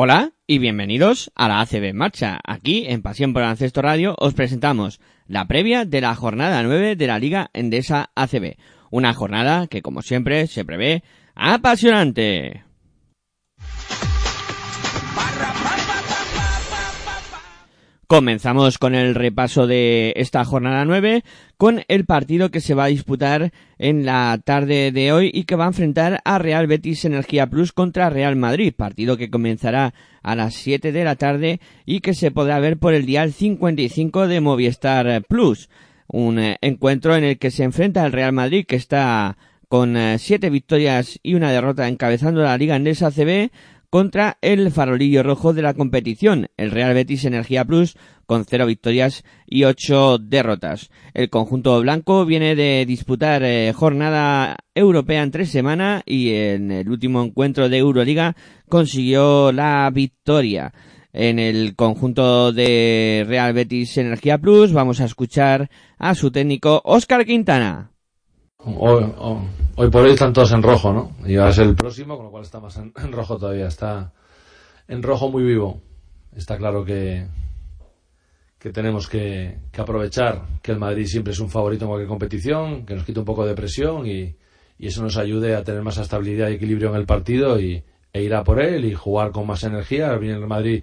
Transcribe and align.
Hola 0.00 0.30
y 0.46 0.60
bienvenidos 0.60 1.32
a 1.34 1.48
la 1.48 1.60
ACB 1.60 1.92
Marcha. 1.92 2.38
Aquí 2.44 2.84
en 2.86 3.02
Pasión 3.02 3.32
por 3.32 3.42
el 3.42 3.48
Ancesto 3.48 3.82
Radio 3.82 4.14
os 4.16 4.32
presentamos 4.32 5.00
la 5.26 5.48
previa 5.48 5.84
de 5.86 6.00
la 6.00 6.14
jornada 6.14 6.62
9 6.62 6.94
de 6.94 7.06
la 7.08 7.18
Liga 7.18 7.50
Endesa 7.52 8.12
ACB. 8.14 8.58
Una 8.92 9.12
jornada 9.12 9.66
que 9.66 9.82
como 9.82 10.02
siempre 10.02 10.46
se 10.46 10.64
prevé 10.64 11.02
apasionante. 11.34 12.62
Comenzamos 18.10 18.78
con 18.78 18.94
el 18.94 19.14
repaso 19.14 19.66
de 19.66 20.14
esta 20.16 20.42
jornada 20.42 20.86
9 20.86 21.24
con 21.58 21.82
el 21.88 22.06
partido 22.06 22.50
que 22.50 22.62
se 22.62 22.72
va 22.72 22.84
a 22.84 22.88
disputar 22.88 23.52
en 23.76 24.06
la 24.06 24.40
tarde 24.42 24.92
de 24.92 25.12
hoy 25.12 25.30
y 25.34 25.44
que 25.44 25.56
va 25.56 25.64
a 25.64 25.68
enfrentar 25.68 26.22
a 26.24 26.38
Real 26.38 26.66
Betis 26.66 27.04
Energía 27.04 27.48
Plus 27.48 27.74
contra 27.74 28.08
Real 28.08 28.34
Madrid, 28.34 28.72
partido 28.74 29.18
que 29.18 29.28
comenzará 29.28 29.92
a 30.22 30.34
las 30.34 30.54
7 30.54 30.90
de 30.90 31.04
la 31.04 31.16
tarde 31.16 31.60
y 31.84 32.00
que 32.00 32.14
se 32.14 32.30
podrá 32.30 32.58
ver 32.60 32.78
por 32.78 32.94
el 32.94 33.04
dial 33.04 33.34
55 33.34 34.26
de 34.26 34.40
Movistar 34.40 35.22
Plus. 35.28 35.68
Un 36.06 36.38
eh, 36.38 36.56
encuentro 36.62 37.14
en 37.14 37.24
el 37.24 37.38
que 37.38 37.50
se 37.50 37.64
enfrenta 37.64 38.06
el 38.06 38.12
Real 38.12 38.32
Madrid 38.32 38.64
que 38.66 38.76
está 38.76 39.36
con 39.68 39.98
7 40.18 40.48
victorias 40.48 41.20
y 41.22 41.34
una 41.34 41.52
derrota 41.52 41.86
encabezando 41.86 42.40
la 42.40 42.56
Liga 42.56 42.74
Endesa 42.74 43.10
CB 43.10 43.50
contra 43.90 44.38
el 44.42 44.70
farolillo 44.70 45.22
rojo 45.22 45.52
de 45.52 45.62
la 45.62 45.74
competición, 45.74 46.48
el 46.56 46.70
Real 46.70 46.94
Betis 46.94 47.24
Energía 47.24 47.64
Plus, 47.64 47.96
con 48.26 48.44
cero 48.44 48.66
victorias 48.66 49.24
y 49.46 49.64
ocho 49.64 50.18
derrotas. 50.18 50.90
El 51.14 51.30
conjunto 51.30 51.80
blanco 51.80 52.26
viene 52.26 52.54
de 52.54 52.84
disputar 52.86 53.42
eh, 53.42 53.72
jornada 53.74 54.56
europea 54.74 55.22
en 55.22 55.30
tres 55.30 55.50
semanas 55.50 56.02
y 56.04 56.32
en 56.34 56.70
el 56.70 56.88
último 56.90 57.22
encuentro 57.22 57.68
de 57.68 57.78
Euroliga 57.78 58.36
consiguió 58.68 59.52
la 59.52 59.90
victoria. 59.92 60.72
En 61.12 61.38
el 61.38 61.74
conjunto 61.74 62.52
de 62.52 63.24
Real 63.26 63.54
Betis 63.54 63.96
Energía 63.96 64.38
Plus 64.38 64.72
vamos 64.72 65.00
a 65.00 65.06
escuchar 65.06 65.70
a 65.98 66.14
su 66.14 66.30
técnico 66.30 66.82
Óscar 66.84 67.24
Quintana. 67.24 67.92
Hoy, 68.64 69.04
hoy- 69.76 69.88
por 69.88 70.02
hoy 70.02 70.10
están 70.10 70.32
todos 70.32 70.50
en 70.50 70.62
rojo, 70.64 70.92
¿no? 70.92 71.12
Y 71.24 71.36
va 71.36 71.46
a 71.46 71.52
ser 71.52 71.68
el 71.68 71.76
próximo, 71.76 72.16
con 72.16 72.26
lo 72.26 72.30
cual 72.32 72.42
está 72.42 72.58
más 72.58 72.76
en, 72.76 72.92
rojo 73.12 73.38
todavía. 73.38 73.68
Está 73.68 74.12
en 74.88 75.00
rojo 75.02 75.30
muy 75.30 75.44
vivo. 75.44 75.80
Está 76.34 76.56
claro 76.56 76.84
que, 76.84 77.24
que 78.58 78.70
tenemos 78.70 79.08
que, 79.08 79.58
aprovechar 79.78 80.42
que 80.60 80.72
el 80.72 80.78
Madrid 80.78 81.06
siempre 81.06 81.32
es 81.32 81.38
un 81.38 81.48
favorito 81.48 81.84
en 81.84 81.88
cualquier 81.90 82.08
competición, 82.08 82.84
que 82.84 82.96
nos 82.96 83.04
quite 83.04 83.20
un 83.20 83.24
poco 83.24 83.46
de 83.46 83.54
presión 83.54 84.06
y, 84.08 84.34
y 84.76 84.86
eso 84.88 85.02
nos 85.04 85.16
ayude 85.18 85.54
a 85.54 85.62
tener 85.62 85.82
más 85.82 85.98
estabilidad 85.98 86.48
y 86.48 86.54
equilibrio 86.54 86.90
en 86.90 86.96
el 86.96 87.06
partido 87.06 87.60
y, 87.60 87.84
e 88.12 88.22
ir 88.22 88.34
a 88.34 88.42
por 88.42 88.60
él 88.60 88.84
y 88.84 88.92
jugar 88.94 89.30
con 89.30 89.46
más 89.46 89.62
energía. 89.62 90.16
Viene 90.16 90.36
el 90.36 90.48
Madrid 90.48 90.82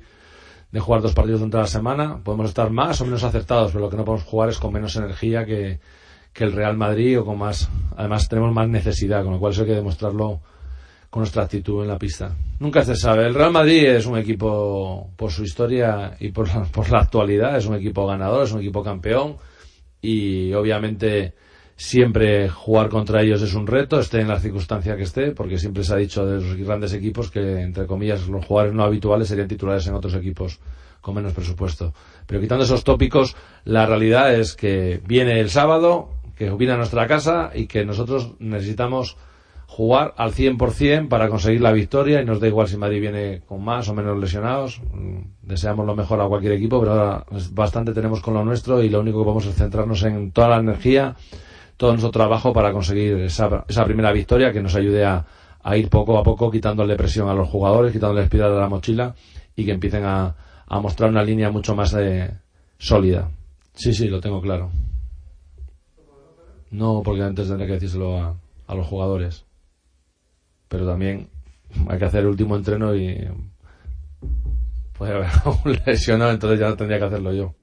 de 0.72 0.80
jugar 0.80 1.02
dos 1.02 1.14
partidos 1.14 1.42
durante 1.42 1.58
la 1.58 1.68
semana. 1.68 2.24
Podemos 2.24 2.48
estar 2.48 2.70
más 2.70 3.02
o 3.02 3.06
menos 3.06 3.24
acertados, 3.26 3.74
pero 3.74 3.84
lo 3.84 3.90
que 3.90 3.98
no 3.98 4.06
podemos 4.06 4.26
jugar 4.26 4.48
es 4.48 4.60
con 4.60 4.72
menos 4.72 4.96
energía 4.96 5.46
que, 5.46 5.80
que 6.36 6.44
el 6.44 6.52
Real 6.52 6.76
Madrid 6.76 7.18
o 7.20 7.26
con 7.26 7.40
más. 7.40 7.70
Además, 7.96 8.28
tenemos 8.28 8.54
más 8.54 8.68
necesidad, 8.68 9.24
con 9.24 9.34
lo 9.34 9.40
cual 9.40 9.54
eso 9.54 9.62
hay 9.62 9.70
que 9.70 9.76
demostrarlo 9.76 10.42
con 11.10 11.22
nuestra 11.22 11.44
actitud 11.44 11.82
en 11.82 11.88
la 11.88 11.98
pista. 11.98 12.36
Nunca 12.60 12.84
se 12.84 12.98
sabe. 12.98 13.26
El 13.26 13.34
Real 13.34 13.54
Madrid 13.54 13.86
es 13.86 14.06
un 14.06 14.18
equipo, 14.18 15.12
por 15.16 15.32
su 15.32 15.44
historia 15.44 16.18
y 16.20 16.32
por 16.32 16.50
la, 16.50 16.64
por 16.66 16.92
la 16.92 17.00
actualidad, 17.00 17.58
es 17.58 17.66
un 17.66 17.76
equipo 17.76 18.06
ganador, 18.06 18.44
es 18.44 18.52
un 18.52 18.60
equipo 18.60 18.84
campeón 18.84 19.38
y 20.02 20.54
obviamente 20.54 21.34
siempre 21.78 22.50
jugar 22.50 22.90
contra 22.90 23.22
ellos 23.22 23.42
es 23.42 23.54
un 23.54 23.66
reto, 23.66 24.00
esté 24.00 24.20
en 24.20 24.28
la 24.28 24.40
circunstancia 24.40 24.98
que 24.98 25.04
esté, 25.04 25.32
porque 25.32 25.58
siempre 25.58 25.84
se 25.84 25.94
ha 25.94 25.98
dicho 25.98 26.26
de 26.26 26.42
los 26.42 26.56
grandes 26.58 26.94
equipos 26.94 27.32
que, 27.32 27.62
entre 27.62 27.86
comillas, 27.86 28.28
los 28.28 28.46
jugadores 28.46 28.76
no 28.76 28.84
habituales 28.84 29.30
serían 29.30 29.48
titulares 29.48 29.88
en 29.88 29.94
otros 29.94 30.16
equipos 30.16 30.60
con 31.00 31.16
menos 31.16 31.34
presupuesto. 31.34 31.94
Pero 32.26 32.42
quitando 32.42 32.64
esos 32.64 32.84
tópicos, 32.84 33.36
la 33.64 33.86
realidad 33.86 34.34
es 34.34 34.56
que 34.56 35.02
viene 35.06 35.40
el 35.40 35.50
sábado, 35.50 36.15
que 36.36 36.48
a 36.48 36.78
nuestra 36.78 37.08
casa 37.08 37.52
y 37.54 37.68
que 37.68 37.86
nosotros 37.86 38.36
necesitamos 38.40 39.18
jugar 39.68 40.14
al 40.18 40.32
100% 40.32 41.08
para 41.10 41.28
conseguir 41.28 41.62
la 41.62 41.72
victoria 41.72 42.22
y 42.22 42.26
nos 42.26 42.40
da 42.40 42.48
igual 42.48 42.68
si 42.68 42.78
Madrid 42.78 43.02
viene 43.02 43.42
con 43.46 43.64
más 43.64 43.90
o 43.90 43.94
menos 43.94 44.18
lesionados. 44.18 44.82
Mm, 44.94 45.20
Deseamos 45.42 45.86
lo 45.86 45.96
mejor 45.96 46.22
a 46.22 46.28
cualquier 46.28 46.54
equipo, 46.54 46.80
pero 46.80 46.94
ahora 46.94 47.26
es 47.32 47.54
bastante 47.54 47.94
tenemos 47.94 48.22
con 48.22 48.34
lo 48.34 48.44
nuestro 48.44 48.82
y 48.82 48.90
lo 48.90 49.00
único 49.00 49.22
que 49.22 49.28
vamos 49.28 49.48
a 49.48 49.52
centrarnos 49.52 50.04
en 50.04 50.32
toda 50.32 50.50
la 50.50 50.58
energía, 50.58 51.16
todo 51.78 51.92
nuestro 51.92 52.12
trabajo 52.12 52.54
para 52.54 52.72
conseguir 52.72 53.18
esa, 53.18 53.66
esa 53.68 53.86
primera 53.86 54.12
victoria 54.12 54.52
que 54.52 54.62
nos 54.62 54.76
ayude 54.76 55.04
a, 55.04 55.26
a 55.62 55.78
ir 55.78 55.90
poco 55.90 56.18
a 56.18 56.24
poco 56.24 56.50
quitándole 56.52 56.96
presión 56.96 57.28
a 57.28 57.34
los 57.34 57.50
jugadores, 57.50 57.92
quitándole 57.92 58.24
espiral 58.24 58.54
de 58.54 58.60
la 58.60 58.70
mochila 58.70 59.16
y 59.56 59.66
que 59.66 59.72
empiecen 59.72 60.06
a, 60.06 60.36
a 60.68 60.80
mostrar 60.80 61.10
una 61.10 61.24
línea 61.24 61.50
mucho 61.52 61.76
más 61.76 61.94
eh, 61.98 62.32
sólida. 62.78 63.30
Sí, 63.74 63.94
sí, 63.94 64.08
lo 64.08 64.20
tengo 64.20 64.42
claro. 64.42 64.72
No, 66.76 67.02
porque 67.04 67.24
antes 67.24 67.48
tendré 67.48 67.68
que 67.68 67.74
decírselo 67.74 68.18
a, 68.20 68.36
a 68.68 68.76
los 68.76 68.86
jugadores. 68.86 69.46
Pero 70.68 70.86
también 70.86 71.30
hay 71.88 71.98
que 71.98 72.06
hacer 72.06 72.22
el 72.22 72.28
último 72.28 72.56
entreno 72.58 72.94
y 72.96 73.28
puede 74.98 75.14
haber 75.14 75.30
un 75.66 75.80
lesionado, 75.86 76.32
entonces 76.32 76.60
ya 76.60 76.76
tendría 76.76 77.00
que 77.00 77.06
hacerlo 77.06 77.34
yo. 77.34 77.56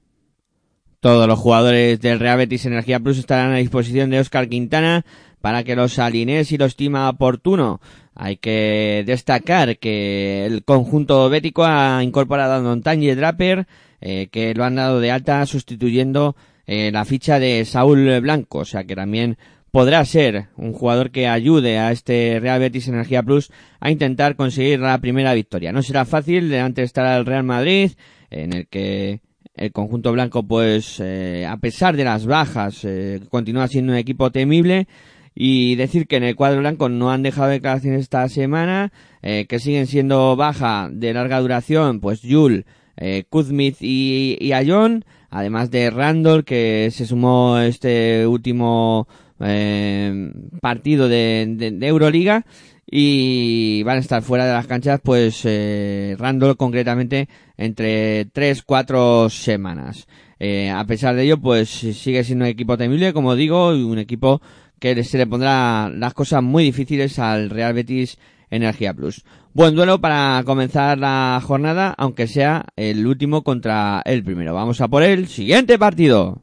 Todos 0.99 1.27
los 1.27 1.37
jugadores 1.37 1.99
del 1.99 2.19
Real 2.19 2.37
Betis 2.37 2.65
Energía 2.65 2.99
Plus 2.99 3.19
estarán 3.19 3.51
a 3.51 3.57
disposición 3.57 4.09
de 4.09 4.19
Óscar 4.19 4.49
Quintana 4.49 5.05
para 5.41 5.63
que 5.63 5.75
los 5.75 5.99
alinee 5.99 6.45
si 6.45 6.57
lo 6.57 6.65
estima 6.65 7.09
oportuno. 7.09 7.81
Hay 8.15 8.37
que 8.37 9.03
destacar 9.05 9.77
que 9.77 10.45
el 10.45 10.63
conjunto 10.63 11.29
bético 11.29 11.65
ha 11.65 12.01
incorporado 12.03 12.53
a 12.53 12.61
Montañe 12.61 13.15
Draper, 13.15 13.67
eh, 14.01 14.29
que 14.31 14.53
lo 14.55 14.63
han 14.63 14.75
dado 14.75 15.01
de 15.01 15.11
alta 15.11 15.45
sustituyendo 15.45 16.35
eh, 16.67 16.91
la 16.91 17.05
ficha 17.05 17.39
de 17.39 17.65
Saúl 17.65 18.19
Blanco, 18.21 18.59
o 18.59 18.65
sea 18.65 18.83
que 18.83 18.95
también 18.95 19.37
podrá 19.71 20.05
ser 20.05 20.49
un 20.55 20.71
jugador 20.71 21.09
que 21.09 21.27
ayude 21.27 21.79
a 21.79 21.91
este 21.91 22.39
Real 22.39 22.59
Betis 22.59 22.87
Energía 22.87 23.23
Plus 23.23 23.51
a 23.79 23.89
intentar 23.89 24.35
conseguir 24.35 24.79
la 24.79 24.99
primera 24.99 25.33
victoria. 25.33 25.71
No 25.71 25.81
será 25.81 26.05
fácil, 26.05 26.49
delante 26.49 26.83
estará 26.83 27.17
el 27.17 27.25
Real 27.25 27.43
Madrid, 27.43 27.91
en 28.29 28.53
el 28.53 28.67
que 28.67 29.21
el 29.55 29.71
conjunto 29.71 30.11
blanco, 30.11 30.43
pues, 30.43 30.99
eh, 30.99 31.47
a 31.47 31.57
pesar 31.57 31.97
de 31.97 32.03
las 32.03 32.25
bajas, 32.25 32.85
eh, 32.85 33.19
continúa 33.29 33.67
siendo 33.67 33.93
un 33.93 33.97
equipo 33.97 34.31
temible. 34.31 34.87
Y 35.35 35.73
decir 35.75 36.05
que 36.05 36.17
en 36.17 36.23
el 36.23 36.35
cuadro 36.35 36.59
blanco 36.59 36.89
no 36.89 37.11
han 37.11 37.23
dejado 37.23 37.49
declaraciones 37.49 38.01
esta 38.01 38.29
semana, 38.29 38.93
eh, 39.23 39.47
que 39.49 39.57
siguen 39.57 39.87
siendo 39.87 40.35
baja 40.35 40.89
de 40.91 41.11
larga 41.11 41.39
duración, 41.39 41.99
pues 41.99 42.21
Yul, 42.21 42.65
eh, 42.97 43.23
Kuzmith 43.27 43.77
y, 43.81 44.37
y 44.39 44.53
Ayón, 44.53 45.05
además 45.33 45.71
de 45.71 45.89
Randall, 45.89 46.45
que 46.45 46.89
se 46.91 47.07
sumó 47.07 47.57
este 47.57 48.27
último 48.27 49.07
eh, 49.39 50.31
partido 50.61 51.09
de, 51.09 51.71
de, 51.75 51.87
Euroliga 51.87 52.45
y 52.85 53.81
van 53.81 53.97
a 53.97 54.01
estar 54.01 54.21
fuera 54.21 54.45
de 54.45 54.53
las 54.53 54.67
canchas 54.67 55.01
pues 55.03 55.41
eh, 55.45 56.15
Randall 56.19 56.55
concretamente 56.55 57.27
entre 57.57 58.27
3-4 58.31 59.29
semanas. 59.31 60.07
Eh, 60.39 60.69
a 60.69 60.85
pesar 60.85 61.15
de 61.15 61.23
ello 61.23 61.37
pues 61.39 61.69
sigue 61.69 62.23
siendo 62.23 62.45
un 62.45 62.51
equipo 62.51 62.77
temible 62.77 63.11
como 63.11 63.35
digo 63.35 63.75
y 63.75 63.81
un 63.81 63.97
equipo 63.97 64.39
que 64.79 65.03
se 65.03 65.17
le 65.17 65.25
pondrá 65.25 65.89
las 65.89 66.13
cosas 66.13 66.43
muy 66.43 66.63
difíciles 66.65 67.17
al 67.17 67.49
Real 67.49 67.73
Betis 67.73 68.19
Energía 68.51 68.93
Plus. 68.93 69.23
Buen 69.55 69.75
duelo 69.75 70.01
para 70.01 70.41
comenzar 70.47 70.97
la 70.97 71.39
jornada, 71.45 71.93
aunque 71.99 72.25
sea 72.25 72.65
el 72.75 73.05
último 73.05 73.43
contra 73.43 74.01
el 74.03 74.23
primero. 74.23 74.55
Vamos 74.55 74.81
a 74.81 74.87
por 74.87 75.03
el 75.03 75.27
siguiente 75.27 75.77
partido. 75.77 76.41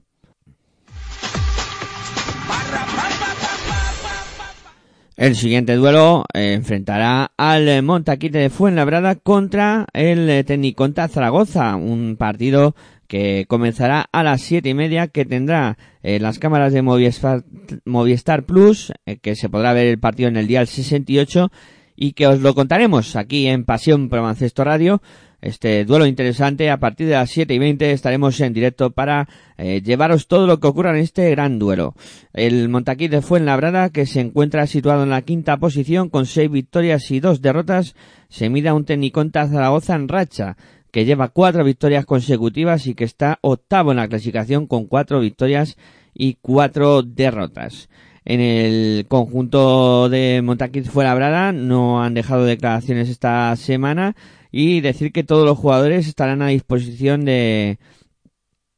El 5.16 5.34
siguiente 5.34 5.74
duelo 5.74 6.24
eh, 6.32 6.52
enfrentará 6.52 7.32
al 7.36 7.82
Montaquite 7.82 8.38
de 8.38 8.48
Fuenlabrada 8.48 9.16
contra 9.16 9.86
el 9.92 10.30
eh, 10.30 10.44
Tecniconta 10.44 11.08
Zaragoza, 11.08 11.74
un 11.74 12.14
partido 12.16 12.76
que 13.08 13.44
comenzará 13.48 14.06
a 14.12 14.22
las 14.22 14.40
siete 14.40 14.68
y 14.68 14.74
media, 14.74 15.08
que 15.08 15.24
tendrá 15.24 15.78
eh, 16.04 16.20
las 16.20 16.38
cámaras 16.38 16.72
de 16.72 16.82
Movistar, 16.82 18.44
Plus, 18.46 18.92
que 19.20 19.34
se 19.34 19.48
podrá 19.48 19.72
ver 19.72 19.88
el 19.88 19.98
partido 19.98 20.28
en 20.28 20.36
el 20.36 20.46
día 20.46 20.64
68 20.64 21.50
y 22.00 22.12
que 22.14 22.26
os 22.26 22.40
lo 22.40 22.54
contaremos 22.54 23.14
aquí 23.14 23.46
en 23.46 23.64
Pasión 23.64 24.08
Pro 24.08 24.22
Mancesto 24.22 24.64
Radio. 24.64 25.02
Este 25.42 25.84
duelo 25.84 26.06
interesante, 26.06 26.70
a 26.70 26.78
partir 26.78 27.06
de 27.06 27.12
las 27.12 27.28
7 27.28 27.52
y 27.52 27.58
20 27.58 27.92
estaremos 27.92 28.40
en 28.40 28.54
directo 28.54 28.90
para 28.90 29.28
eh, 29.58 29.82
llevaros 29.82 30.26
todo 30.26 30.46
lo 30.46 30.60
que 30.60 30.66
ocurra 30.66 30.90
en 30.92 30.96
este 30.96 31.28
gran 31.28 31.58
duelo. 31.58 31.94
El 32.32 32.70
Montaquí 32.70 33.08
de 33.08 33.20
Fuenlabrada, 33.20 33.90
que 33.90 34.06
se 34.06 34.20
encuentra 34.20 34.66
situado 34.66 35.02
en 35.02 35.10
la 35.10 35.20
quinta 35.20 35.58
posición 35.58 36.08
con 36.08 36.24
6 36.24 36.50
victorias 36.50 37.10
y 37.10 37.20
2 37.20 37.42
derrotas, 37.42 37.94
se 38.30 38.48
mide 38.48 38.70
a 38.70 38.74
un 38.74 38.86
Tecniconta 38.86 39.46
Zaragoza 39.46 39.94
en 39.94 40.08
racha, 40.08 40.56
que 40.90 41.04
lleva 41.04 41.28
4 41.28 41.62
victorias 41.64 42.06
consecutivas 42.06 42.86
y 42.86 42.94
que 42.94 43.04
está 43.04 43.38
octavo 43.42 43.90
en 43.90 43.98
la 43.98 44.08
clasificación 44.08 44.66
con 44.66 44.86
4 44.86 45.20
victorias 45.20 45.76
y 46.14 46.38
4 46.40 47.02
derrotas. 47.02 47.90
En 48.24 48.40
el 48.40 49.06
conjunto 49.08 50.08
de 50.08 50.42
Montaquí 50.42 50.82
Fuenlabrada 50.82 51.52
no 51.52 52.02
han 52.02 52.14
dejado 52.14 52.44
declaraciones 52.44 53.08
esta 53.08 53.54
semana 53.56 54.14
y 54.52 54.80
decir 54.80 55.12
que 55.12 55.24
todos 55.24 55.46
los 55.46 55.58
jugadores 55.58 56.06
estarán 56.06 56.42
a 56.42 56.48
disposición 56.48 57.24
de, 57.24 57.78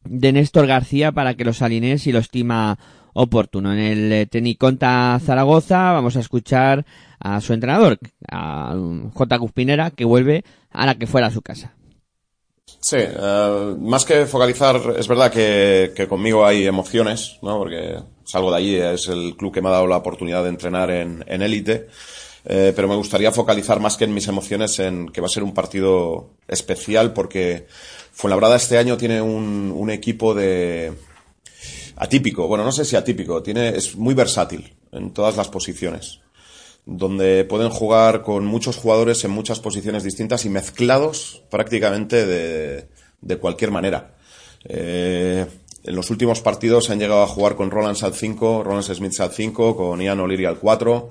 de 0.04 0.32
Néstor 0.32 0.66
García 0.66 1.12
para 1.12 1.34
que 1.34 1.44
los 1.44 1.62
alinee 1.62 1.98
si 1.98 2.12
lo 2.12 2.18
estima 2.18 2.78
oportuno. 3.14 3.72
En 3.72 3.78
el 3.78 4.12
eh, 4.12 4.26
Teniconta 4.26 5.18
Zaragoza 5.22 5.92
vamos 5.92 6.16
a 6.16 6.20
escuchar 6.20 6.84
a 7.18 7.40
su 7.40 7.52
entrenador, 7.52 7.98
a 8.30 8.74
J. 9.12 9.38
Cuspinera, 9.38 9.90
que 9.90 10.04
vuelve 10.04 10.44
a 10.70 10.86
la 10.86 10.96
que 10.96 11.06
fuera 11.06 11.30
su 11.30 11.42
casa. 11.42 11.74
Sí, 12.80 12.96
eh, 12.98 13.76
más 13.78 14.04
que 14.04 14.26
focalizar, 14.26 14.80
es 14.98 15.06
verdad 15.06 15.30
que, 15.30 15.92
que 15.94 16.08
conmigo 16.08 16.44
hay 16.44 16.66
emociones, 16.66 17.38
¿no? 17.42 17.58
Porque 17.58 17.98
salgo 18.24 18.50
de 18.50 18.56
allí, 18.56 18.76
es 18.76 19.08
el 19.08 19.36
club 19.36 19.52
que 19.52 19.62
me 19.62 19.68
ha 19.68 19.72
dado 19.72 19.86
la 19.86 19.96
oportunidad 19.96 20.42
de 20.42 20.48
entrenar 20.50 20.90
en, 20.90 21.24
élite. 21.26 21.88
Eh, 22.44 22.72
pero 22.74 22.88
me 22.88 22.96
gustaría 22.96 23.30
focalizar 23.30 23.78
más 23.78 23.96
que 23.96 24.04
en 24.04 24.14
mis 24.14 24.26
emociones 24.26 24.78
en 24.80 25.08
que 25.10 25.20
va 25.20 25.28
a 25.28 25.30
ser 25.30 25.44
un 25.44 25.54
partido 25.54 26.30
especial 26.48 27.12
porque 27.12 27.68
Fuenlabrada 28.12 28.56
este 28.56 28.76
año 28.76 28.98
tiene 28.98 29.22
un, 29.22 29.72
un 29.74 29.90
equipo 29.90 30.34
de 30.34 30.92
atípico, 31.96 32.46
bueno, 32.46 32.62
no 32.62 32.72
sé 32.72 32.84
si 32.84 32.94
atípico, 32.94 33.42
tiene, 33.42 33.70
es 33.70 33.96
muy 33.96 34.14
versátil 34.14 34.74
en 34.92 35.12
todas 35.12 35.36
las 35.36 35.48
posiciones, 35.48 36.20
donde 36.84 37.44
pueden 37.44 37.70
jugar 37.70 38.22
con 38.22 38.44
muchos 38.44 38.76
jugadores 38.76 39.24
en 39.24 39.30
muchas 39.30 39.60
posiciones 39.60 40.04
distintas 40.04 40.44
y 40.44 40.50
mezclados 40.50 41.42
prácticamente 41.50 42.26
de, 42.26 42.88
de 43.22 43.36
cualquier 43.38 43.70
manera. 43.70 44.14
Eh, 44.64 45.46
en 45.84 45.96
los 45.96 46.10
últimos 46.10 46.40
partidos 46.40 46.84
se 46.84 46.92
han 46.92 46.98
llegado 46.98 47.22
a 47.22 47.26
jugar 47.26 47.56
con 47.56 47.70
Roland 47.70 47.98
al 48.02 48.14
5, 48.14 48.62
Roland 48.62 48.84
Smith 48.84 49.18
al 49.20 49.30
5, 49.30 49.76
con 49.76 50.00
Ian 50.00 50.20
O'Leary 50.20 50.44
al 50.44 50.58
4, 50.58 51.10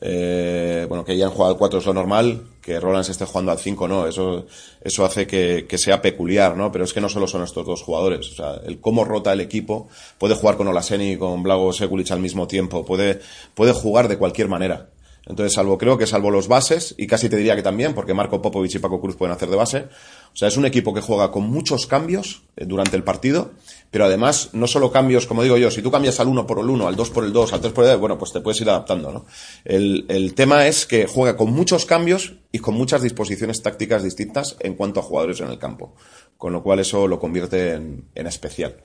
eh, 0.00 0.84
bueno, 0.88 1.04
que 1.04 1.12
hayan 1.12 1.30
jugado 1.30 1.52
al 1.52 1.58
4 1.58 1.78
es 1.78 1.86
lo 1.86 1.94
normal, 1.94 2.42
que 2.60 2.80
Roland 2.80 3.08
esté 3.08 3.24
jugando 3.24 3.52
al 3.52 3.58
5 3.58 3.88
no, 3.88 4.06
eso, 4.06 4.46
eso 4.82 5.04
hace 5.04 5.26
que, 5.26 5.66
que, 5.68 5.78
sea 5.78 6.02
peculiar, 6.02 6.56
¿no? 6.56 6.70
Pero 6.72 6.84
es 6.84 6.92
que 6.92 7.00
no 7.00 7.08
solo 7.08 7.26
son 7.26 7.42
estos 7.42 7.64
dos 7.64 7.82
jugadores, 7.82 8.30
o 8.32 8.34
sea, 8.34 8.60
el 8.66 8.80
cómo 8.80 9.04
rota 9.04 9.32
el 9.32 9.40
equipo, 9.40 9.88
puede 10.18 10.34
jugar 10.34 10.56
con 10.56 10.68
Olaseni 10.68 11.12
y 11.12 11.16
con 11.16 11.42
Blago 11.42 11.72
Sekulic 11.72 12.10
al 12.10 12.20
mismo 12.20 12.46
tiempo, 12.46 12.84
puede, 12.84 13.20
puede 13.54 13.72
jugar 13.72 14.08
de 14.08 14.18
cualquier 14.18 14.48
manera. 14.48 14.88
Entonces, 15.26 15.54
salvo, 15.54 15.76
creo 15.76 15.98
que 15.98 16.06
salvo 16.06 16.30
los 16.30 16.46
bases, 16.46 16.94
y 16.96 17.08
casi 17.08 17.28
te 17.28 17.36
diría 17.36 17.56
que 17.56 17.62
también, 17.62 17.94
porque 17.94 18.14
Marco 18.14 18.40
Popovic 18.40 18.76
y 18.76 18.78
Paco 18.78 19.00
Cruz 19.00 19.16
pueden 19.16 19.34
hacer 19.34 19.50
de 19.50 19.56
base. 19.56 19.86
O 20.32 20.36
sea, 20.36 20.48
es 20.48 20.56
un 20.56 20.66
equipo 20.66 20.92
que 20.92 21.00
juega 21.00 21.30
con 21.30 21.44
muchos 21.44 21.86
cambios 21.86 22.42
eh, 22.56 22.64
durante 22.66 22.96
el 22.96 23.02
partido, 23.02 23.52
pero 23.90 24.04
además, 24.04 24.50
no 24.52 24.66
solo 24.66 24.92
cambios, 24.92 25.26
como 25.26 25.42
digo 25.42 25.56
yo, 25.56 25.70
si 25.70 25.82
tú 25.82 25.90
cambias 25.90 26.20
al 26.20 26.28
1 26.28 26.46
por 26.46 26.58
el 26.58 26.68
1, 26.68 26.88
al 26.88 26.96
2 26.96 27.10
por 27.10 27.24
el 27.24 27.32
2, 27.32 27.52
al 27.52 27.60
3 27.60 27.72
por 27.72 27.84
el 27.84 27.90
2, 27.90 28.00
bueno, 28.00 28.18
pues 28.18 28.32
te 28.32 28.40
puedes 28.40 28.60
ir 28.60 28.68
adaptando, 28.68 29.12
¿no? 29.12 29.26
El, 29.64 30.04
el 30.08 30.34
tema 30.34 30.66
es 30.66 30.86
que 30.86 31.06
juega 31.06 31.36
con 31.36 31.52
muchos 31.52 31.86
cambios 31.86 32.34
y 32.52 32.58
con 32.58 32.74
muchas 32.74 33.02
disposiciones 33.02 33.62
tácticas 33.62 34.02
distintas 34.02 34.56
en 34.60 34.74
cuanto 34.74 35.00
a 35.00 35.02
jugadores 35.02 35.40
en 35.40 35.48
el 35.48 35.58
campo. 35.58 35.94
Con 36.36 36.52
lo 36.52 36.62
cual 36.62 36.80
eso 36.80 37.08
lo 37.08 37.18
convierte 37.18 37.72
en, 37.72 38.04
en 38.14 38.26
especial. 38.26 38.76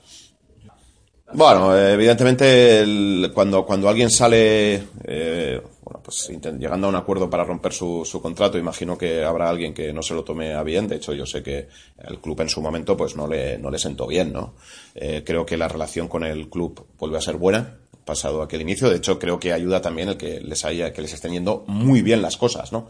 Bueno, 1.34 1.74
evidentemente 1.76 2.80
el, 2.80 3.30
cuando, 3.32 3.64
cuando 3.64 3.88
alguien 3.88 4.10
sale, 4.10 4.82
eh, 5.04 5.62
bueno, 5.92 6.02
pues 6.02 6.30
llegando 6.58 6.86
a 6.86 6.90
un 6.90 6.96
acuerdo 6.96 7.28
para 7.28 7.44
romper 7.44 7.72
su, 7.72 8.04
su, 8.04 8.22
contrato, 8.22 8.56
imagino 8.56 8.96
que 8.96 9.22
habrá 9.24 9.50
alguien 9.50 9.74
que 9.74 9.92
no 9.92 10.02
se 10.02 10.14
lo 10.14 10.24
tome 10.24 10.54
a 10.54 10.62
bien. 10.62 10.88
De 10.88 10.96
hecho, 10.96 11.12
yo 11.12 11.26
sé 11.26 11.42
que 11.42 11.68
el 11.98 12.18
club 12.18 12.40
en 12.40 12.48
su 12.48 12.62
momento 12.62 12.96
pues 12.96 13.14
no 13.14 13.26
le, 13.26 13.58
no 13.58 13.70
le 13.70 13.78
sentó 13.78 14.06
bien, 14.06 14.32
¿no? 14.32 14.54
Eh, 14.94 15.22
creo 15.24 15.44
que 15.44 15.56
la 15.56 15.68
relación 15.68 16.08
con 16.08 16.24
el 16.24 16.48
club 16.48 16.86
vuelve 16.98 17.18
a 17.18 17.20
ser 17.20 17.36
buena 17.36 17.78
pasado 18.04 18.42
aquel 18.42 18.62
inicio. 18.62 18.88
De 18.88 18.96
hecho, 18.96 19.18
creo 19.18 19.38
que 19.38 19.52
ayuda 19.52 19.80
también 19.80 20.08
el 20.08 20.16
que 20.16 20.40
les 20.40 20.64
haya, 20.64 20.92
que 20.92 21.02
les 21.02 21.12
estén 21.12 21.32
yendo 21.32 21.64
muy 21.66 22.00
bien 22.02 22.22
las 22.22 22.36
cosas, 22.36 22.72
¿no? 22.72 22.88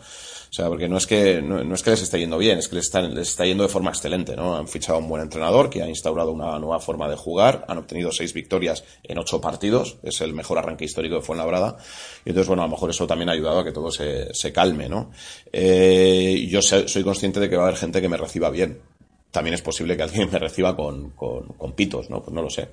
O 0.53 0.55
sea, 0.55 0.69
porque 0.69 0.87
no 0.87 0.99
es 0.99 1.07
que, 1.07 1.41
no, 1.41 1.75
es 1.75 1.83
que 1.83 1.89
les 1.89 2.03
esté 2.03 2.19
yendo 2.19 2.37
bien, 2.37 2.59
es 2.59 2.69
que 2.69 2.77
les, 2.77 2.85
están, 2.85 3.15
les 3.15 3.31
está 3.31 3.47
yendo 3.47 3.63
de 3.63 3.71
forma 3.71 3.89
excelente, 3.89 4.37
¿no? 4.37 4.55
Han 4.55 4.69
fichado 4.69 4.99
un 4.99 5.09
buen 5.09 5.23
entrenador 5.23 5.71
que 5.71 5.83
ha 5.83 5.89
instaurado 5.89 6.31
una 6.31 6.59
nueva 6.59 6.79
forma 6.79 7.09
de 7.09 7.17
jugar, 7.17 7.65
han 7.69 7.79
obtenido 7.79 8.13
seis 8.13 8.35
victorias 8.35 8.85
en 9.03 9.17
ocho 9.17 9.41
partidos, 9.41 9.97
es 10.03 10.21
el 10.21 10.35
mejor 10.35 10.59
arranque 10.59 10.85
histórico 10.85 11.15
de 11.15 11.23
Fuenlabrada, 11.23 11.79
y 12.27 12.29
entonces, 12.29 12.49
bueno, 12.49 12.61
a 12.65 12.67
lo 12.67 12.71
mejor 12.73 12.91
eso 12.91 13.07
también 13.07 13.31
ha 13.31 13.33
ayudado 13.33 13.61
a 13.61 13.65
que 13.65 13.73
todo 13.73 13.91
se, 13.91 14.35
se 14.35 14.53
calme, 14.53 14.91
¿no? 14.91 15.11
Eh, 15.51 16.47
yo 16.51 16.61
soy 16.61 17.03
consciente 17.03 17.41
de 17.41 17.49
que 17.49 17.57
va 17.57 17.63
a 17.63 17.67
haber 17.69 17.79
gente 17.79 18.03
que 18.03 18.11
me 18.11 18.19
reciba 18.19 18.51
bien. 18.51 18.79
También 19.31 19.55
es 19.55 19.63
posible 19.63 19.97
que 19.97 20.03
alguien 20.03 20.29
me 20.31 20.39
reciba 20.39 20.77
con, 20.77 21.13
con, 21.13 21.45
con 21.55 21.73
pitos, 21.73 22.11
¿no? 22.11 22.23
Pues 22.23 22.35
no 22.35 22.43
lo 22.43 22.51
sé. 22.51 22.69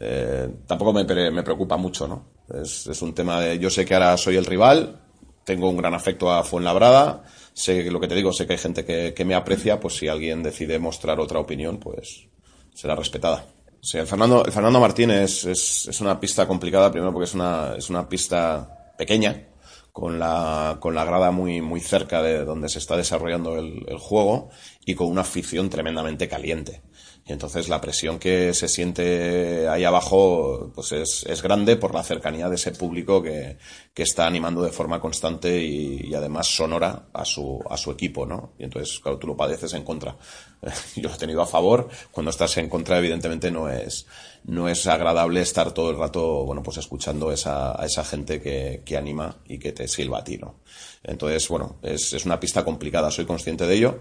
Eh, 0.00 0.48
tampoco 0.66 0.92
me, 0.92 1.04
me, 1.30 1.42
preocupa 1.44 1.76
mucho, 1.76 2.08
¿no? 2.08 2.24
Es, 2.52 2.88
es 2.88 3.00
un 3.00 3.14
tema 3.14 3.40
de, 3.40 3.60
yo 3.60 3.70
sé 3.70 3.84
que 3.84 3.94
ahora 3.94 4.16
soy 4.16 4.34
el 4.34 4.44
rival, 4.44 5.01
tengo 5.44 5.68
un 5.68 5.76
gran 5.76 5.94
afecto 5.94 6.30
a 6.30 6.44
Fuenlabrada, 6.44 7.24
sé 7.52 7.90
lo 7.90 8.00
que 8.00 8.08
te 8.08 8.14
digo, 8.14 8.32
sé 8.32 8.46
que 8.46 8.54
hay 8.54 8.58
gente 8.58 8.84
que, 8.84 9.24
me 9.24 9.34
aprecia, 9.34 9.80
pues 9.80 9.96
si 9.96 10.08
alguien 10.08 10.42
decide 10.42 10.78
mostrar 10.78 11.20
otra 11.20 11.40
opinión, 11.40 11.78
pues 11.78 12.26
será 12.74 12.94
respetada. 12.94 13.46
Sí, 13.80 13.98
el 13.98 14.06
Fernando, 14.06 14.44
el 14.44 14.52
Fernando 14.52 14.80
Martínez 14.80 15.44
es, 15.44 15.88
es, 15.88 16.00
una 16.00 16.20
pista 16.20 16.46
complicada, 16.46 16.90
primero 16.90 17.12
porque 17.12 17.24
es 17.24 17.34
una, 17.34 17.74
es 17.76 17.90
una 17.90 18.08
pista 18.08 18.94
pequeña, 18.96 19.48
con 19.90 20.18
la, 20.18 20.78
con 20.80 20.94
la 20.94 21.04
grada 21.04 21.32
muy, 21.32 21.60
muy 21.60 21.80
cerca 21.80 22.22
de 22.22 22.44
donde 22.44 22.68
se 22.68 22.78
está 22.78 22.96
desarrollando 22.96 23.58
el 23.58 23.98
juego 23.98 24.50
y 24.86 24.94
con 24.94 25.08
una 25.08 25.22
afición 25.22 25.68
tremendamente 25.68 26.28
caliente. 26.28 26.82
Y 27.24 27.32
entonces 27.32 27.68
la 27.68 27.80
presión 27.80 28.18
que 28.18 28.52
se 28.52 28.66
siente 28.66 29.68
ahí 29.68 29.84
abajo 29.84 30.72
pues 30.74 30.90
es, 30.90 31.24
es 31.28 31.40
grande 31.40 31.76
por 31.76 31.94
la 31.94 32.02
cercanía 32.02 32.48
de 32.48 32.56
ese 32.56 32.72
público 32.72 33.22
que, 33.22 33.58
que 33.94 34.02
está 34.02 34.26
animando 34.26 34.62
de 34.62 34.72
forma 34.72 35.00
constante 35.00 35.62
y, 35.62 36.08
y, 36.08 36.14
además 36.14 36.48
sonora 36.48 37.06
a 37.12 37.24
su, 37.24 37.62
a 37.70 37.76
su 37.76 37.92
equipo, 37.92 38.26
¿no? 38.26 38.54
Y 38.58 38.64
entonces, 38.64 38.98
claro, 38.98 39.18
tú 39.18 39.28
lo 39.28 39.36
padeces 39.36 39.72
en 39.74 39.84
contra. 39.84 40.16
Yo 40.96 41.08
lo 41.08 41.14
he 41.14 41.18
tenido 41.18 41.42
a 41.42 41.46
favor. 41.46 41.88
Cuando 42.10 42.30
estás 42.30 42.56
en 42.56 42.68
contra, 42.68 42.98
evidentemente 42.98 43.52
no 43.52 43.68
es, 43.68 44.06
no 44.44 44.68
es 44.68 44.84
agradable 44.88 45.42
estar 45.42 45.70
todo 45.70 45.90
el 45.90 45.98
rato, 45.98 46.44
bueno, 46.44 46.64
pues 46.64 46.78
escuchando 46.78 47.30
esa, 47.30 47.80
a 47.80 47.86
esa 47.86 48.04
gente 48.04 48.40
que, 48.40 48.82
que 48.84 48.96
anima 48.96 49.38
y 49.46 49.60
que 49.60 49.70
te 49.70 49.86
silba 49.86 50.18
a 50.18 50.24
ti, 50.24 50.38
¿no? 50.38 50.56
Entonces, 51.04 51.48
bueno, 51.48 51.76
es, 51.82 52.14
es 52.14 52.24
una 52.26 52.40
pista 52.40 52.64
complicada, 52.64 53.12
soy 53.12 53.26
consciente 53.26 53.64
de 53.64 53.74
ello, 53.76 54.00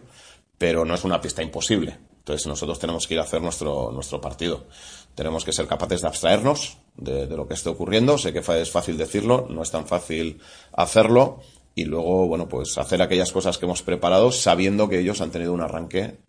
pero 0.58 0.86
no 0.86 0.96
es 0.96 1.04
una 1.04 1.22
pista 1.22 1.44
imposible 1.44 2.00
entonces 2.22 2.46
nosotros 2.46 2.78
tenemos 2.78 3.08
que 3.08 3.16
ir 3.16 3.20
a 3.20 3.24
hacer 3.24 3.42
nuestro, 3.42 3.92
nuestro 3.92 4.22
partido. 4.22 4.66
Tenemos 5.16 5.44
que 5.44 5.52
ser 5.52 5.66
capaces 5.66 6.02
de 6.02 6.08
abstraernos 6.08 6.78
de, 6.96 7.26
de, 7.26 7.36
lo 7.36 7.48
que 7.48 7.56
esté 7.56 7.70
ocurriendo. 7.70 8.20
Sé 8.20 8.32
que 8.32 8.40
es 8.40 8.70
fácil 8.70 8.96
decirlo, 8.96 9.48
no 9.50 9.64
es 9.64 9.72
tan 9.72 9.88
fácil 9.88 10.40
hacerlo. 10.72 11.40
Y 11.74 11.86
luego, 11.86 12.28
bueno, 12.28 12.48
pues 12.48 12.78
hacer 12.78 13.02
aquellas 13.02 13.32
cosas 13.32 13.58
que 13.58 13.66
hemos 13.66 13.82
preparado 13.82 14.32
sabiendo 14.32 14.88
que 14.88 15.00
ellos 15.00 15.20
han 15.20 15.32
tenido 15.32 15.52
un 15.52 15.62
arranque 15.62 16.20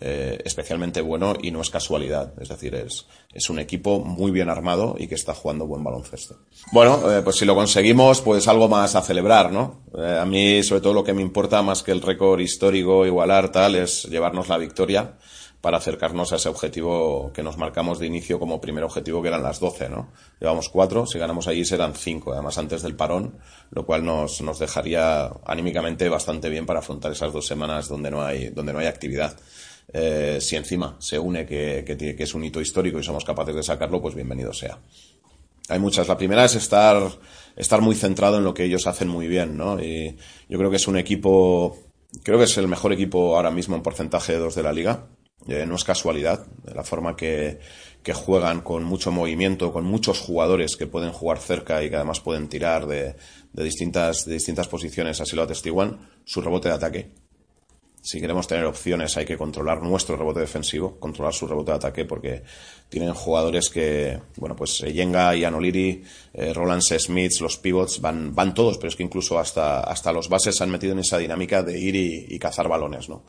eh, 0.00 0.38
especialmente 0.44 1.00
bueno 1.00 1.34
y 1.40 1.50
no 1.50 1.62
es 1.62 1.70
casualidad. 1.70 2.34
Es 2.40 2.50
decir, 2.50 2.74
es, 2.74 3.06
es 3.32 3.48
un 3.48 3.58
equipo 3.58 4.00
muy 4.00 4.30
bien 4.30 4.50
armado 4.50 4.96
y 4.98 5.08
que 5.08 5.14
está 5.14 5.34
jugando 5.34 5.66
buen 5.66 5.82
baloncesto. 5.82 6.36
Bueno, 6.72 7.10
eh, 7.10 7.22
pues 7.22 7.36
si 7.36 7.46
lo 7.46 7.54
conseguimos, 7.54 8.20
pues 8.20 8.46
algo 8.48 8.68
más 8.68 8.94
a 8.94 9.02
celebrar, 9.02 9.50
¿no? 9.50 9.82
Eh, 9.96 10.18
a 10.20 10.26
mí, 10.26 10.62
sobre 10.62 10.82
todo, 10.82 10.92
lo 10.92 11.04
que 11.04 11.14
me 11.14 11.22
importa 11.22 11.62
más 11.62 11.82
que 11.82 11.90
el 11.90 12.02
récord 12.02 12.38
histórico 12.38 13.06
igualar 13.06 13.50
tal 13.50 13.74
es 13.76 14.04
llevarnos 14.04 14.48
la 14.48 14.58
victoria 14.58 15.16
para 15.60 15.78
acercarnos 15.78 16.32
a 16.32 16.36
ese 16.36 16.48
objetivo 16.48 17.32
que 17.32 17.42
nos 17.42 17.56
marcamos 17.56 17.98
de 17.98 18.06
inicio 18.06 18.38
como 18.38 18.60
primer 18.60 18.84
objetivo, 18.84 19.20
que 19.20 19.28
eran 19.28 19.42
las 19.42 19.58
12, 19.58 19.88
¿no? 19.88 20.12
Llevamos 20.40 20.68
cuatro, 20.68 21.06
si 21.06 21.18
ganamos 21.18 21.48
allí 21.48 21.64
serán 21.64 21.94
cinco, 21.94 22.32
además 22.32 22.58
antes 22.58 22.82
del 22.82 22.94
parón, 22.94 23.38
lo 23.70 23.84
cual 23.84 24.04
nos, 24.04 24.40
nos 24.40 24.58
dejaría 24.58 25.30
anímicamente 25.44 26.08
bastante 26.08 26.48
bien 26.48 26.64
para 26.64 26.78
afrontar 26.78 27.10
esas 27.10 27.32
dos 27.32 27.46
semanas 27.46 27.88
donde 27.88 28.10
no 28.10 28.22
hay, 28.22 28.50
donde 28.50 28.72
no 28.72 28.78
hay 28.78 28.86
actividad. 28.86 29.36
Eh, 29.92 30.38
si 30.40 30.54
encima 30.54 30.96
se 31.00 31.18
une 31.18 31.46
que, 31.46 31.82
que, 31.84 32.22
es 32.22 32.34
un 32.34 32.44
hito 32.44 32.60
histórico 32.60 32.98
y 32.98 33.02
somos 33.02 33.24
capaces 33.24 33.54
de 33.54 33.62
sacarlo, 33.62 34.00
pues 34.00 34.14
bienvenido 34.14 34.52
sea. 34.52 34.78
Hay 35.68 35.78
muchas. 35.78 36.08
La 36.08 36.16
primera 36.16 36.44
es 36.44 36.54
estar, 36.54 37.02
estar 37.56 37.80
muy 37.80 37.94
centrado 37.94 38.38
en 38.38 38.44
lo 38.44 38.54
que 38.54 38.64
ellos 38.64 38.86
hacen 38.86 39.08
muy 39.08 39.26
bien, 39.28 39.56
¿no? 39.56 39.82
Y 39.82 40.16
yo 40.48 40.58
creo 40.58 40.70
que 40.70 40.76
es 40.76 40.88
un 40.88 40.98
equipo, 40.98 41.76
creo 42.22 42.38
que 42.38 42.44
es 42.44 42.56
el 42.58 42.68
mejor 42.68 42.92
equipo 42.92 43.36
ahora 43.36 43.50
mismo 43.50 43.76
en 43.76 43.82
porcentaje 43.82 44.32
de 44.32 44.38
dos 44.38 44.54
de 44.54 44.62
la 44.62 44.72
liga. 44.72 45.06
Eh, 45.46 45.64
no 45.66 45.76
es 45.76 45.84
casualidad, 45.84 46.46
la 46.64 46.84
forma 46.84 47.16
que, 47.16 47.60
que 48.02 48.12
juegan 48.12 48.60
con 48.60 48.84
mucho 48.84 49.12
movimiento, 49.12 49.72
con 49.72 49.84
muchos 49.84 50.20
jugadores 50.20 50.76
que 50.76 50.86
pueden 50.86 51.12
jugar 51.12 51.38
cerca 51.38 51.82
y 51.82 51.88
que 51.88 51.96
además 51.96 52.20
pueden 52.20 52.48
tirar 52.48 52.86
de, 52.86 53.14
de 53.52 53.64
distintas, 53.64 54.24
de 54.24 54.34
distintas 54.34 54.68
posiciones, 54.68 55.20
así 55.20 55.36
lo 55.36 55.42
atestiguan, 55.42 56.10
su 56.24 56.40
rebote 56.40 56.68
de 56.68 56.74
ataque 56.74 57.10
si 58.00 58.20
queremos 58.20 58.46
tener 58.46 58.64
opciones 58.64 59.16
hay 59.16 59.26
que 59.26 59.36
controlar 59.36 59.82
nuestro 59.82 60.16
rebote 60.16 60.40
defensivo, 60.40 60.98
controlar 60.98 61.34
su 61.34 61.46
rebote 61.46 61.72
de 61.72 61.76
ataque 61.76 62.04
porque 62.04 62.42
tienen 62.88 63.12
jugadores 63.12 63.68
que, 63.68 64.18
bueno, 64.36 64.56
pues 64.56 64.82
eh, 64.82 64.92
Yenga, 64.92 65.34
Ian 65.34 65.54
O'Leary, 65.54 66.02
eh, 66.32 66.54
Roland. 66.54 66.80
Smith, 66.80 67.32
los 67.40 67.58
pivots 67.58 68.00
van, 68.00 68.34
van 68.34 68.54
todos, 68.54 68.78
pero 68.78 68.88
es 68.88 68.96
que 68.96 69.02
incluso 69.02 69.38
hasta, 69.38 69.80
hasta 69.80 70.12
los 70.12 70.28
bases 70.28 70.56
se 70.56 70.64
han 70.64 70.70
metido 70.70 70.92
en 70.92 71.00
esa 71.00 71.18
dinámica 71.18 71.62
de 71.62 71.78
ir 71.78 71.96
y, 71.96 72.26
y 72.28 72.38
cazar 72.38 72.68
balones, 72.68 73.08
¿no? 73.08 73.24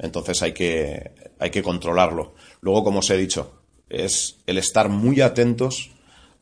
Entonces 0.00 0.42
hay 0.42 0.52
que, 0.52 1.12
hay 1.38 1.50
que 1.50 1.62
controlarlo. 1.62 2.34
Luego, 2.60 2.84
como 2.84 3.00
os 3.00 3.10
he 3.10 3.16
dicho, 3.16 3.62
es 3.88 4.38
el 4.46 4.58
estar 4.58 4.88
muy 4.88 5.20
atentos 5.20 5.90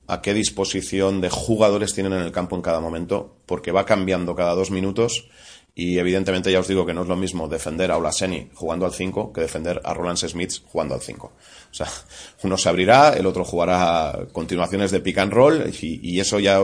a 0.06 0.22
qué 0.22 0.32
disposición 0.32 1.20
de 1.20 1.28
jugadores 1.28 1.94
tienen 1.94 2.14
en 2.14 2.20
el 2.20 2.32
campo 2.32 2.56
en 2.56 2.62
cada 2.62 2.80
momento, 2.80 3.36
porque 3.46 3.72
va 3.72 3.84
cambiando 3.84 4.34
cada 4.34 4.54
dos 4.54 4.70
minutos 4.70 5.28
y 5.74 5.98
evidentemente 5.98 6.50
ya 6.50 6.58
os 6.58 6.66
digo 6.66 6.84
que 6.84 6.92
no 6.92 7.02
es 7.02 7.08
lo 7.08 7.14
mismo 7.14 7.46
defender 7.46 7.92
a 7.92 7.98
Olaseni 7.98 8.50
jugando 8.54 8.84
al 8.84 8.92
5 8.92 9.32
que 9.32 9.42
defender 9.42 9.80
a 9.84 9.94
Roland 9.94 10.18
Smith 10.18 10.54
jugando 10.66 10.94
al 10.94 11.02
5. 11.02 11.26
O 11.26 11.74
sea, 11.74 11.86
uno 12.42 12.56
se 12.56 12.68
abrirá, 12.68 13.10
el 13.10 13.26
otro 13.26 13.44
jugará 13.44 14.26
continuaciones 14.32 14.90
de 14.90 15.00
pick 15.00 15.18
and 15.18 15.32
roll 15.32 15.72
y, 15.80 16.00
y 16.02 16.20
eso 16.20 16.40
ya, 16.40 16.58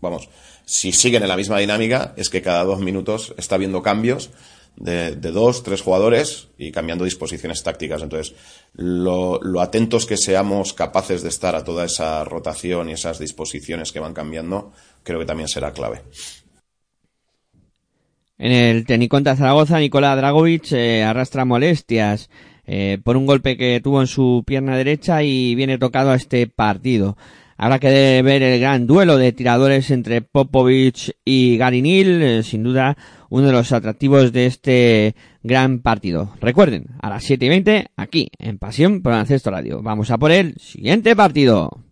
vamos, 0.00 0.30
si 0.64 0.92
siguen 0.92 1.22
en 1.22 1.28
la 1.28 1.36
misma 1.36 1.58
dinámica 1.58 2.14
es 2.16 2.30
que 2.30 2.40
cada 2.40 2.64
dos 2.64 2.78
minutos 2.78 3.34
está 3.36 3.56
habiendo 3.56 3.82
cambios 3.82 4.30
de, 4.78 5.16
dos, 5.32 5.62
tres 5.62 5.82
jugadores 5.82 6.48
y 6.56 6.70
cambiando 6.70 7.04
disposiciones 7.04 7.62
tácticas. 7.62 8.02
Entonces, 8.02 8.34
lo, 8.74 9.40
atentos 9.60 10.06
que 10.06 10.16
seamos 10.16 10.72
capaces 10.72 11.22
de 11.22 11.28
estar 11.28 11.54
a 11.56 11.64
toda 11.64 11.84
esa 11.84 12.24
rotación 12.24 12.88
y 12.88 12.92
esas 12.92 13.18
disposiciones 13.18 13.92
que 13.92 14.00
van 14.00 14.14
cambiando, 14.14 14.72
creo 15.02 15.18
que 15.18 15.26
también 15.26 15.48
será 15.48 15.72
clave. 15.72 16.02
En 18.38 18.52
el 18.52 18.86
tenis 18.86 19.08
contra 19.08 19.34
Zaragoza, 19.34 19.80
Nicola 19.80 20.14
Dragovic 20.14 20.70
eh, 20.72 21.02
arrastra 21.02 21.44
molestias 21.44 22.30
eh, 22.66 22.98
por 23.02 23.16
un 23.16 23.26
golpe 23.26 23.56
que 23.56 23.80
tuvo 23.82 24.00
en 24.00 24.06
su 24.06 24.44
pierna 24.46 24.76
derecha 24.76 25.24
y 25.24 25.56
viene 25.56 25.78
tocado 25.78 26.12
a 26.12 26.14
este 26.14 26.46
partido. 26.46 27.16
Habrá 27.60 27.80
que 27.80 28.22
ver 28.22 28.40
el 28.44 28.60
gran 28.60 28.86
duelo 28.86 29.18
de 29.18 29.32
tiradores 29.32 29.90
entre 29.90 30.22
Popovic 30.22 31.16
y 31.24 31.56
Garinil, 31.56 32.22
eh, 32.22 32.42
sin 32.44 32.62
duda 32.62 32.96
uno 33.30 33.48
de 33.48 33.52
los 33.52 33.72
atractivos 33.72 34.32
de 34.32 34.46
este 34.46 35.16
gran 35.42 35.80
partido. 35.80 36.32
Recuerden, 36.40 36.86
a 37.02 37.10
las 37.10 37.24
7 37.24 37.46
y 37.46 37.48
20, 37.48 37.86
aquí, 37.96 38.30
en 38.38 38.58
Pasión 38.58 39.02
por 39.02 39.12
Ancesto 39.12 39.50
Radio. 39.50 39.82
Vamos 39.82 40.12
a 40.12 40.18
por 40.18 40.30
el 40.30 40.54
siguiente 40.58 41.16
partido. 41.16 41.82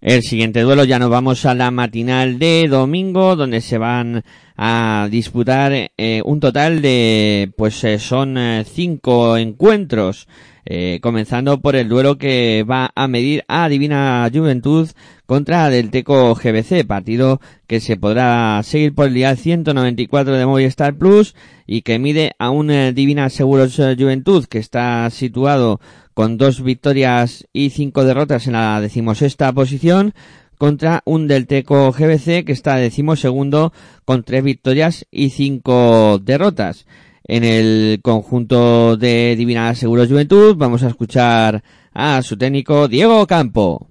El 0.00 0.22
siguiente 0.22 0.62
duelo 0.62 0.84
ya 0.84 0.98
nos 0.98 1.10
vamos 1.10 1.44
a 1.44 1.54
la 1.54 1.70
matinal 1.70 2.38
de 2.38 2.68
domingo, 2.68 3.36
donde 3.36 3.60
se 3.60 3.76
van 3.76 4.24
a 4.56 5.08
disputar 5.10 5.90
eh, 5.94 6.22
un 6.24 6.40
total 6.40 6.80
de, 6.80 7.52
pues 7.54 7.84
eh, 7.84 7.98
son 7.98 8.38
cinco 8.64 9.36
encuentros, 9.36 10.26
eh, 10.68 10.98
comenzando 11.00 11.60
por 11.60 11.76
el 11.76 11.88
duelo 11.88 12.18
que 12.18 12.64
va 12.68 12.90
a 12.96 13.06
medir 13.06 13.44
a 13.46 13.68
Divina 13.68 14.28
Juventud 14.34 14.88
contra 15.24 15.70
Del 15.70 15.90
Teco 15.90 16.34
GBC, 16.34 16.84
partido 16.84 17.40
que 17.68 17.78
se 17.78 17.96
podrá 17.96 18.60
seguir 18.64 18.92
por 18.92 19.06
el 19.06 19.14
día 19.14 19.36
194 19.36 20.36
de 20.36 20.44
Movistar 20.44 20.96
Plus 20.96 21.36
y 21.68 21.82
que 21.82 22.00
mide 22.00 22.32
a 22.40 22.50
un 22.50 22.72
eh, 22.72 22.92
Divina 22.92 23.30
Seguros 23.30 23.78
eh, 23.78 23.94
Juventud 23.96 24.46
que 24.46 24.58
está 24.58 25.08
situado 25.10 25.80
con 26.14 26.36
dos 26.36 26.60
victorias 26.60 27.46
y 27.52 27.70
cinco 27.70 28.02
derrotas 28.04 28.48
en 28.48 28.54
la 28.54 28.80
decimosexta 28.80 29.52
posición 29.52 30.14
contra 30.58 31.02
un 31.04 31.28
Delteco 31.28 31.92
GBC 31.92 32.44
que 32.44 32.52
está 32.52 32.76
decimosegundo 32.76 33.72
con 34.04 34.24
tres 34.24 34.42
victorias 34.42 35.06
y 35.12 35.30
cinco 35.30 36.18
derrotas. 36.18 36.86
En 37.28 37.42
el 37.42 38.00
conjunto 38.02 38.96
de 38.96 39.34
Divina 39.34 39.74
Seguros 39.74 40.08
Juventud 40.08 40.54
vamos 40.56 40.84
a 40.84 40.88
escuchar 40.88 41.60
a 41.92 42.22
su 42.22 42.38
técnico 42.38 42.86
Diego 42.86 43.26
Campo. 43.26 43.88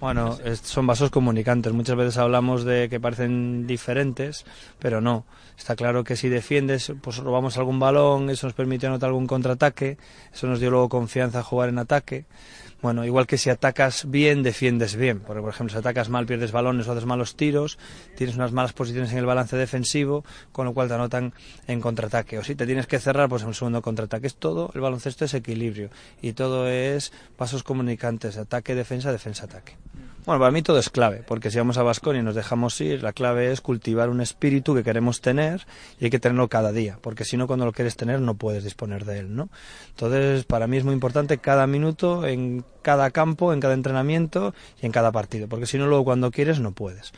Bueno, 0.00 0.36
son 0.62 0.86
vasos 0.86 1.10
comunicantes. 1.10 1.72
Muchas 1.72 1.96
veces 1.96 2.18
hablamos 2.18 2.64
de 2.64 2.88
que 2.88 2.98
parecen 2.98 3.68
diferentes, 3.68 4.44
pero 4.80 5.00
no. 5.00 5.26
Está 5.56 5.76
claro 5.76 6.02
que 6.02 6.16
si 6.16 6.28
defiendes, 6.28 6.92
pues 7.00 7.18
robamos 7.18 7.56
algún 7.56 7.78
balón, 7.78 8.30
eso 8.30 8.48
nos 8.48 8.54
permite 8.54 8.88
anotar 8.88 9.08
algún 9.08 9.28
contraataque, 9.28 9.96
eso 10.34 10.48
nos 10.48 10.58
dio 10.58 10.70
luego 10.70 10.88
confianza 10.88 11.38
a 11.38 11.44
jugar 11.44 11.68
en 11.68 11.78
ataque. 11.78 12.26
Bueno, 12.82 13.04
igual 13.04 13.26
que 13.26 13.38
si 13.38 13.50
atacas 13.50 14.08
bien, 14.08 14.42
defiendes 14.42 14.96
bien. 14.96 15.20
Porque, 15.20 15.40
por 15.40 15.50
ejemplo, 15.50 15.72
si 15.72 15.78
atacas 15.78 16.08
mal, 16.08 16.26
pierdes 16.26 16.52
balones 16.52 16.86
o 16.86 16.92
haces 16.92 17.06
malos 17.06 17.34
tiros, 17.34 17.78
tienes 18.16 18.36
unas 18.36 18.52
malas 18.52 18.72
posiciones 18.72 19.12
en 19.12 19.18
el 19.18 19.26
balance 19.26 19.56
defensivo, 19.56 20.24
con 20.52 20.66
lo 20.66 20.74
cual 20.74 20.88
te 20.88 20.94
anotan 20.94 21.32
en 21.66 21.80
contraataque. 21.80 22.38
O 22.38 22.44
si 22.44 22.54
te 22.54 22.66
tienes 22.66 22.86
que 22.86 22.98
cerrar, 22.98 23.28
pues 23.28 23.42
en 23.42 23.48
un 23.48 23.54
segundo 23.54 23.82
contraataque. 23.82 24.26
Es 24.26 24.36
todo, 24.36 24.70
el 24.74 24.80
baloncesto 24.82 25.24
es 25.24 25.34
equilibrio. 25.34 25.90
Y 26.20 26.34
todo 26.34 26.68
es 26.68 27.12
pasos 27.36 27.62
comunicantes, 27.62 28.36
ataque, 28.36 28.74
defensa, 28.74 29.10
defensa, 29.10 29.44
ataque. 29.44 29.76
Bueno, 30.26 30.40
para 30.40 30.50
mí 30.50 30.60
todo 30.60 30.80
es 30.80 30.90
clave, 30.90 31.22
porque 31.24 31.52
si 31.52 31.58
vamos 31.58 31.78
a 31.78 31.84
Basconia 31.84 32.20
y 32.20 32.24
nos 32.24 32.34
dejamos 32.34 32.80
ir, 32.80 33.04
la 33.04 33.12
clave 33.12 33.52
es 33.52 33.60
cultivar 33.60 34.10
un 34.10 34.20
espíritu 34.20 34.74
que 34.74 34.82
queremos 34.82 35.20
tener 35.20 35.64
y 36.00 36.06
hay 36.06 36.10
que 36.10 36.18
tenerlo 36.18 36.48
cada 36.48 36.72
día, 36.72 36.98
porque 37.00 37.24
si 37.24 37.36
no, 37.36 37.46
cuando 37.46 37.64
lo 37.64 37.70
quieres 37.70 37.94
tener, 37.94 38.20
no 38.20 38.34
puedes 38.34 38.64
disponer 38.64 39.04
de 39.04 39.20
él, 39.20 39.36
¿no? 39.36 39.50
Entonces, 39.90 40.44
para 40.44 40.66
mí 40.66 40.78
es 40.78 40.84
muy 40.84 40.94
importante 40.94 41.38
cada 41.38 41.68
minuto, 41.68 42.26
en 42.26 42.64
cada 42.82 43.12
campo, 43.12 43.52
en 43.52 43.60
cada 43.60 43.74
entrenamiento 43.74 44.52
y 44.82 44.86
en 44.86 44.90
cada 44.90 45.12
partido, 45.12 45.46
porque 45.46 45.66
si 45.66 45.78
no, 45.78 45.86
luego 45.86 46.02
cuando 46.02 46.32
quieres, 46.32 46.58
no 46.58 46.72
puedes. 46.72 47.12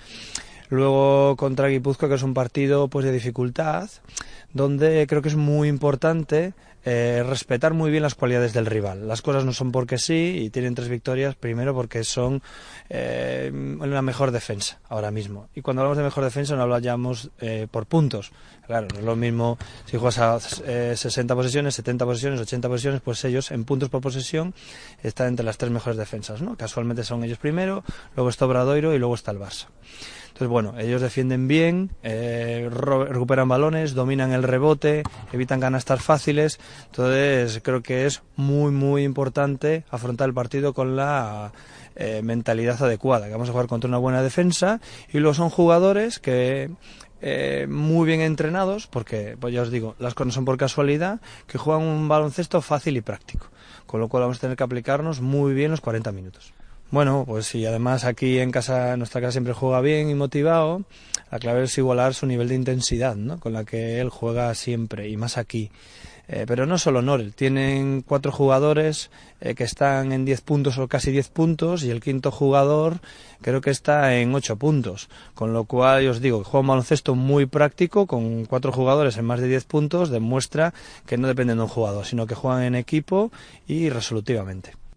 Luego 0.68 1.34
contra 1.36 1.68
Guipúzcoa, 1.68 2.10
que 2.10 2.16
es 2.16 2.22
un 2.22 2.34
partido 2.34 2.88
pues 2.88 3.06
de 3.06 3.12
dificultad, 3.12 3.88
donde 4.52 5.06
creo 5.06 5.22
que 5.22 5.28
es 5.28 5.36
muy 5.36 5.68
importante 5.68 6.52
eh, 6.90 7.23
respetar 7.23 7.75
muy 7.75 7.90
bien 7.90 8.02
las 8.02 8.14
cualidades 8.14 8.54
del 8.54 8.64
rival. 8.64 9.07
Las 9.07 9.21
cosas 9.21 9.45
no 9.45 9.52
son 9.52 9.73
porque 9.73 9.99
sí 9.99 10.38
y 10.40 10.49
tienen 10.49 10.75
tres 10.75 10.88
victorias, 10.88 11.35
primero 11.35 11.75
porque 11.75 12.02
son 12.02 12.42
eh, 12.88 13.52
la 13.52 14.00
mejor 14.00 14.30
defensa 14.30 14.80
ahora 14.88 15.11
mismo. 15.11 15.50
Y 15.54 15.61
cuando 15.61 15.83
hablamos 15.83 15.99
de 15.99 16.04
mejor 16.04 16.25
defensa 16.25 16.57
no 16.57 16.62
hablamos 16.62 17.30
eh, 17.40 17.66
por 17.71 17.85
puntos. 17.85 18.33
Claro, 18.66 18.88
no 18.95 19.00
es 19.00 19.04
lo 19.04 19.16
mismo 19.16 19.59
si 19.85 19.99
juegas 19.99 20.18
a 20.18 20.38
eh, 20.64 20.95
60 20.97 21.35
posesiones, 21.35 21.75
70 21.75 22.07
posesiones, 22.07 22.40
80 22.40 22.68
posesiones, 22.68 23.00
pues 23.02 23.23
ellos 23.26 23.50
en 23.50 23.64
puntos 23.64 23.90
por 23.90 24.00
posesión 24.00 24.54
están 25.02 25.28
entre 25.28 25.45
las 25.45 25.59
tres 25.59 25.71
mejores 25.71 25.99
defensas. 25.99 26.40
¿no? 26.40 26.57
Casualmente 26.57 27.04
son 27.04 27.23
ellos 27.23 27.37
primero, 27.37 27.85
luego 28.16 28.30
está 28.30 28.47
Obradoiro 28.47 28.95
y 28.95 28.99
luego 28.99 29.14
está 29.14 29.33
el 29.33 29.40
Barça. 29.40 29.66
Entonces, 30.38 30.52
bueno, 30.52 30.75
ellos 30.78 31.02
defienden 31.02 31.49
bien, 31.49 31.90
eh, 32.04 32.71
recuperan 32.71 33.49
balones, 33.49 33.95
dominan 33.95 34.30
el 34.30 34.45
rebote, 34.45 35.02
evitan 35.33 35.59
canastas 35.59 36.00
fáciles. 36.00 36.61
Entonces, 36.87 37.61
creo 37.64 37.83
que 37.83 38.07
es 38.07 38.23
muy, 38.37 38.71
muy 38.71 39.02
importante 39.02 39.83
afrontar 39.90 40.28
el 40.28 40.35
partido 40.35 40.75
con 40.75 40.95
la 40.95 41.50
eh, 41.97 42.21
mentalidad 42.23 42.80
adecuada, 42.80 43.26
que 43.26 43.33
vamos 43.33 43.49
a 43.49 43.52
jugar 43.52 43.66
contra 43.66 43.88
una 43.88 43.99
buena 43.99 44.23
defensa 44.23 44.80
y 45.12 45.18
luego 45.18 45.35
son 45.35 45.50
jugadores 45.50 46.21
que 46.21 46.71
eh, 47.21 47.66
muy 47.68 48.07
bien 48.07 48.21
entrenados, 48.21 48.87
porque, 48.87 49.37
pues 49.40 49.52
ya 49.52 49.62
os 49.62 49.73
digo, 49.73 49.97
las 49.99 50.14
cosas 50.14 50.35
son 50.35 50.45
por 50.45 50.57
casualidad, 50.57 51.21
que 51.49 51.59
juegan 51.59 51.83
un 51.83 52.07
baloncesto 52.07 52.62
fácil 52.62 52.97
y 52.97 53.00
práctico. 53.00 53.49
Con 53.87 53.99
lo 53.99 54.07
cual 54.07 54.21
vamos 54.21 54.37
a 54.37 54.42
tener 54.42 54.57
que 54.57 54.62
aplicarnos 54.62 55.21
muy 55.21 55.52
bien 55.52 55.73
los 55.73 55.80
40 55.80 56.12
minutos. 56.12 56.54
Bueno, 56.90 57.25
pues 57.26 57.45
sí, 57.47 57.66
además 57.66 58.04
aquí 58.04 58.38
en 58.38 58.50
casa, 58.50 58.97
nuestra 58.97 59.21
casa 59.21 59.33
siempre 59.33 59.52
juega 59.52 59.83
bien 59.83 60.09
y 60.09 60.14
motivado. 60.14 60.85
La 61.30 61.38
clave 61.38 61.64
es 61.64 61.76
igualar 61.76 62.14
su 62.14 62.25
nivel 62.25 62.49
de 62.49 62.54
intensidad, 62.54 63.14
¿no? 63.14 63.38
Con 63.38 63.52
la 63.52 63.64
que 63.64 64.00
él 64.00 64.09
juega 64.09 64.54
siempre 64.54 65.07
y 65.11 65.18
más 65.18 65.37
aquí. 65.37 65.71
Eh, 66.28 66.45
pero 66.47 66.64
no 66.64 66.78
solo 66.78 67.02
Norel, 67.02 67.35
tienen 67.35 68.02
cuatro 68.02 68.33
jugadores 68.33 69.11
eh, 69.40 69.54
que 69.54 69.64
están 69.64 70.12
en 70.12 70.25
10 70.25 70.40
puntos 70.42 70.78
o 70.78 70.88
casi 70.88 71.11
10 71.11 71.28
puntos 71.28 71.85
y 71.85 71.90
el 71.90 72.00
quinto 72.00 72.30
jugador 72.30 73.00
creo 73.42 73.61
que 73.61 73.71
está 73.71 74.16
en 74.16 74.35
8 74.35 74.57
puntos. 74.57 75.11
Con 75.35 75.52
lo 75.52 75.64
cual, 75.64 76.04
yo 76.04 76.12
os 76.12 76.23
digo, 76.23 76.42
juega 76.42 76.61
un 76.61 76.66
baloncesto 76.68 77.14
muy 77.14 77.45
práctico 77.45 78.07
con 78.07 78.47
cuatro 78.47 78.73
jugadores 78.73 79.18
en 79.18 79.26
más 79.26 79.40
de 79.40 79.49
10 79.49 79.64
puntos, 79.66 80.09
demuestra 80.09 80.73
que 81.07 81.18
no 81.18 81.28
dependen 81.28 81.59
de 81.59 81.64
un 81.64 81.68
jugador, 81.68 82.07
sino 82.07 82.26
que 82.26 82.35
juegan 82.35 82.62
en 82.62 82.75
equipo 82.76 83.30
y 83.66 83.90
resolutivamente. 83.90 84.88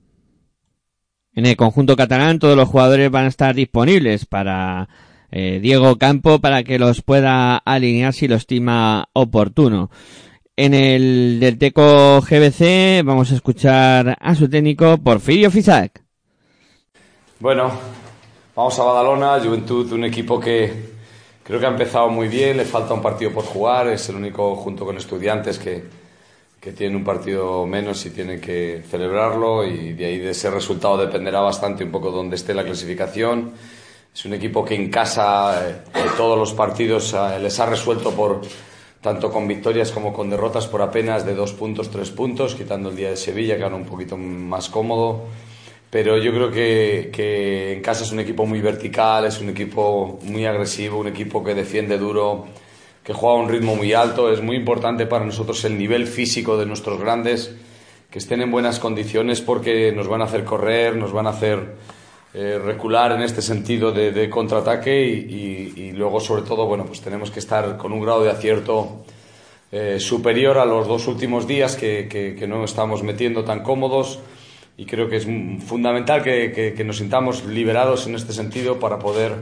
En 1.33 1.45
el 1.45 1.55
conjunto 1.55 1.95
catalán 1.95 2.39
todos 2.39 2.57
los 2.57 2.67
jugadores 2.67 3.09
van 3.09 3.25
a 3.25 3.29
estar 3.29 3.55
disponibles 3.55 4.25
para 4.25 4.89
eh, 5.31 5.59
Diego 5.61 5.97
Campo 5.97 6.39
para 6.39 6.63
que 6.63 6.77
los 6.77 7.01
pueda 7.01 7.55
alinear 7.57 8.13
si 8.13 8.27
lo 8.27 8.35
estima 8.35 9.07
oportuno. 9.13 9.89
En 10.57 10.73
el 10.73 11.39
del 11.39 11.57
Teco 11.57 12.19
GBC 12.21 13.03
vamos 13.05 13.31
a 13.31 13.35
escuchar 13.35 14.17
a 14.19 14.35
su 14.35 14.49
técnico 14.49 14.97
Porfirio 14.97 15.49
Fisac. 15.49 16.03
Bueno, 17.39 17.71
vamos 18.53 18.77
a 18.77 18.83
Badalona, 18.83 19.39
Juventud, 19.39 19.91
un 19.93 20.03
equipo 20.03 20.37
que 20.37 20.91
creo 21.43 21.61
que 21.61 21.65
ha 21.65 21.69
empezado 21.69 22.09
muy 22.09 22.27
bien, 22.27 22.57
le 22.57 22.65
falta 22.65 22.93
un 22.93 23.01
partido 23.01 23.31
por 23.31 23.45
jugar, 23.45 23.87
es 23.87 24.09
el 24.09 24.17
único 24.17 24.55
junto 24.57 24.85
con 24.85 24.97
estudiantes 24.97 25.57
que, 25.57 26.00
que 26.61 26.71
tiene 26.73 26.95
un 26.95 27.03
partido 27.03 27.65
menos 27.65 28.05
y 28.05 28.11
tiene 28.11 28.39
que 28.39 28.83
celebrarlo 28.87 29.65
y 29.65 29.93
de 29.93 30.05
ahí 30.05 30.19
de 30.19 30.29
ese 30.29 30.51
resultado 30.51 30.95
dependerá 30.95 31.39
bastante 31.41 31.83
un 31.83 31.89
poco 31.91 32.11
dónde 32.11 32.35
esté 32.35 32.53
la 32.53 32.63
clasificación. 32.63 33.53
Es 34.13 34.25
un 34.25 34.35
equipo 34.35 34.63
que 34.63 34.75
en 34.75 34.91
casa 34.91 35.67
eh, 35.67 35.81
todos 36.15 36.37
los 36.37 36.53
partidos 36.53 37.13
eh, 37.13 37.39
les 37.39 37.59
ha 37.59 37.65
resuelto 37.65 38.11
por 38.11 38.41
tanto 39.01 39.31
con 39.31 39.47
victorias 39.47 39.91
como 39.91 40.13
con 40.13 40.29
derrotas 40.29 40.67
por 40.67 40.83
apenas 40.83 41.25
de 41.25 41.33
dos 41.33 41.53
puntos, 41.53 41.89
tres 41.89 42.11
puntos, 42.11 42.53
quitando 42.53 42.89
el 42.89 42.95
día 42.95 43.09
de 43.09 43.17
Sevilla, 43.17 43.57
que 43.57 43.65
era 43.65 43.75
un 43.75 43.85
poquito 43.85 44.15
más 44.15 44.69
cómodo. 44.69 45.23
Pero 45.89 46.17
yo 46.19 46.31
creo 46.31 46.51
que, 46.51 47.09
que 47.11 47.73
en 47.73 47.81
casa 47.81 48.03
es 48.03 48.11
un 48.11 48.19
equipo 48.19 48.45
muy 48.45 48.61
vertical, 48.61 49.25
es 49.25 49.41
un 49.41 49.49
equipo 49.49 50.19
muy 50.21 50.45
agresivo, 50.45 50.99
un 50.99 51.07
equipo 51.07 51.43
que 51.43 51.55
defiende 51.55 51.97
duro, 51.97 52.45
que 53.11 53.17
juega 53.17 53.35
a 53.35 53.39
un 53.43 53.49
ritmo 53.49 53.75
muy 53.75 53.93
alto. 53.93 54.31
Es 54.31 54.41
muy 54.41 54.55
importante 54.55 55.05
para 55.05 55.25
nosotros 55.25 55.63
el 55.65 55.77
nivel 55.77 56.07
físico 56.07 56.57
de 56.57 56.65
nuestros 56.65 56.99
grandes, 56.99 57.53
que 58.09 58.19
estén 58.19 58.41
en 58.41 58.51
buenas 58.51 58.79
condiciones 58.79 59.41
porque 59.41 59.91
nos 59.91 60.07
van 60.07 60.21
a 60.21 60.25
hacer 60.25 60.45
correr, 60.45 60.95
nos 60.95 61.11
van 61.11 61.27
a 61.27 61.31
hacer 61.31 61.75
eh, 62.33 62.57
recular 62.63 63.11
en 63.11 63.21
este 63.21 63.41
sentido 63.41 63.91
de, 63.91 64.29
contraataque 64.29 65.03
y, 65.03 65.91
luego 65.91 66.21
sobre 66.21 66.43
todo 66.43 66.65
bueno 66.65 66.85
pues 66.85 67.01
tenemos 67.01 67.29
que 67.29 67.39
estar 67.39 67.77
con 67.77 67.91
un 67.91 68.01
grado 68.01 68.23
de 68.23 68.31
acierto 68.31 69.03
eh, 69.71 69.99
superior 69.99 70.57
a 70.57 70.65
los 70.65 70.87
dos 70.87 71.07
últimos 71.07 71.45
días 71.45 71.75
que, 71.75 72.45
no 72.47 72.63
estamos 72.63 73.03
metiendo 73.03 73.43
tan 73.43 73.61
cómodos 73.61 74.19
y 74.77 74.85
creo 74.85 75.09
que 75.09 75.17
es 75.17 75.27
fundamental 75.65 76.23
que, 76.23 76.83
nos 76.85 76.97
sintamos 76.97 77.43
liberados 77.45 78.07
en 78.07 78.15
este 78.15 78.31
sentido 78.31 78.79
para 78.79 78.97
poder 78.97 79.35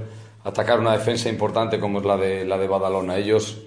atacar 0.43 0.79
una 0.79 0.93
defensa 0.93 1.29
importante 1.29 1.79
como 1.79 2.00
es 2.00 2.05
la 2.05 2.17
de, 2.17 2.46
la 2.46 2.58
de 2.58 2.67
Badalona. 2.67 3.17
Ellos 3.17 3.58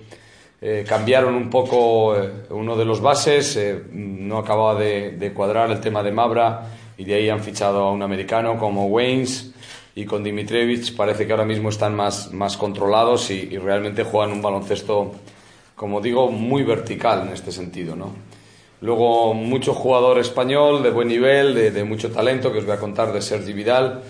eh, 0.61 0.85
cambiaron 0.87 1.35
un 1.35 1.51
poco 1.51 2.17
eh, 2.17 2.31
uno 2.51 2.77
de 2.77 2.85
los 2.85 3.01
bases, 3.01 3.57
eh, 3.57 3.83
no 3.93 4.39
acababa 4.39 4.79
de, 4.79 5.33
cuadrar 5.35 5.71
el 5.71 5.81
tema 5.81 6.03
de 6.03 6.13
Mabra 6.13 6.69
y 6.97 7.05
de 7.05 7.15
ahí 7.15 7.29
han 7.29 7.41
fichado 7.41 7.85
a 7.85 7.93
un 7.93 8.03
americano 8.03 8.57
como 8.59 8.87
Waynes 8.87 9.53
y 9.95 10.05
con 10.05 10.23
Dimitrevich 10.23 10.95
parece 10.97 11.27
que 11.27 11.33
ahora 11.33 11.45
mismo 11.45 11.69
están 11.69 11.95
más, 11.95 12.33
más 12.33 12.57
controlados 12.57 13.31
y, 13.31 13.49
y, 13.51 13.59
realmente 13.59 14.05
juegan 14.05 14.33
un 14.33 14.41
baloncesto, 14.41 15.13
como 15.75 16.01
digo, 16.01 16.31
muy 16.31 16.63
vertical 16.63 17.27
en 17.27 17.33
este 17.33 17.51
sentido. 17.53 17.97
¿no? 17.97 18.13
Luego 18.81 19.35
mucho 19.35 19.75
jugador 19.75 20.19
español 20.19 20.83
de 20.83 20.91
buen 20.91 21.09
nivel, 21.09 21.55
de, 21.55 21.71
de, 21.73 21.85
mucho 21.85 22.11
talento, 22.11 22.53
que 22.53 22.59
os 22.59 22.67
voy 22.67 22.75
a 22.75 22.81
contar 22.81 23.13
de 23.13 23.21
Sergi 23.21 23.53
Vidal, 23.53 24.03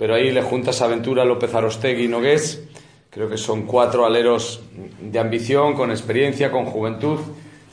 pero 0.00 0.14
ahí 0.14 0.30
le 0.30 0.40
juntas 0.40 0.80
Aventura, 0.80 1.26
López 1.26 1.54
Arostegui 1.54 2.04
y 2.04 2.08
Nogués. 2.08 2.62
Creo 3.10 3.28
que 3.28 3.36
son 3.36 3.64
cuatro 3.66 4.06
aleros 4.06 4.62
de 4.98 5.18
ambición, 5.18 5.74
con 5.74 5.90
experiencia, 5.90 6.50
con 6.50 6.64
juventud 6.64 7.20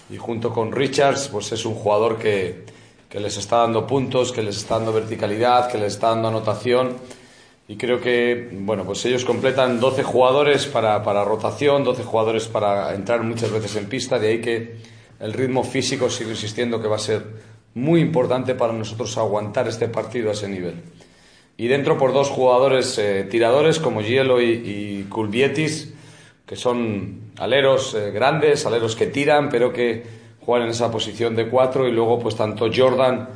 y 0.10 0.18
junto 0.18 0.52
con 0.52 0.74
Richards, 0.74 1.30
pues 1.30 1.54
es 1.54 1.66
un 1.66 1.74
jugador 1.74 2.18
que, 2.18 2.66
que 3.08 3.22
les 3.22 3.38
está 3.38 3.60
dando 3.60 3.88
puntos, 3.88 4.34
que 4.34 4.44
les 4.44 4.58
está 4.58 4.76
dando 4.76 4.92
verticalidad, 4.92 5.72
que 5.72 5.78
les 5.78 5.94
está 5.94 6.10
dando 6.10 6.28
anotación. 6.28 6.98
Y 7.70 7.78
creo 7.78 8.02
que, 8.02 8.50
bueno, 8.52 8.84
pues 8.84 9.06
ellos 9.06 9.24
completan 9.24 9.80
12 9.80 10.04
jugadores 10.04 10.66
para, 10.66 11.02
para 11.04 11.24
rotación, 11.24 11.86
12 11.86 12.04
jugadores 12.04 12.50
para 12.50 12.94
entrar 12.94 13.24
muchas 13.24 13.52
veces 13.52 13.74
en 13.78 13.86
pista, 13.86 14.20
de 14.20 14.28
ahí 14.28 14.42
que 14.42 14.76
el 15.22 15.32
ritmo 15.32 15.64
físico 15.64 16.10
sigo 16.10 16.32
insistiendo 16.32 16.82
que 16.82 16.90
va 16.90 16.98
a 16.98 17.00
ser 17.00 17.24
muy 17.74 18.02
importante 18.02 18.54
para 18.54 18.74
nosotros 18.74 19.18
aguantar 19.18 19.70
este 19.70 19.88
partido 19.88 20.30
a 20.30 20.34
ese 20.34 20.50
nivel. 20.50 20.84
Y 21.58 21.68
dentro 21.68 21.98
por 21.98 22.14
dos 22.14 22.30
jugadores 22.30 22.98
eh, 23.00 23.28
tiradores 23.30 23.80
como 23.80 24.02
Gielo 24.02 24.40
y, 24.42 24.46
y 24.46 25.08
Kulvietis, 25.10 25.94
que 26.48 26.56
son 26.56 27.32
aleros 27.38 27.94
eh, 27.94 28.12
grandes, 28.12 28.66
aleros 28.66 28.96
que 28.96 29.08
tiran, 29.08 29.50
pero 29.50 29.74
que 29.74 30.04
jugar 30.40 30.62
en 30.62 30.70
esa 30.70 30.90
posición 30.90 31.36
de 31.36 31.50
cuatro. 31.50 31.88
Y 31.88 31.92
luego 31.92 32.20
pues 32.20 32.36
tanto 32.36 32.70
Jordan, 32.74 33.28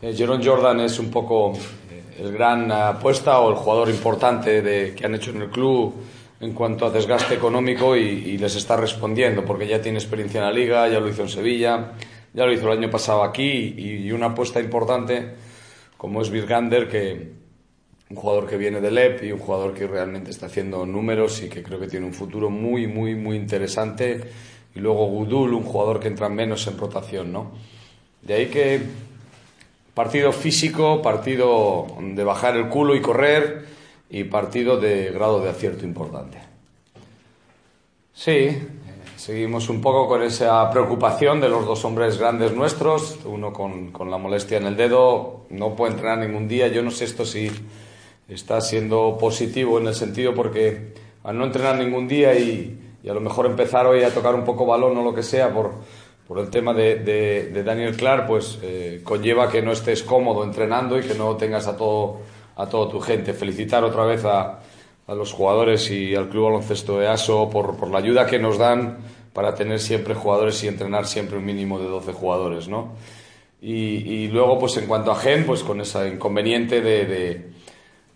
eh, 0.00 0.14
Jerome 0.16 0.44
Jordan 0.44 0.80
es 0.80 0.98
un 1.00 1.10
poco 1.10 1.52
eh, 1.52 2.20
el 2.20 2.32
gran 2.32 2.70
apuesta 2.70 3.40
o 3.40 3.50
el 3.50 3.56
jugador 3.56 3.90
importante 3.90 4.62
de, 4.62 4.94
que 4.94 5.04
han 5.04 5.16
hecho 5.16 5.32
en 5.32 5.42
el 5.42 5.50
club 5.50 5.94
en 6.40 6.54
cuanto 6.54 6.86
a 6.86 6.90
desgaste 6.90 7.34
económico 7.34 7.96
y, 7.96 8.00
y, 8.00 8.38
les 8.38 8.56
está 8.56 8.74
respondiendo 8.74 9.44
porque 9.44 9.66
ya 9.66 9.82
tiene 9.82 9.98
experiencia 9.98 10.38
en 10.38 10.46
la 10.46 10.52
liga, 10.52 10.88
ya 10.88 10.98
lo 10.98 11.08
hizo 11.08 11.20
en 11.20 11.28
Sevilla, 11.28 11.92
ya 12.32 12.46
lo 12.46 12.52
hizo 12.52 12.70
el 12.72 12.78
año 12.78 12.90
pasado 12.90 13.24
aquí. 13.24 13.74
Y, 13.76 14.06
y 14.06 14.12
una 14.12 14.26
apuesta 14.26 14.60
importante 14.60 15.34
como 15.98 16.22
es 16.22 16.30
Virgander 16.30 16.88
que 16.88 17.39
un 18.10 18.16
jugador 18.16 18.48
que 18.48 18.56
viene 18.56 18.80
del 18.80 18.98
EP 18.98 19.22
y 19.22 19.32
un 19.32 19.38
jugador 19.38 19.72
que 19.72 19.86
realmente 19.86 20.30
está 20.30 20.46
haciendo 20.46 20.84
números 20.84 21.42
y 21.42 21.48
que 21.48 21.62
creo 21.62 21.78
que 21.78 21.86
tiene 21.86 22.06
un 22.06 22.12
futuro 22.12 22.50
muy 22.50 22.88
muy 22.88 23.14
muy 23.14 23.36
interesante 23.36 24.20
y 24.74 24.80
luego 24.80 25.06
Gudul, 25.06 25.54
un 25.54 25.64
jugador 25.64 26.00
que 26.00 26.08
entra 26.08 26.28
menos 26.28 26.66
en 26.66 26.78
rotación, 26.78 27.32
¿no? 27.32 27.52
De 28.22 28.34
ahí 28.34 28.46
que 28.46 28.80
partido 29.94 30.32
físico, 30.32 31.02
partido 31.02 31.86
de 32.00 32.24
bajar 32.24 32.56
el 32.56 32.68
culo 32.68 32.94
y 32.94 33.00
correr 33.00 33.66
y 34.08 34.24
partido 34.24 34.78
de 34.78 35.10
grado 35.10 35.40
de 35.40 35.50
acierto 35.50 35.84
importante. 35.84 36.38
Sí, 38.12 38.58
seguimos 39.16 39.68
un 39.68 39.80
poco 39.80 40.06
con 40.06 40.22
esa 40.22 40.68
preocupación 40.70 41.40
de 41.40 41.48
los 41.48 41.64
dos 41.64 41.84
hombres 41.84 42.18
grandes 42.18 42.52
nuestros, 42.52 43.18
uno 43.24 43.52
con, 43.52 43.92
con 43.92 44.10
la 44.10 44.18
molestia 44.18 44.58
en 44.58 44.66
el 44.66 44.76
dedo, 44.76 45.46
no 45.50 45.74
puede 45.74 45.92
entrenar 45.92 46.18
ningún 46.18 46.46
día, 46.48 46.68
yo 46.68 46.82
no 46.82 46.90
sé 46.90 47.04
esto 47.04 47.24
si 47.24 47.50
está 48.30 48.60
siendo 48.60 49.16
positivo 49.18 49.78
en 49.78 49.88
el 49.88 49.94
sentido 49.94 50.34
porque 50.34 50.94
al 51.24 51.36
no 51.36 51.44
entrenar 51.44 51.76
ningún 51.76 52.08
día 52.08 52.38
y 52.38 52.80
y 53.02 53.08
a 53.08 53.14
lo 53.14 53.20
mejor 53.20 53.46
empezar 53.46 53.86
hoy 53.86 54.02
a 54.02 54.12
tocar 54.12 54.34
un 54.34 54.44
poco 54.44 54.66
balón 54.66 54.96
o 54.96 55.02
lo 55.02 55.14
que 55.14 55.22
sea 55.22 55.52
por, 55.52 55.72
por 56.26 56.38
el 56.38 56.50
tema 56.50 56.74
de, 56.74 56.96
de, 56.96 57.46
de 57.48 57.62
Daniel 57.62 57.96
Clark, 57.96 58.26
pues 58.26 58.58
eh, 58.62 59.00
conlleva 59.02 59.50
que 59.50 59.62
no 59.62 59.72
estés 59.72 60.02
cómodo 60.02 60.44
entrenando 60.44 60.98
y 60.98 61.02
que 61.02 61.14
no 61.14 61.36
tengas 61.36 61.66
a 61.66 61.76
todo 61.76 62.18
a 62.56 62.66
toda 62.66 62.90
tu 62.90 63.00
gente. 63.00 63.32
Felicitar 63.32 63.84
otra 63.84 64.04
vez 64.04 64.24
a, 64.26 64.60
a 65.06 65.14
los 65.14 65.32
jugadores 65.32 65.90
y 65.90 66.14
al 66.14 66.28
Club 66.28 66.44
Baloncesto 66.44 67.00
EASO 67.00 67.48
por, 67.48 67.76
por 67.76 67.90
la 67.90 67.98
ayuda 67.98 68.26
que 68.26 68.38
nos 68.38 68.58
dan 68.58 68.98
para 69.32 69.54
tener 69.54 69.80
siempre 69.80 70.14
jugadores 70.14 70.62
y 70.62 70.68
entrenar 70.68 71.06
siempre 71.06 71.38
un 71.38 71.46
mínimo 71.46 71.78
de 71.78 71.86
12 71.86 72.12
jugadores, 72.12 72.68
¿no? 72.68 72.92
Y, 73.62 73.74
y 73.74 74.28
luego, 74.28 74.58
pues 74.58 74.76
en 74.76 74.86
cuanto 74.86 75.10
a 75.10 75.16
Gen, 75.16 75.46
pues 75.46 75.62
con 75.62 75.80
ese 75.80 76.08
inconveniente 76.08 76.82
de, 76.82 77.04
de 77.06 77.50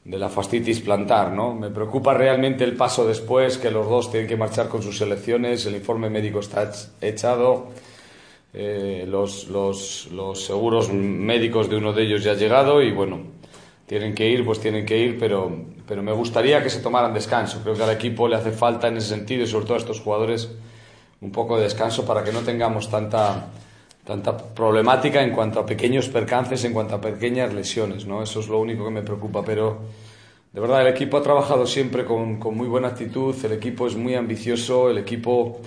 de 0.05 0.19
la 0.19 0.29
fastitis 0.29 0.81
plantar, 0.81 1.33
¿no? 1.33 1.55
Me 1.55 1.71
preocupa 1.71 2.13
realmente 2.13 2.65
el 2.65 2.77
paso 2.77 3.07
después, 3.07 3.57
que 3.57 3.71
los 3.71 3.89
dos 3.89 4.11
tienen 4.11 4.29
que 4.29 4.37
marchar 4.37 4.69
con 4.69 4.83
sus 4.83 4.99
selecciones, 4.99 5.65
el 5.65 5.77
informe 5.77 6.11
médico 6.11 6.41
está 6.41 6.71
echado, 7.01 7.69
eh, 8.53 9.07
los, 9.09 9.49
los, 9.49 10.09
los, 10.13 10.45
seguros 10.45 10.93
médicos 10.93 11.71
de 11.71 11.77
uno 11.77 11.93
de 11.93 12.03
ellos 12.03 12.23
ya 12.23 12.33
ha 12.33 12.37
llegado 12.37 12.83
y 12.83 12.93
bueno, 12.93 13.21
tienen 13.87 14.15
que 14.15 14.29
ir, 14.29 14.45
pues 14.45 14.61
tienen 14.61 14.85
que 14.85 14.99
ir, 14.99 15.19
pero, 15.19 15.51
pero 15.89 16.03
me 16.03 16.13
gustaría 16.13 16.63
que 16.63 16.71
se 16.71 16.81
tomaran 16.81 17.15
descanso. 17.15 17.61
Creo 17.63 17.75
que 17.75 17.83
al 17.83 17.91
equipo 17.91 18.29
le 18.29 18.37
hace 18.37 18.53
falta 18.53 18.89
en 18.89 18.99
ese 18.99 19.09
sentido 19.09 19.43
y 19.43 19.47
sobre 19.47 19.65
todo 19.65 19.75
a 19.75 19.79
estos 19.79 20.01
jugadores 20.01 20.51
un 21.21 21.33
poco 21.33 21.57
de 21.57 21.65
descanso 21.65 22.05
para 22.05 22.23
que 22.23 22.33
no 22.33 22.41
tengamos 22.41 22.91
tanta 22.91 23.47
tanta 24.05 24.37
problemática 24.37 25.23
en 25.23 25.31
cuanto 25.31 25.61
a 25.61 25.67
pequeños 25.67 26.09
percances, 26.09 26.65
en 26.65 26.73
cuanto 26.73 26.95
a 26.95 27.01
pequeñas 27.01 27.55
lesiones, 27.55 28.07
¿no? 28.07 28.23
Eso 28.23 28.41
es 28.41 28.49
lo 28.49 28.61
único 28.61 28.85
que 28.85 28.91
me 28.91 29.03
preocupa, 29.03 29.43
pero 29.43 29.79
de 30.53 30.61
verdad 30.61 30.83
el 30.83 30.89
equipo 30.89 31.17
ha 31.17 31.23
trabajado 31.23 31.67
siempre 31.67 32.05
con, 32.05 32.39
con 32.39 32.57
muy 32.57 32.69
buena 32.69 32.89
actitud, 32.89 33.35
el 33.45 33.53
equipo 33.53 33.87
es 33.87 33.97
muy 33.97 34.15
ambicioso, 34.15 34.91
el 34.91 34.99
equipo 34.99 35.61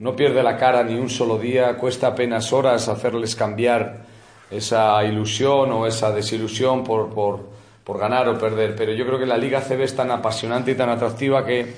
no 0.00 0.16
pierde 0.16 0.42
la 0.42 0.56
cara 0.56 0.82
ni 0.82 0.94
un 0.98 1.08
solo 1.08 1.38
día, 1.38 1.76
cuesta 1.76 2.08
apenas 2.08 2.52
horas 2.52 2.88
hacerles 2.88 3.36
cambiar 3.36 4.04
esa 4.50 5.02
ilusión 5.04 5.70
o 5.72 5.86
esa 5.86 6.10
desilusión 6.10 6.82
por, 6.82 7.10
por, 7.10 7.48
por 7.84 7.98
ganar 7.98 8.28
o 8.28 8.38
perder, 8.38 8.74
pero 8.74 8.92
yo 8.92 9.06
creo 9.06 9.18
que 9.20 9.26
la 9.26 9.38
Liga 9.38 9.60
CB 9.60 9.82
es 9.82 9.94
tan 9.94 10.10
apasionante 10.10 10.72
y 10.72 10.74
tan 10.74 10.90
atractiva 10.90 11.46
que, 11.46 11.74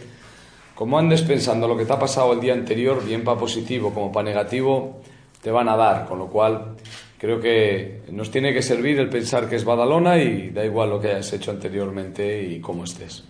como 0.74 0.98
andes 0.98 1.22
pensando 1.22 1.68
lo 1.68 1.76
que 1.76 1.84
te 1.84 1.92
ha 1.92 1.98
pasado 1.98 2.32
el 2.32 2.40
día 2.40 2.54
anterior, 2.54 3.04
bien 3.04 3.22
para 3.22 3.38
positivo 3.38 3.92
como 3.92 4.10
para 4.10 4.24
negativo, 4.24 5.02
te 5.46 5.52
van 5.52 5.68
a 5.68 5.76
dar, 5.76 6.06
con 6.06 6.18
lo 6.18 6.26
cual 6.26 6.74
creo 7.18 7.38
que 7.38 8.02
nos 8.10 8.32
tiene 8.32 8.52
que 8.52 8.62
servir 8.62 8.98
el 8.98 9.08
pensar 9.08 9.48
que 9.48 9.54
es 9.54 9.64
Badalona 9.64 10.18
y 10.18 10.50
da 10.50 10.64
igual 10.64 10.90
lo 10.90 11.00
que 11.00 11.10
hayas 11.10 11.32
hecho 11.34 11.52
anteriormente 11.52 12.42
y 12.42 12.58
cómo 12.58 12.82
estés. 12.82 13.22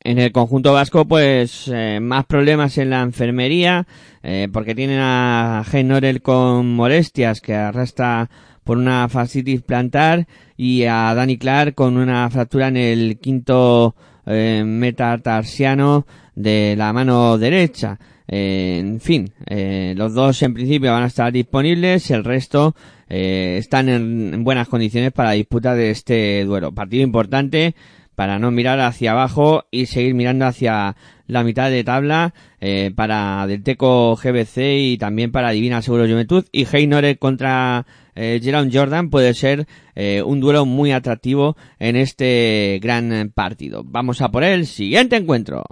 En 0.00 0.18
el 0.18 0.30
conjunto 0.30 0.74
vasco, 0.74 1.06
pues 1.06 1.70
eh, 1.72 1.98
más 2.02 2.26
problemas 2.26 2.76
en 2.76 2.90
la 2.90 3.00
enfermería, 3.00 3.86
eh, 4.22 4.48
porque 4.52 4.74
tienen 4.74 4.98
a 5.00 5.64
Norel 5.82 6.20
con 6.20 6.74
molestias 6.74 7.40
que 7.40 7.54
arrastra 7.54 8.28
por 8.64 8.76
una 8.76 9.08
fascitis 9.08 9.62
plantar 9.62 10.26
y 10.58 10.84
a 10.84 11.14
Dani 11.14 11.38
Clark 11.38 11.74
con 11.74 11.96
una 11.96 12.28
fractura 12.28 12.68
en 12.68 12.76
el 12.76 13.18
quinto 13.18 13.94
eh, 14.26 14.62
metatarsiano 14.62 16.04
de 16.38 16.74
la 16.76 16.92
mano 16.92 17.36
derecha. 17.36 17.98
Eh, 18.26 18.78
en 18.78 19.00
fin, 19.00 19.32
eh, 19.46 19.94
los 19.96 20.14
dos 20.14 20.42
en 20.42 20.54
principio 20.54 20.92
van 20.92 21.02
a 21.02 21.06
estar 21.06 21.32
disponibles, 21.32 22.10
el 22.10 22.24
resto 22.24 22.74
eh, 23.08 23.56
están 23.58 23.88
en, 23.88 24.34
en 24.34 24.44
buenas 24.44 24.68
condiciones 24.68 25.12
para 25.12 25.30
la 25.30 25.34
disputa 25.34 25.74
de 25.74 25.90
este 25.90 26.44
duelo. 26.44 26.72
Partido 26.72 27.02
importante 27.02 27.74
para 28.18 28.40
no 28.40 28.50
mirar 28.50 28.80
hacia 28.80 29.12
abajo 29.12 29.66
y 29.70 29.86
seguir 29.86 30.12
mirando 30.12 30.44
hacia 30.44 30.96
la 31.28 31.44
mitad 31.44 31.70
de 31.70 31.84
tabla 31.84 32.34
eh, 32.60 32.90
para 32.96 33.46
Delteco 33.46 34.16
GBC 34.16 34.56
y 34.58 34.98
también 34.98 35.30
para 35.30 35.50
Divina 35.50 35.82
Seguro 35.82 36.04
Juventud 36.04 36.44
y 36.50 36.66
Heinore 36.66 37.16
contra 37.16 37.86
eh, 38.16 38.40
Jerome 38.42 38.70
Jordan 38.72 39.10
puede 39.10 39.34
ser 39.34 39.68
eh, 39.94 40.20
un 40.20 40.40
duelo 40.40 40.66
muy 40.66 40.90
atractivo 40.90 41.56
en 41.78 41.94
este 41.94 42.80
gran 42.82 43.30
partido. 43.32 43.84
Vamos 43.84 44.20
a 44.20 44.32
por 44.32 44.42
el 44.42 44.66
siguiente 44.66 45.14
encuentro. 45.14 45.62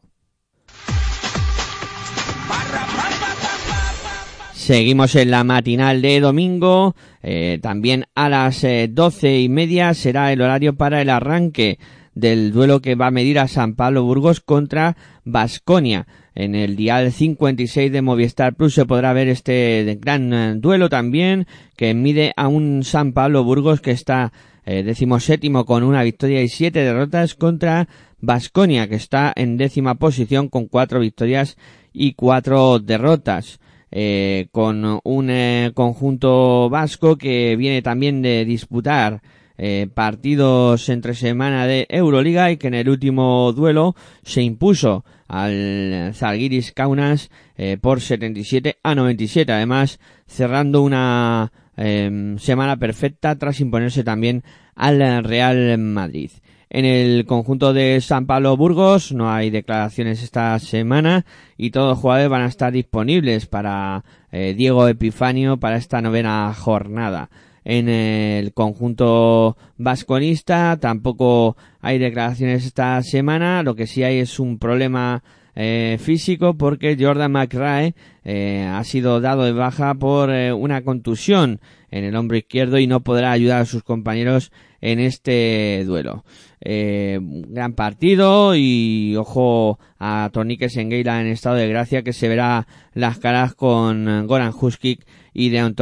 Seguimos 4.67 5.15
en 5.15 5.31
la 5.31 5.45
matinal 5.45 6.03
de 6.03 6.19
domingo. 6.19 6.97
eh, 7.23 7.61
también 7.63 8.07
a 8.17 8.29
las 8.29 8.65
eh, 8.65 8.89
doce 8.91 9.41
y 9.41 9.49
media 9.49 9.95
será 9.95 10.33
el 10.33 10.43
horario 10.43 10.75
para 10.75 11.01
el 11.01 11.09
arranque 11.09 11.79
del 12.17 12.51
duelo 12.51 12.83
que 12.83 12.97
va 12.97 13.07
a 13.07 13.11
medir 13.13 13.39
a 13.39 13.47
San 13.47 13.77
Pablo 13.77 14.03
Burgos 14.03 14.41
contra 14.41 14.97
Basconia. 15.25 16.09
En 16.35 16.57
el 16.57 16.75
dial 16.75 17.13
56 17.13 17.93
de 17.93 18.03
Movistar 18.03 18.57
Plus 18.57 18.75
se 18.75 18.87
podrá 18.87 19.13
ver 19.13 19.29
este 19.29 20.01
gran 20.01 20.33
eh, 20.35 20.55
duelo 20.57 20.89
también 20.89 21.47
que 21.77 21.95
mide 21.95 22.33
a 22.37 22.49
un 22.49 22.83
San 22.83 23.13
Pablo 23.13 23.45
Burgos 23.45 23.81
que 23.81 23.93
está 23.93 24.33
eh, 24.65 24.83
decimoséptimo 24.83 25.65
con 25.65 25.85
una 25.85 26.03
victoria 26.03 26.43
y 26.43 26.49
siete 26.49 26.81
derrotas 26.81 27.37
contra 27.37 27.87
Basconia 28.19 28.89
que 28.89 28.97
está 28.97 29.33
en 29.37 29.59
décima 29.59 29.95
posición 29.95 30.49
con 30.49 30.67
cuatro 30.67 30.99
victorias 30.99 31.57
y 31.93 32.15
cuatro 32.15 32.81
derrotas. 32.81 33.61
Eh, 33.93 34.49
con 34.51 35.01
un 35.05 35.31
eh, 35.31 35.71
conjunto 35.73 36.69
vasco 36.69 37.17
que 37.17 37.55
viene 37.57 37.83
también 37.83 38.21
de 38.21 38.45
disputar 38.45 39.23
eh, 39.59 39.89
partidos 39.95 40.91
entre 40.91 41.15
semana 41.15 41.67
de 41.67 41.87
Euroliga 41.89 42.51
y 42.51 42.59
que 42.59 42.67
en 42.67 42.75
el 42.75 42.91
último 42.91 43.55
duelo 43.55 43.97
se 44.23 44.43
impuso 44.43 45.07
al 45.29 46.13
Zalgiris 46.13 46.73
Kaunas 46.73 47.31
eh, 47.57 47.79
por 47.81 48.03
77 48.03 48.77
a 48.83 48.95
97 48.95 49.51
además 49.51 49.99
cerrando 50.27 50.83
una 50.83 51.53
eh, 51.79 52.37
semana 52.39 52.77
perfecta 52.77 53.39
tras 53.39 53.61
imponerse 53.61 54.05
también 54.05 54.43
al 54.75 55.25
Real 55.25 55.79
Madrid 55.79 56.33
en 56.69 56.85
el 56.85 57.27
conjunto 57.27 57.73
de 57.73 58.01
San 58.01 58.27
Pablo 58.27 58.57
Burgos 58.57 59.13
no 59.13 59.31
hay 59.31 59.51
declaraciones 59.51 60.23
esta 60.23 60.59
semana 60.59 61.25
y 61.57 61.71
todos 61.71 61.91
los 61.91 61.99
jugadores 61.99 62.29
van 62.29 62.43
a 62.43 62.47
estar 62.47 62.73
disponibles 62.73 63.47
para 63.47 64.05
eh, 64.33 64.55
Diego 64.57 64.89
Epifanio 64.89 65.59
para 65.59 65.77
esta 65.77 66.01
novena 66.01 66.53
jornada. 66.55 67.31
En 67.65 67.89
el 67.89 68.53
conjunto 68.53 69.57
vasconista 69.77 70.77
tampoco 70.81 71.57
hay 71.81 71.99
declaraciones 71.99 72.65
esta 72.67 73.01
semana, 73.03 73.63
lo 73.63 73.75
que 73.75 73.87
sí 73.87 74.03
hay 74.03 74.19
es 74.19 74.39
un 74.39 74.59
problema 74.59 75.23
eh, 75.57 75.97
físico 75.99 76.55
porque 76.55 76.97
Jordan 77.01 77.33
McRae 77.33 77.95
eh, 78.25 78.69
ha 78.71 78.85
sido 78.85 79.21
dado 79.21 79.45
de 79.45 79.53
baja 79.53 79.95
por 79.95 80.31
eh, 80.31 80.53
una 80.53 80.83
contusión 80.83 81.61
en 81.91 82.05
el 82.05 82.15
hombro 82.15 82.37
izquierdo 82.37 82.79
y 82.79 82.87
no 82.87 83.01
podrá 83.01 83.33
ayudar 83.33 83.63
a 83.63 83.67
sus 83.67 83.83
compañeros 83.83 84.53
en 84.81 85.01
este 85.01 85.83
duelo. 85.87 86.25
Eh, 86.61 87.19
gran 87.23 87.75
partido 87.75 88.55
y 88.55 89.17
ojo 89.17 89.79
a 89.99 90.29
Torniques 90.33 90.77
Engeila 90.77 91.21
en 91.21 91.29
estado 91.29 91.57
de 91.57 91.69
gracia 91.69 92.03
que 92.03 92.13
se 92.13 92.29
verá 92.29 92.67
las 92.93 93.19
caras 93.19 93.55
con 93.55 94.27
Goran 94.27 94.53
Huskic 94.59 95.07
y 95.33 95.49
Deon 95.49 95.75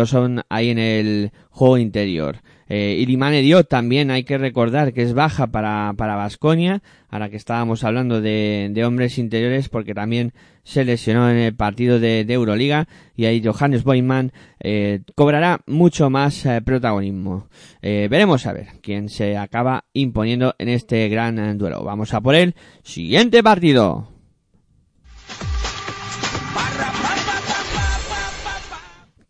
ahí 0.48 0.70
en 0.70 0.78
el 0.78 1.32
juego 1.50 1.78
interior. 1.78 2.38
Eh, 2.76 2.96
Ilimane 2.98 3.40
Diop 3.40 3.68
también 3.68 4.10
hay 4.10 4.24
que 4.24 4.36
recordar 4.36 4.92
que 4.92 5.02
es 5.02 5.14
baja 5.14 5.46
para, 5.46 5.92
Basconia, 5.92 6.82
ahora 7.08 7.30
que 7.30 7.36
estábamos 7.36 7.84
hablando 7.84 8.20
de, 8.20 8.68
de 8.72 8.84
hombres 8.84 9.16
interiores, 9.16 9.68
porque 9.68 9.94
también 9.94 10.32
se 10.64 10.84
lesionó 10.84 11.30
en 11.30 11.36
el 11.36 11.54
partido 11.54 12.00
de, 12.00 12.26
Euroliga 12.28 12.88
y 13.14 13.26
ahí 13.26 13.40
Johannes 13.44 13.84
Boyman 13.84 14.32
eh, 14.58 15.02
cobrará 15.14 15.60
mucho 15.68 16.10
más 16.10 16.44
eh, 16.46 16.60
protagonismo. 16.62 17.48
Eh, 17.80 18.08
veremos 18.10 18.44
a 18.46 18.52
ver 18.52 18.66
quién 18.82 19.08
se 19.08 19.36
acaba 19.36 19.84
imponiendo 19.92 20.56
en 20.58 20.70
este 20.70 21.08
gran 21.08 21.56
duelo. 21.56 21.84
Vamos 21.84 22.12
a 22.12 22.20
por 22.20 22.34
el 22.34 22.56
siguiente 22.82 23.40
partido. 23.42 24.08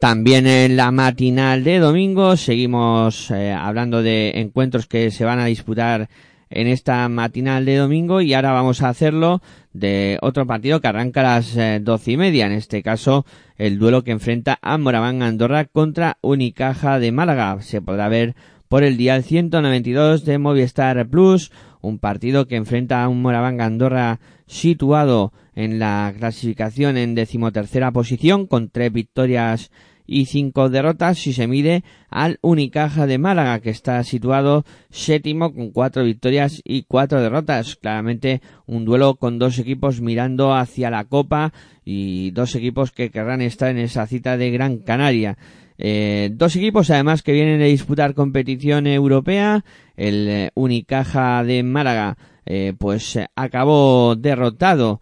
También 0.05 0.47
en 0.47 0.77
la 0.77 0.91
matinal 0.91 1.65
de 1.65 1.79
domingo 1.79 2.37
seguimos 2.37 3.31
eh, 3.31 3.55
hablando 3.55 4.03
de 4.03 4.33
encuentros 4.35 4.87
que 4.87 5.11
se 5.11 5.25
van 5.25 5.39
a 5.39 5.47
disputar 5.47 6.11
en 6.51 6.67
esta 6.67 7.09
matinal 7.09 7.65
de 7.65 7.77
domingo 7.77 8.21
y 8.21 8.35
ahora 8.35 8.53
vamos 8.53 8.83
a 8.83 8.91
hacerlo 8.91 9.41
de 9.73 10.19
otro 10.21 10.47
partido 10.47 10.83
que 10.83 10.89
arranca 10.89 11.21
a 11.21 11.37
las 11.37 11.57
eh, 11.57 11.81
doce 11.83 12.13
y 12.13 12.17
media. 12.19 12.45
En 12.45 12.53
este 12.53 12.83
caso, 12.83 13.25
el 13.57 13.79
duelo 13.79 14.05
que 14.05 14.11
enfrenta 14.11 14.59
a 14.61 14.77
Moraván 14.77 15.23
Andorra 15.23 15.65
contra 15.65 16.19
Unicaja 16.21 16.99
de 16.99 17.11
Málaga. 17.11 17.63
Se 17.63 17.81
podrá 17.81 18.11
ver 18.11 18.35
por 18.69 18.85
el 18.85 18.99
dial 18.99 19.25
192 19.25 20.27
de 20.27 20.37
Movistar 20.37 21.09
Plus, 21.09 21.51
un 21.81 21.99
partido 21.99 22.47
que 22.47 22.57
enfrenta 22.57 23.03
a 23.03 23.09
un 23.09 23.23
Moraván 23.23 23.63
Andorra 23.63 24.21
situado 24.47 25.33
en 25.55 25.79
la 25.79 26.13
clasificación 26.19 26.99
en 26.99 27.15
decimotercera 27.15 27.91
posición 27.91 28.47
con 28.47 28.69
tres 28.69 28.93
victorias 28.93 29.71
y 30.07 30.27
cinco 30.27 30.69
derrotas 30.69 31.19
si 31.19 31.33
se 31.33 31.47
mide 31.47 31.83
al 32.11 32.39
Unicaja 32.43 33.07
de 33.07 33.19
Málaga 33.19 33.61
que 33.61 33.71
está 33.71 34.03
situado 34.05 34.65
séptimo 34.91 35.55
con 35.55 35.71
cuatro 35.71 36.05
victorias 36.05 36.61
y 36.65 36.83
cuatro 36.83 37.21
derrotas. 37.21 37.77
Claramente 37.77 38.41
un 38.67 38.85
duelo 38.85 39.17
con 39.17 39.39
dos 39.39 39.59
equipos 39.59 40.01
mirando 40.01 40.55
hacia 40.55 40.91
la 40.91 41.05
Copa 41.05 41.53
y 41.85 42.31
dos 42.33 42.55
equipos 42.55 42.93
que 42.93 43.11
querrán 43.11 43.43
estar 43.43 43.71
en 43.71 43.79
esa 43.79 44.07
cita 44.07 44.37
de 44.37 44.51
Gran 44.51 44.79
Canaria. 44.79 45.37
Eh, 45.77 46.31
dos 46.33 46.55
equipos 46.57 46.91
además 46.91 47.23
que 47.23 47.33
vienen 47.33 47.59
de 47.59 47.67
disputar 47.67 48.15
competición 48.15 48.87
europea. 48.87 49.65
El 49.97 50.29
eh, 50.29 50.51
Unicaja 50.55 51.43
de 51.45 51.63
Málaga 51.63 52.17
eh, 52.47 52.75
pues 52.79 53.17
eh, 53.17 53.29
acabó 53.35 54.17
derrotado 54.17 55.01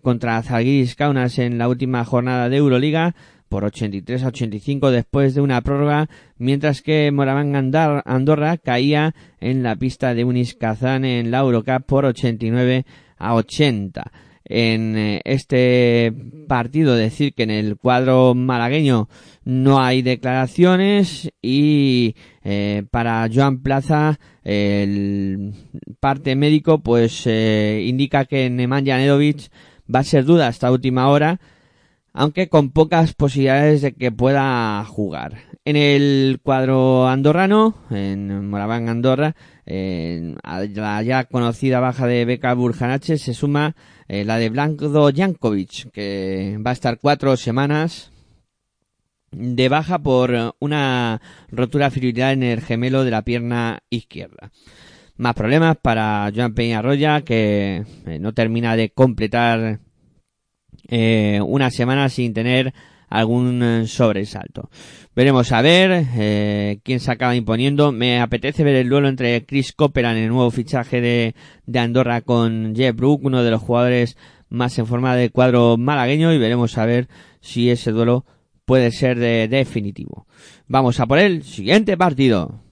contra 0.00 0.42
Zalgiris 0.42 0.94
Kaunas 0.94 1.38
en 1.38 1.58
la 1.58 1.68
última 1.68 2.02
jornada 2.02 2.48
de 2.48 2.56
Euroliga 2.56 3.14
por 3.48 3.64
83 3.64 4.22
a 4.24 4.28
85 4.28 4.90
después 4.90 5.34
de 5.34 5.40
una 5.40 5.60
prórroga, 5.62 6.08
mientras 6.36 6.82
que 6.82 7.10
Moraván 7.12 7.54
Andorra 7.56 8.56
caía 8.58 9.14
en 9.40 9.62
la 9.62 9.76
pista 9.76 10.14
de 10.14 10.24
Unis 10.24 10.54
Kazán 10.54 11.04
en 11.04 11.30
la 11.30 11.38
Eurocup 11.38 11.84
por 11.86 12.04
89 12.04 12.84
a 13.16 13.34
80. 13.34 14.12
En 14.50 14.96
eh, 14.96 15.20
este 15.24 16.12
partido 16.48 16.96
decir 16.96 17.34
que 17.34 17.42
en 17.42 17.50
el 17.50 17.76
cuadro 17.76 18.34
malagueño 18.34 19.08
no 19.44 19.78
hay 19.80 20.00
declaraciones 20.00 21.30
y 21.42 22.14
eh, 22.44 22.84
para 22.90 23.28
Joan 23.32 23.62
Plaza 23.62 24.18
el 24.44 25.52
parte 26.00 26.34
médico 26.34 26.78
pues 26.78 27.24
eh, 27.26 27.84
indica 27.86 28.24
que 28.24 28.48
Nemanja 28.48 28.96
Nedovic 28.96 29.50
va 29.94 30.00
a 30.00 30.04
ser 30.04 30.24
duda 30.24 30.48
hasta 30.48 30.72
última 30.72 31.08
hora 31.08 31.40
aunque 32.18 32.48
con 32.48 32.70
pocas 32.70 33.14
posibilidades 33.14 33.80
de 33.80 33.92
que 33.92 34.10
pueda 34.10 34.84
jugar. 34.84 35.38
En 35.64 35.76
el 35.76 36.40
cuadro 36.42 37.06
andorrano, 37.06 37.76
en 37.90 38.50
Moraván 38.50 38.88
Andorra, 38.88 39.36
a 40.42 40.60
la 40.64 41.02
ya 41.04 41.24
conocida 41.24 41.78
baja 41.78 42.08
de 42.08 42.24
Beca 42.24 42.54
Burjanache 42.54 43.18
se 43.18 43.34
suma 43.34 43.76
eh, 44.08 44.24
la 44.24 44.38
de 44.38 44.48
Blanco 44.48 45.12
Jankovic, 45.14 45.92
que 45.92 46.58
va 46.66 46.70
a 46.70 46.72
estar 46.72 46.98
cuatro 46.98 47.36
semanas 47.36 48.10
de 49.30 49.68
baja 49.68 50.00
por 50.00 50.56
una 50.58 51.22
rotura 51.52 51.92
fibrilar 51.92 52.32
en 52.32 52.42
el 52.42 52.62
gemelo 52.62 53.04
de 53.04 53.12
la 53.12 53.22
pierna 53.22 53.84
izquierda. 53.90 54.50
Más 55.18 55.34
problemas 55.34 55.76
para 55.76 56.32
Joan 56.34 56.54
Peñarroya 56.54 57.20
que 57.20 57.84
eh, 58.06 58.18
no 58.18 58.34
termina 58.34 58.74
de 58.74 58.90
completar 58.90 59.78
eh, 60.88 61.40
una 61.44 61.70
semana 61.70 62.08
sin 62.08 62.32
tener 62.32 62.72
algún 63.08 63.62
eh, 63.62 63.86
sobresalto. 63.86 64.70
Veremos 65.14 65.50
a 65.52 65.62
ver 65.62 66.06
eh, 66.16 66.80
quién 66.84 67.00
se 67.00 67.10
acaba 67.10 67.34
imponiendo. 67.34 67.90
Me 67.92 68.20
apetece 68.20 68.64
ver 68.64 68.76
el 68.76 68.88
duelo 68.88 69.08
entre 69.08 69.44
Chris 69.44 69.72
Copperan, 69.72 70.16
el 70.16 70.28
nuevo 70.28 70.50
fichaje 70.50 71.00
de, 71.00 71.34
de 71.66 71.78
Andorra, 71.78 72.20
con 72.20 72.74
Jeff 72.76 72.94
Brook, 72.94 73.24
uno 73.24 73.42
de 73.42 73.50
los 73.50 73.62
jugadores 73.62 74.16
más 74.48 74.78
en 74.78 74.86
forma 74.86 75.16
de 75.16 75.30
cuadro 75.30 75.76
malagueño, 75.76 76.32
y 76.32 76.38
veremos 76.38 76.78
a 76.78 76.86
ver 76.86 77.08
si 77.40 77.70
ese 77.70 77.90
duelo 77.90 78.24
puede 78.64 78.90
ser 78.92 79.18
de 79.18 79.48
definitivo. 79.48 80.26
Vamos 80.66 81.00
a 81.00 81.06
por 81.06 81.18
el 81.18 81.42
siguiente 81.42 81.96
partido. 81.96 82.62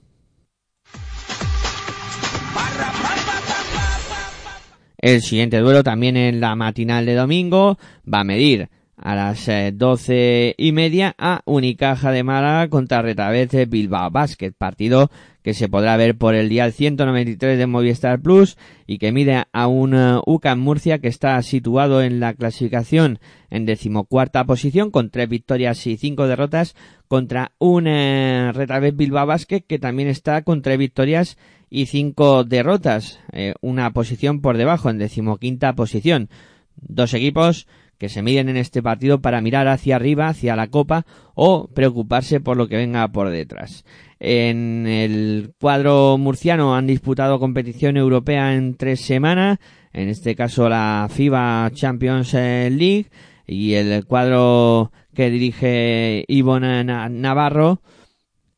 El 4.97 5.21
siguiente 5.21 5.59
duelo 5.59 5.83
también 5.83 6.17
en 6.17 6.39
la 6.39 6.55
matinal 6.55 7.05
de 7.05 7.15
domingo 7.15 7.77
va 8.11 8.21
a 8.21 8.23
medir 8.23 8.69
a 8.97 9.15
las 9.15 9.47
eh, 9.47 9.71
doce 9.73 10.55
y 10.57 10.71
media 10.71 11.13
a 11.19 11.41
Unicaja 11.45 12.11
de 12.11 12.23
Málaga 12.23 12.67
contra 12.67 13.03
Retabet 13.03 13.51
de 13.51 13.65
Bilbao 13.65 14.09
Basket, 14.09 14.53
partido 14.57 15.11
que 15.43 15.53
se 15.53 15.69
podrá 15.69 15.95
ver 15.97 16.17
por 16.17 16.33
el 16.33 16.49
día 16.49 16.71
193 16.71 17.59
de 17.59 17.67
Movistar 17.67 18.19
Plus 18.19 18.57
y 18.87 18.97
que 18.97 19.11
mide 19.11 19.45
a 19.53 19.67
un 19.67 19.93
uh, 19.93 20.21
UCAM 20.25 20.59
Murcia 20.59 20.97
que 20.97 21.07
está 21.07 21.41
situado 21.43 22.01
en 22.01 22.19
la 22.19 22.33
clasificación 22.33 23.19
en 23.49 23.65
decimocuarta 23.65 24.43
posición 24.45 24.89
con 24.89 25.11
tres 25.11 25.29
victorias 25.29 25.85
y 25.85 25.95
cinco 25.95 26.27
derrotas 26.27 26.75
contra 27.07 27.51
un 27.59 27.85
Retabet 27.85 28.95
Bilbao 28.97 29.27
Basket 29.27 29.61
que 29.61 29.79
también 29.79 30.09
está 30.09 30.41
con 30.41 30.61
tres 30.61 30.79
victorias 30.79 31.37
y 31.69 31.87
cinco 31.87 32.43
derrotas, 32.43 33.19
eh, 33.31 33.53
una 33.61 33.91
posición 33.91 34.41
por 34.41 34.57
debajo 34.57 34.89
en 34.89 34.97
decimoquinta 34.97 35.73
posición. 35.73 36.29
Dos 36.75 37.13
equipos 37.13 37.67
que 37.97 38.09
se 38.09 38.21
miden 38.21 38.49
en 38.49 38.57
este 38.57 38.83
partido 38.83 39.21
para 39.21 39.41
mirar 39.41 39.67
hacia 39.67 39.95
arriba, 39.95 40.27
hacia 40.27 40.55
la 40.55 40.67
copa 40.67 41.05
o 41.33 41.67
preocuparse 41.67 42.39
por 42.39 42.57
lo 42.57 42.67
que 42.67 42.77
venga 42.77 43.07
por 43.07 43.29
detrás. 43.29 43.85
En 44.19 44.85
el 44.87 45.53
cuadro 45.59 46.17
murciano 46.17 46.75
han 46.75 46.87
disputado 46.87 47.39
competición 47.39 47.97
europea 47.97 48.55
en 48.55 48.75
tres 48.75 49.01
semanas, 49.01 49.57
en 49.93 50.09
este 50.09 50.35
caso 50.35 50.69
la 50.69 51.07
FIBA 51.09 51.71
Champions 51.73 52.33
League 52.33 53.07
y 53.47 53.73
el 53.73 54.05
cuadro 54.05 54.91
que 55.15 55.29
dirige 55.29 56.23
Ivonne 56.27 56.83
Navarro 56.83 57.81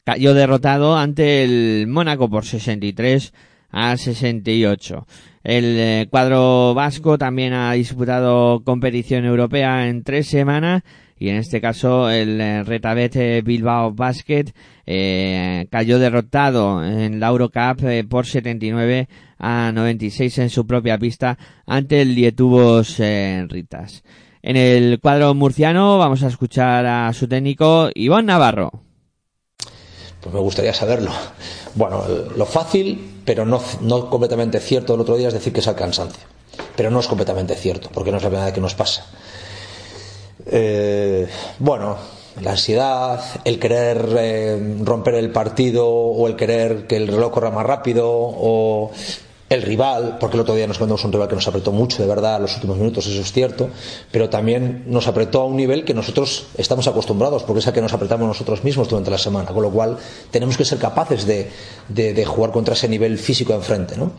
cayó 0.09 0.33
derrotado 0.33 0.97
ante 0.97 1.43
el 1.43 1.85
Mónaco 1.85 2.31
por 2.31 2.43
63 2.43 3.31
a 3.69 3.95
68. 3.95 5.05
El 5.43 5.65
eh, 5.77 6.07
cuadro 6.09 6.73
vasco 6.73 7.19
también 7.19 7.53
ha 7.53 7.73
disputado 7.73 8.63
competición 8.63 9.25
europea 9.25 9.87
en 9.87 10.01
tres 10.03 10.25
semanas 10.25 10.81
y 11.15 11.29
en 11.29 11.35
este 11.35 11.61
caso 11.61 12.09
el 12.09 12.41
eh, 12.41 12.63
Retabet 12.63 13.43
Bilbao 13.43 13.93
Basket 13.93 14.45
eh, 14.87 15.67
cayó 15.69 15.99
derrotado 15.99 16.83
en 16.83 17.19
la 17.19 17.27
Eurocup 17.27 18.07
por 18.09 18.25
79 18.25 19.07
a 19.37 19.71
96 19.71 20.39
en 20.39 20.49
su 20.49 20.65
propia 20.65 20.97
pista 20.97 21.37
ante 21.67 22.01
el 22.01 22.15
Lietubos 22.15 22.99
eh, 22.99 23.45
Ritas. 23.47 24.03
En 24.41 24.57
el 24.57 24.99
cuadro 24.99 25.35
murciano 25.35 25.99
vamos 25.99 26.23
a 26.23 26.29
escuchar 26.29 26.87
a 26.87 27.13
su 27.13 27.27
técnico 27.27 27.91
Iván 27.93 28.25
Navarro. 28.25 28.88
Pues 30.29 30.35
me 30.35 30.41
gustaría 30.41 30.73
saberlo. 30.75 31.09
Bueno, 31.73 32.03
lo 32.35 32.45
fácil, 32.45 33.21
pero 33.25 33.47
no, 33.47 33.59
no 33.81 34.11
completamente 34.11 34.59
cierto 34.59 34.93
el 34.93 35.01
otro 35.01 35.17
día 35.17 35.29
es 35.29 35.33
decir 35.33 35.51
que 35.51 35.59
es 35.59 35.65
el 35.65 35.73
cansancio. 35.73 36.21
Pero 36.75 36.91
no 36.91 36.99
es 36.99 37.07
completamente 37.07 37.55
cierto, 37.55 37.89
porque 37.91 38.11
no 38.11 38.17
es 38.17 38.23
la 38.23 38.29
primera 38.29 38.53
que 38.53 38.61
nos 38.61 38.75
pasa. 38.75 39.07
Eh, 40.45 41.27
bueno, 41.57 41.97
la 42.41 42.51
ansiedad, 42.51 43.19
el 43.43 43.57
querer 43.57 44.07
eh, 44.19 44.77
romper 44.83 45.15
el 45.15 45.31
partido 45.31 45.87
o 45.89 46.27
el 46.27 46.35
querer 46.35 46.85
que 46.85 46.97
el 46.97 47.07
reloj 47.07 47.33
corra 47.33 47.49
más 47.49 47.65
rápido 47.65 48.07
o 48.07 48.91
el 49.49 49.63
rival, 49.63 50.17
porque 50.19 50.37
el 50.37 50.41
otro 50.41 50.53
día 50.53 50.67
nos 50.67 50.77
encontramos 50.77 51.03
un 51.05 51.11
rival 51.11 51.27
que 51.27 51.35
nos 51.35 51.47
apretó 51.47 51.71
mucho, 51.71 52.01
de 52.01 52.07
verdad, 52.07 52.35
en 52.35 52.43
los 52.43 52.55
últimos 52.55 52.77
minutos, 52.77 53.07
eso 53.07 53.19
es 53.19 53.31
cierto, 53.31 53.69
pero 54.11 54.29
también 54.29 54.83
nos 54.87 55.07
apretó 55.07 55.41
a 55.41 55.45
un 55.45 55.57
nivel 55.57 55.83
que 55.85 55.95
nosotros 55.95 56.45
estamos 56.55 56.87
acostumbrados, 56.87 57.43
porque 57.43 57.59
es 57.59 57.67
a 57.67 57.73
que 57.73 57.81
nos 57.81 57.91
apretamos 57.93 58.27
nosotros 58.27 58.63
mismos 58.63 58.87
durante 58.89 59.09
la 59.09 59.17
semana, 59.17 59.49
con 59.51 59.63
lo 59.63 59.71
cual 59.71 59.97
tenemos 60.29 60.55
que 60.55 60.65
ser 60.65 60.77
capaces 60.77 61.25
de, 61.25 61.49
de, 61.87 62.13
de 62.13 62.25
jugar 62.25 62.51
contra 62.51 62.75
ese 62.75 62.87
nivel 62.87 63.17
físico 63.17 63.53
enfrente, 63.53 63.97
¿no? 63.97 64.11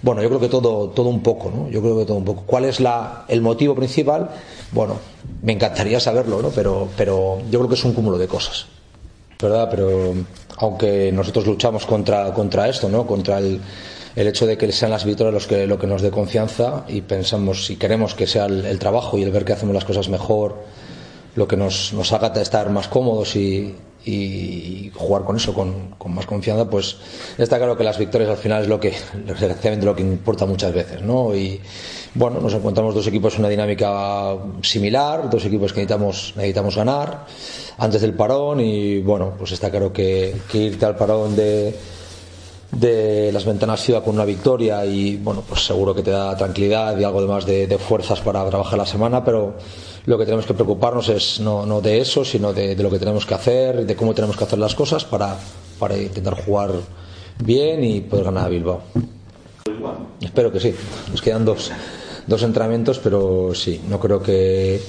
Bueno, 0.00 0.22
yo 0.22 0.28
creo 0.28 0.40
que 0.40 0.48
todo, 0.48 0.88
todo 0.88 1.08
un 1.10 1.22
poco, 1.22 1.50
¿no? 1.50 1.68
Yo 1.68 1.82
creo 1.82 1.98
que 1.98 2.04
todo 2.06 2.16
un 2.16 2.24
poco. 2.24 2.44
¿Cuál 2.46 2.64
es 2.64 2.80
la, 2.80 3.24
el 3.28 3.42
motivo 3.42 3.74
principal? 3.74 4.30
Bueno, 4.72 4.98
me 5.42 5.52
encantaría 5.52 6.00
saberlo, 6.00 6.40
¿no? 6.40 6.48
Pero, 6.50 6.88
pero 6.96 7.40
yo 7.50 7.58
creo 7.58 7.68
que 7.68 7.74
es 7.74 7.84
un 7.84 7.92
cúmulo 7.92 8.16
de 8.16 8.28
cosas. 8.28 8.66
¿Verdad? 9.40 9.68
Pero 9.70 10.14
aunque 10.56 11.12
nosotros 11.12 11.46
luchamos 11.46 11.86
contra, 11.86 12.32
contra 12.32 12.68
esto, 12.68 12.88
¿no? 12.88 13.06
Contra 13.06 13.38
el, 13.38 13.60
el 14.18 14.26
hecho 14.26 14.46
de 14.46 14.58
que 14.58 14.72
sean 14.72 14.90
las 14.90 15.04
victorias 15.04 15.32
los 15.32 15.46
que, 15.46 15.68
lo 15.68 15.78
que 15.78 15.86
nos 15.86 16.02
dé 16.02 16.10
confianza 16.10 16.84
y 16.88 17.02
pensamos 17.02 17.66
si 17.66 17.76
queremos 17.76 18.16
que 18.16 18.26
sea 18.26 18.46
el, 18.46 18.78
trabajo 18.80 19.16
y 19.16 19.22
el 19.22 19.30
ver 19.30 19.44
que 19.44 19.52
hacemos 19.52 19.72
las 19.72 19.84
cosas 19.84 20.08
mejor 20.08 20.56
lo 21.36 21.46
que 21.46 21.56
nos, 21.56 21.92
nos 21.92 22.12
haga 22.12 22.32
estar 22.40 22.68
más 22.70 22.88
cómodos 22.88 23.36
y, 23.36 23.76
jugar 24.94 25.22
con 25.24 25.36
eso 25.36 25.52
con, 25.52 25.90
con, 25.98 26.14
más 26.14 26.24
confianza 26.24 26.68
pues 26.68 26.96
está 27.36 27.58
claro 27.58 27.76
que 27.76 27.84
las 27.84 27.98
victorias 27.98 28.30
al 28.30 28.38
final 28.38 28.62
es 28.62 28.68
lo 28.68 28.80
que 28.80 28.94
desgraciadamente 29.26 29.84
lo 29.84 29.94
que 29.94 30.02
importa 30.02 30.46
muchas 30.46 30.72
veces 30.72 31.02
¿no? 31.02 31.36
y 31.36 31.60
bueno 32.14 32.40
nos 32.40 32.54
encontramos 32.54 32.94
dos 32.94 33.06
equipos 33.06 33.34
en 33.34 33.40
una 33.40 33.50
dinámica 33.50 34.34
similar 34.62 35.28
dos 35.28 35.44
equipos 35.44 35.72
que 35.72 35.80
necesitamos, 35.80 36.32
necesitamos 36.36 36.74
ganar 36.74 37.26
antes 37.76 38.00
del 38.00 38.14
parón 38.14 38.60
y 38.60 39.00
bueno 39.00 39.34
pues 39.38 39.52
está 39.52 39.70
claro 39.70 39.92
que, 39.92 40.34
que 40.50 40.58
irte 40.58 40.86
al 40.86 40.96
parón 40.96 41.36
de 41.36 41.74
de 42.72 43.30
las 43.32 43.44
ventanas 43.44 43.80
ciudad 43.82 44.04
con 44.04 44.14
una 44.14 44.24
victoria 44.24 44.84
y 44.84 45.16
bueno 45.16 45.42
pues 45.48 45.64
seguro 45.64 45.94
que 45.94 46.02
te 46.02 46.10
da 46.10 46.36
tranquilidad 46.36 46.98
y 46.98 47.04
algo 47.04 47.22
de 47.22 47.26
más 47.26 47.46
de, 47.46 47.66
de 47.66 47.78
fuerzas 47.78 48.20
para 48.20 48.46
trabajar 48.48 48.78
la 48.78 48.86
semana 48.86 49.24
pero 49.24 49.54
lo 50.04 50.18
que 50.18 50.24
tenemos 50.24 50.44
que 50.46 50.54
preocuparnos 50.54 51.08
es 51.08 51.40
no, 51.40 51.64
no 51.64 51.80
de 51.80 51.98
eso 52.00 52.24
sino 52.24 52.52
de, 52.52 52.76
de, 52.76 52.82
lo 52.82 52.90
que 52.90 52.98
tenemos 52.98 53.24
que 53.24 53.34
hacer 53.34 53.86
de 53.86 53.96
cómo 53.96 54.14
tenemos 54.14 54.36
que 54.36 54.44
hacer 54.44 54.58
las 54.58 54.74
cosas 54.74 55.04
para, 55.04 55.36
para 55.78 55.96
intentar 55.96 56.34
jugar 56.44 56.72
bien 57.42 57.84
y 57.84 58.00
poder 58.00 58.26
ganar 58.26 58.46
a 58.46 58.48
Bilbao. 58.48 58.80
Espero 60.20 60.50
que 60.50 60.60
sí. 60.60 60.74
Nos 61.10 61.22
quedan 61.22 61.44
dos, 61.44 61.70
dos 62.26 62.42
entrenamientos 62.42 62.98
pero 62.98 63.54
sí 63.54 63.80
no 63.88 63.98
creo 64.00 64.22
que 64.22 64.80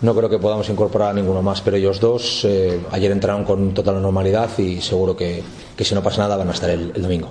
no 0.00 0.14
creo 0.14 0.28
que 0.28 0.38
podamos 0.38 0.68
incorporar 0.68 1.10
a 1.10 1.12
ninguno 1.12 1.42
más, 1.42 1.60
pero 1.60 1.76
ellos 1.76 1.98
dos 1.98 2.44
eh, 2.44 2.80
ayer 2.92 3.10
entraron 3.10 3.44
con 3.44 3.74
total 3.74 4.00
normalidad 4.00 4.48
y 4.58 4.80
seguro 4.80 5.16
que, 5.16 5.42
que, 5.76 5.84
si 5.84 5.94
no 5.94 6.02
pasa 6.02 6.22
nada 6.22 6.36
van 6.36 6.48
a 6.48 6.52
estar 6.52 6.70
el, 6.70 6.92
domingo. 6.92 7.30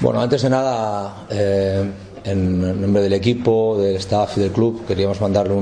Bueno, 0.00 0.20
antes 0.20 0.42
de 0.42 0.50
nada, 0.50 1.26
eh, 1.30 1.84
en 2.24 2.80
nombre 2.80 3.02
del 3.02 3.12
equipo, 3.12 3.78
del 3.78 3.96
staff 3.96 4.38
y 4.38 4.40
del 4.40 4.50
club, 4.50 4.86
queríamos 4.86 5.20
mandarle 5.20 5.54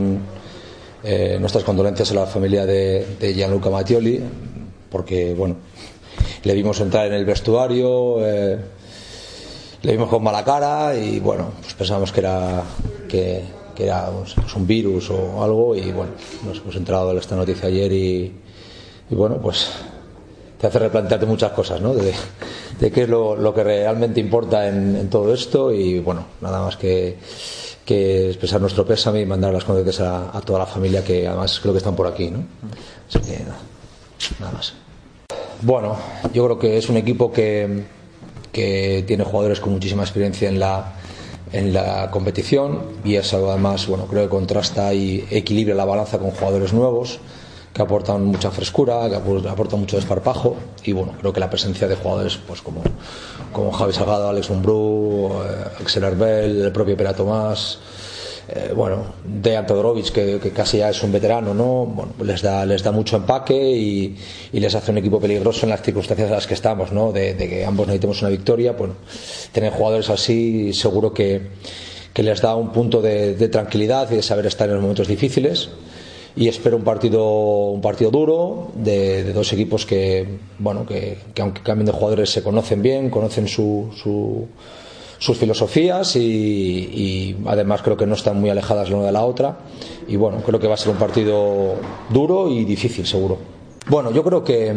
eh, 1.03 1.37
nuestras 1.41 1.65
condolencias 1.65 2.11
a 2.13 2.15
la 2.15 2.27
familia 2.27 2.65
de, 2.65 3.35
Gianluca 3.35 3.69
Mattioli, 3.69 4.21
porque, 4.91 5.35
bueno, 5.35 5.57
le 6.45 6.55
vimos 6.55 6.81
entrar 6.81 7.07
en 7.07 7.15
el 7.15 7.25
vestuario, 7.25 8.21
le 8.21 9.93
vimos 9.93 10.09
con 10.09 10.23
mala 10.23 10.45
cara 10.45 10.95
y, 10.97 11.19
bueno, 11.19 11.51
pues 11.61 11.75
pensamos 11.75 12.13
que 12.13 12.21
era... 12.21 12.63
que 13.09 13.60
que 13.81 13.87
era 13.87 14.11
un 14.57 14.67
virus 14.67 15.11
o 15.11 15.43
algo 15.43 15.75
y 15.75 15.91
bueno, 15.91 16.13
nos 16.45 16.59
hemos 16.59 16.77
enterado 16.77 17.13
de 17.15 17.19
esta 17.19 17.35
noticia 17.35 17.69
ayer 17.69 17.91
y, 17.93 18.33
bueno, 19.11 19.39
pues 19.41 19.71
te 20.61 20.67
hace 20.67 20.79
replantearte 20.79 21.25
muchas 21.25 21.53
cosas, 21.53 21.81
¿no? 21.81 21.95
De, 21.95 22.13
de 22.79 22.91
qué 22.93 23.05
es 23.05 23.09
lo, 23.09 23.55
que 23.55 23.65
realmente 23.65 24.21
importa 24.21 24.69
en, 24.69 25.09
todo 25.09 25.33
esto 25.33 25.73
y 25.73 25.99
bueno, 25.99 26.27
nada 26.43 26.63
más 26.63 26.77
que, 26.77 27.17
expresar 27.87 28.61
nuestro 28.61 28.87
pésame 28.87 29.23
y 29.23 29.27
mandar 29.27 29.53
las 29.53 29.65
condolencias 29.65 30.07
a, 30.07 30.41
toda 30.43 30.61
la 30.61 30.67
familia 30.67 31.03
que 31.03 31.27
además 31.27 31.59
creo 31.59 31.73
que 31.73 31.79
están 31.79 31.97
por 31.97 32.07
aquí, 32.07 32.31
¿no? 32.31 32.39
Nada, 32.39 33.57
nada 34.39 34.53
más. 34.53 34.75
Bueno, 35.63 35.97
yo 36.33 36.45
creo 36.45 36.59
que 36.59 36.77
es 36.79 36.89
un 36.89 36.99
equipo 36.99 37.33
que, 37.33 37.83
que 38.53 39.05
tiene 39.09 39.25
jugadores 39.25 39.59
con 39.59 39.73
muchísima 39.73 40.03
experiencia 40.03 40.49
en 40.49 40.61
la, 40.61 41.00
en 41.53 41.73
la 41.73 42.11
competición 42.11 42.83
y 43.05 43.17
eso 43.17 43.51
además 43.51 43.87
bueno 43.87 44.07
creo 44.07 44.25
que 44.25 44.29
contrasta 44.29 44.95
y 44.95 45.27
equilibra 45.31 45.75
la 45.75 45.85
balanza 45.85 46.19
con 46.19 46.31
jugadores 46.31 46.73
nuevos 46.73 47.21
que 47.73 47.83
aportan 47.83 48.25
mucha 48.25 48.51
frescura, 48.51 49.09
que 49.09 49.17
aportan 49.17 49.81
mucho 49.81 49.97
desparpajo 49.97 50.57
y 50.83 50.93
bueno, 50.93 51.15
creo 51.21 51.33
que 51.33 51.41
la 51.41 51.49
presencia 51.49 51.87
de 51.87 51.95
jugadores 51.95 52.37
pues 52.37 52.63
como, 52.63 52.83
como 53.53 53.71
Javi 53.71 53.93
Salgado, 53.93 54.29
Alex 54.29 54.51
Umbrú, 54.51 55.31
eh, 55.45 55.81
Axel 55.81 56.05
Arbel, 56.05 56.63
el 56.63 56.73
propio 56.73 56.97
Pera 56.97 57.15
Tomás, 57.15 57.79
eh, 58.53 58.73
bueno, 58.75 59.05
Dejan 59.25 59.67
Todorovic, 59.67 60.11
que, 60.11 60.39
casi 60.55 60.79
ya 60.79 60.91
es 60.91 61.03
un 61.05 61.13
veterano, 61.13 61.55
¿no? 61.55 62.11
Pues 62.17 62.29
les 62.29 62.43
da, 62.43 62.67
les 62.67 62.83
da 62.83 62.91
mucho 62.91 63.17
empaque 63.17 63.55
y, 63.55 64.17
les 64.53 64.75
hace 64.75 64.91
un 64.91 64.99
equipo 64.99 65.21
peligroso 65.21 65.67
en 65.67 65.71
las 65.71 65.83
circunstancias 65.83 66.29
en 66.29 66.35
las 66.35 66.47
que 66.47 66.55
estamos, 66.55 66.91
¿no? 66.91 67.13
De, 67.13 67.37
que 67.37 67.65
ambos 67.65 67.87
necesitemos 67.87 68.21
una 68.23 68.31
victoria, 68.31 68.73
bueno, 68.73 68.95
tener 69.53 69.73
jugadores 69.73 70.11
así 70.11 70.73
seguro 70.73 71.13
que, 71.15 71.43
les 72.17 72.41
da 72.43 72.55
un 72.55 72.71
punto 72.71 73.01
de, 73.01 73.49
tranquilidad 73.49 74.11
y 74.11 74.17
de 74.17 74.23
saber 74.23 74.45
estar 74.47 74.69
en 74.69 74.75
los 74.75 74.83
momentos 74.83 75.09
difíciles 75.09 75.71
y 76.37 76.49
espero 76.49 76.77
un 76.77 76.85
partido 76.85 77.71
un 77.71 77.81
partido 77.81 78.11
duro 78.11 78.71
de, 78.75 79.33
dos 79.33 79.53
equipos 79.55 79.87
que 79.87 80.27
bueno 80.59 80.85
que, 80.85 81.17
que 81.33 81.41
aunque 81.41 81.63
cambien 81.63 81.87
de 81.87 81.93
jugadores 81.93 82.29
se 82.29 82.43
conocen 82.43 82.83
bien 82.83 83.09
conocen 83.09 83.49
su- 83.49 83.89
sus 85.21 85.37
filosofías 85.37 86.17
y, 86.17 87.37
además 87.47 87.83
creo 87.83 87.97
que 87.97 88.07
no 88.07 88.15
están 88.15 88.41
muy 88.41 88.49
alejadas 88.49 88.89
la 88.89 88.97
una 88.97 89.07
de 89.07 89.13
la 89.13 89.25
otra 89.25 89.59
y 90.09 90.17
bueno 90.17 90.39
creo 90.39 90.59
que 90.59 90.67
va 90.67 90.75
a 90.75 90.79
ser 90.79 90.89
un 90.91 90.97
partido 90.97 91.75
duro 92.09 92.49
y 92.51 92.65
difícil 92.65 93.07
seguro 93.07 93.37
bueno 93.87 94.11
yo 94.13 94.25
creo 94.25 94.43
que 94.43 94.75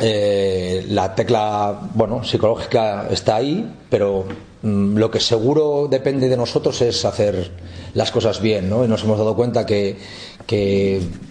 eh, 0.00 0.84
la 0.90 1.14
tecla 1.14 1.80
bueno 1.94 2.22
psicológica 2.24 3.08
está 3.10 3.36
ahí 3.36 3.74
pero 3.88 4.26
mm, 4.62 4.96
lo 4.98 5.10
que 5.10 5.18
seguro 5.18 5.88
depende 5.90 6.28
de 6.28 6.36
nosotros 6.36 6.82
es 6.82 7.02
hacer 7.06 7.52
las 7.94 8.10
cosas 8.10 8.40
bien 8.42 8.68
¿no? 8.68 8.84
y 8.84 8.88
nos 8.88 9.02
hemos 9.02 9.16
dado 9.16 9.34
cuenta 9.34 9.64
que, 9.64 9.96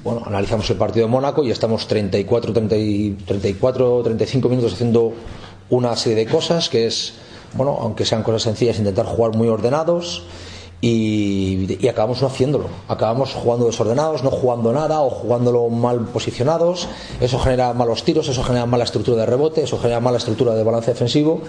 bueno 0.04 0.24
analizamos 0.26 0.68
el 0.72 0.78
partido 0.78 1.06
de 1.06 1.12
Mónaco 1.12 1.44
y 1.44 1.52
estamos 1.52 1.88
34 1.88 2.52
30 2.52 2.76
y- 2.78 3.18
34 3.28 4.02
35 4.04 4.50
minutos 4.50 4.74
haciendo 4.74 5.14
una 5.70 5.96
serie 5.96 6.26
de 6.26 6.32
cosas 6.32 6.68
que 6.68 6.88
es 6.88 7.14
bueno 7.54 7.78
aunque 7.82 8.06
sean 8.06 8.24
cosas 8.24 8.44
sencillas 8.44 8.78
intentar 8.80 9.06
jugar 9.06 9.36
muy 9.36 9.48
ordenados 9.48 10.24
y, 10.82 11.88
acabamos 11.88 12.22
no 12.22 12.28
haciéndolo. 12.28 12.66
Acabamos 12.88 13.34
jugando 13.34 13.68
desordenados, 13.68 14.24
no 14.24 14.32
jugando 14.32 14.74
nada 14.74 15.02
o 15.02 15.10
jugándolo 15.10 15.70
mal 15.70 16.08
posicionados. 16.08 16.88
Eso 17.22 17.38
genera 17.40 17.74
malos 17.74 18.04
tiros, 18.04 18.28
eso 18.28 18.44
genera 18.44 18.66
mala 18.66 18.84
estructura 18.84 19.18
de 19.18 19.28
rebote, 19.28 19.64
eso 19.64 19.78
genera 19.78 20.00
mala 20.00 20.18
estructura 20.18 20.56
de 20.56 20.64
balance 20.64 20.92
defensivo. 20.92 21.42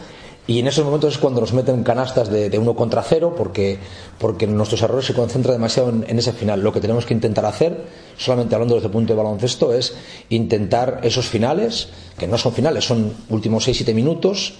Y 0.45 0.59
en 0.59 0.67
esos 0.67 0.85
momentos 0.85 1.15
es 1.15 1.19
cuando 1.19 1.41
nos 1.41 1.53
meten 1.53 1.85
canastas 1.85 2.29
de, 2.29 2.51
de 2.51 2.59
uno 2.59 2.75
contra 2.75 3.01
cero 3.05 3.33
porque, 3.37 3.79
porque 4.19 4.49
nuestros 4.49 4.83
errores 4.83 5.07
se 5.07 5.15
concentran 5.15 5.55
demasiado 5.55 5.91
en, 5.91 6.05
en 6.09 6.19
ese 6.19 6.33
final. 6.33 6.61
Lo 6.61 6.73
que 6.73 6.81
tenemos 6.81 7.07
que 7.07 7.15
intentar 7.15 7.47
hacer, 7.47 7.85
solamente 8.19 8.57
hablando 8.57 8.75
desde 8.75 8.88
el 8.88 8.93
punto 8.93 9.12
de 9.12 9.17
baloncesto, 9.23 9.73
es 9.73 9.95
intentar 10.31 10.99
esos 11.05 11.29
finales, 11.29 11.91
que 12.19 12.27
no 12.27 12.37
son 12.38 12.53
finales, 12.53 12.85
son 12.85 13.15
últimos 13.31 13.69
6-7 13.69 13.95
minutos, 13.95 14.55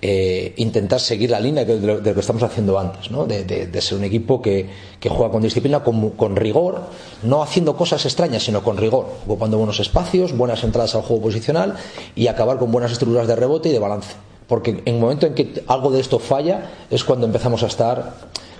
eh, 0.00 0.54
intentar 0.58 1.00
seguir 1.00 1.30
la 1.30 1.40
línea 1.40 1.64
de 1.64 1.80
lo, 1.80 2.00
que 2.02 2.20
estamos 2.20 2.42
haciendo 2.44 2.78
antes, 2.78 3.10
¿no? 3.10 3.26
de, 3.26 3.80
ser 3.80 3.98
un 3.98 4.04
equipo 4.04 4.40
que, 4.40 4.68
juega 5.08 5.32
con 5.32 5.42
disciplina, 5.42 5.82
con, 5.82 6.36
rigor, 6.36 6.82
no 7.24 7.42
haciendo 7.42 7.76
cosas 7.76 8.04
extrañas, 8.04 8.44
sino 8.44 8.62
con 8.62 8.76
rigor, 8.76 9.06
ocupando 9.24 9.58
buenos 9.58 9.80
espacios, 9.80 10.36
buenas 10.36 10.62
entradas 10.62 10.94
al 10.94 11.02
juego 11.02 11.24
posicional 11.24 11.74
y 12.14 12.28
acabar 12.28 12.58
con 12.58 12.70
buenas 12.70 12.92
estructuras 12.92 13.26
de 13.26 13.34
rebote 13.34 13.70
y 13.70 13.72
de 13.72 13.80
balance. 13.80 14.14
Porque 14.46 14.70
en 14.70 14.94
el 14.94 15.00
momento 15.00 15.26
en 15.26 15.34
que 15.34 15.64
algo 15.66 15.90
de 15.90 16.00
esto 16.00 16.20
falla 16.20 16.70
es 16.90 17.02
cuando 17.02 17.26
empezamos 17.26 17.64
a 17.64 17.66
estar 17.66 18.14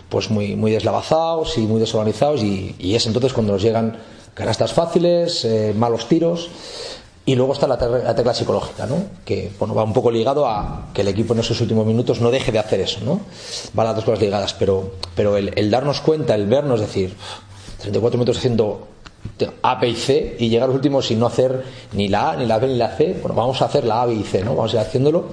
pues 0.09 0.31
muy, 0.31 0.57
deslavazados 0.72 1.57
y 1.57 1.61
muy 1.62 1.79
desorganizados 1.79 2.42
y, 2.42 2.74
y 2.81 2.96
es 2.96 3.07
entonces 3.07 3.33
cuando 3.33 3.53
nos 3.53 3.62
llegan 3.62 3.96
canastas 4.35 4.72
fáciles, 4.72 5.44
eh, 5.44 5.74
malos 5.77 6.09
tiros 6.09 6.51
y 7.28 7.34
luego 7.34 7.52
está 7.52 7.66
la, 7.66 7.76
te- 7.76 7.86
la 7.86 8.14
tecla 8.14 8.32
psicológica, 8.32 8.86
¿no? 8.86 8.96
que 9.22 9.50
bueno, 9.58 9.74
va 9.74 9.84
un 9.84 9.92
poco 9.92 10.10
ligado 10.10 10.46
a 10.46 10.86
que 10.94 11.02
el 11.02 11.08
equipo 11.08 11.34
en 11.34 11.40
esos 11.40 11.60
últimos 11.60 11.84
minutos 11.84 12.22
no 12.22 12.30
deje 12.30 12.50
de 12.52 12.58
hacer 12.58 12.80
eso. 12.80 13.00
¿no? 13.04 13.20
Van 13.74 13.86
las 13.86 13.96
dos 13.96 14.04
cosas 14.06 14.20
ligadas, 14.20 14.54
pero, 14.54 14.92
pero 15.14 15.36
el, 15.36 15.70
darnos 15.70 16.00
cuenta, 16.00 16.34
el 16.34 16.46
vernos, 16.46 16.80
decir, 16.80 17.14
34 17.82 18.16
minutos 18.16 18.38
haciendo 18.38 18.88
A, 19.60 19.74
B 19.74 19.90
y 19.90 19.94
C 19.94 20.36
y 20.38 20.48
llegar 20.48 20.64
a 20.64 20.66
los 20.68 20.76
últimos 20.76 21.10
y 21.10 21.16
no 21.16 21.26
hacer 21.26 21.64
ni 21.92 22.08
la 22.08 22.30
A, 22.30 22.36
ni 22.36 22.46
la 22.46 22.58
B, 22.58 22.66
ni 22.68 22.76
la 22.78 22.96
C, 22.96 23.18
bueno, 23.20 23.34
vamos 23.34 23.60
a 23.60 23.66
hacer 23.66 23.84
la 23.84 24.00
A, 24.00 24.06
B 24.06 24.14
y 24.14 24.22
C, 24.22 24.42
¿no? 24.42 24.54
vamos 24.56 24.72
a 24.72 24.76
ir 24.76 24.80
haciéndolo 24.80 25.24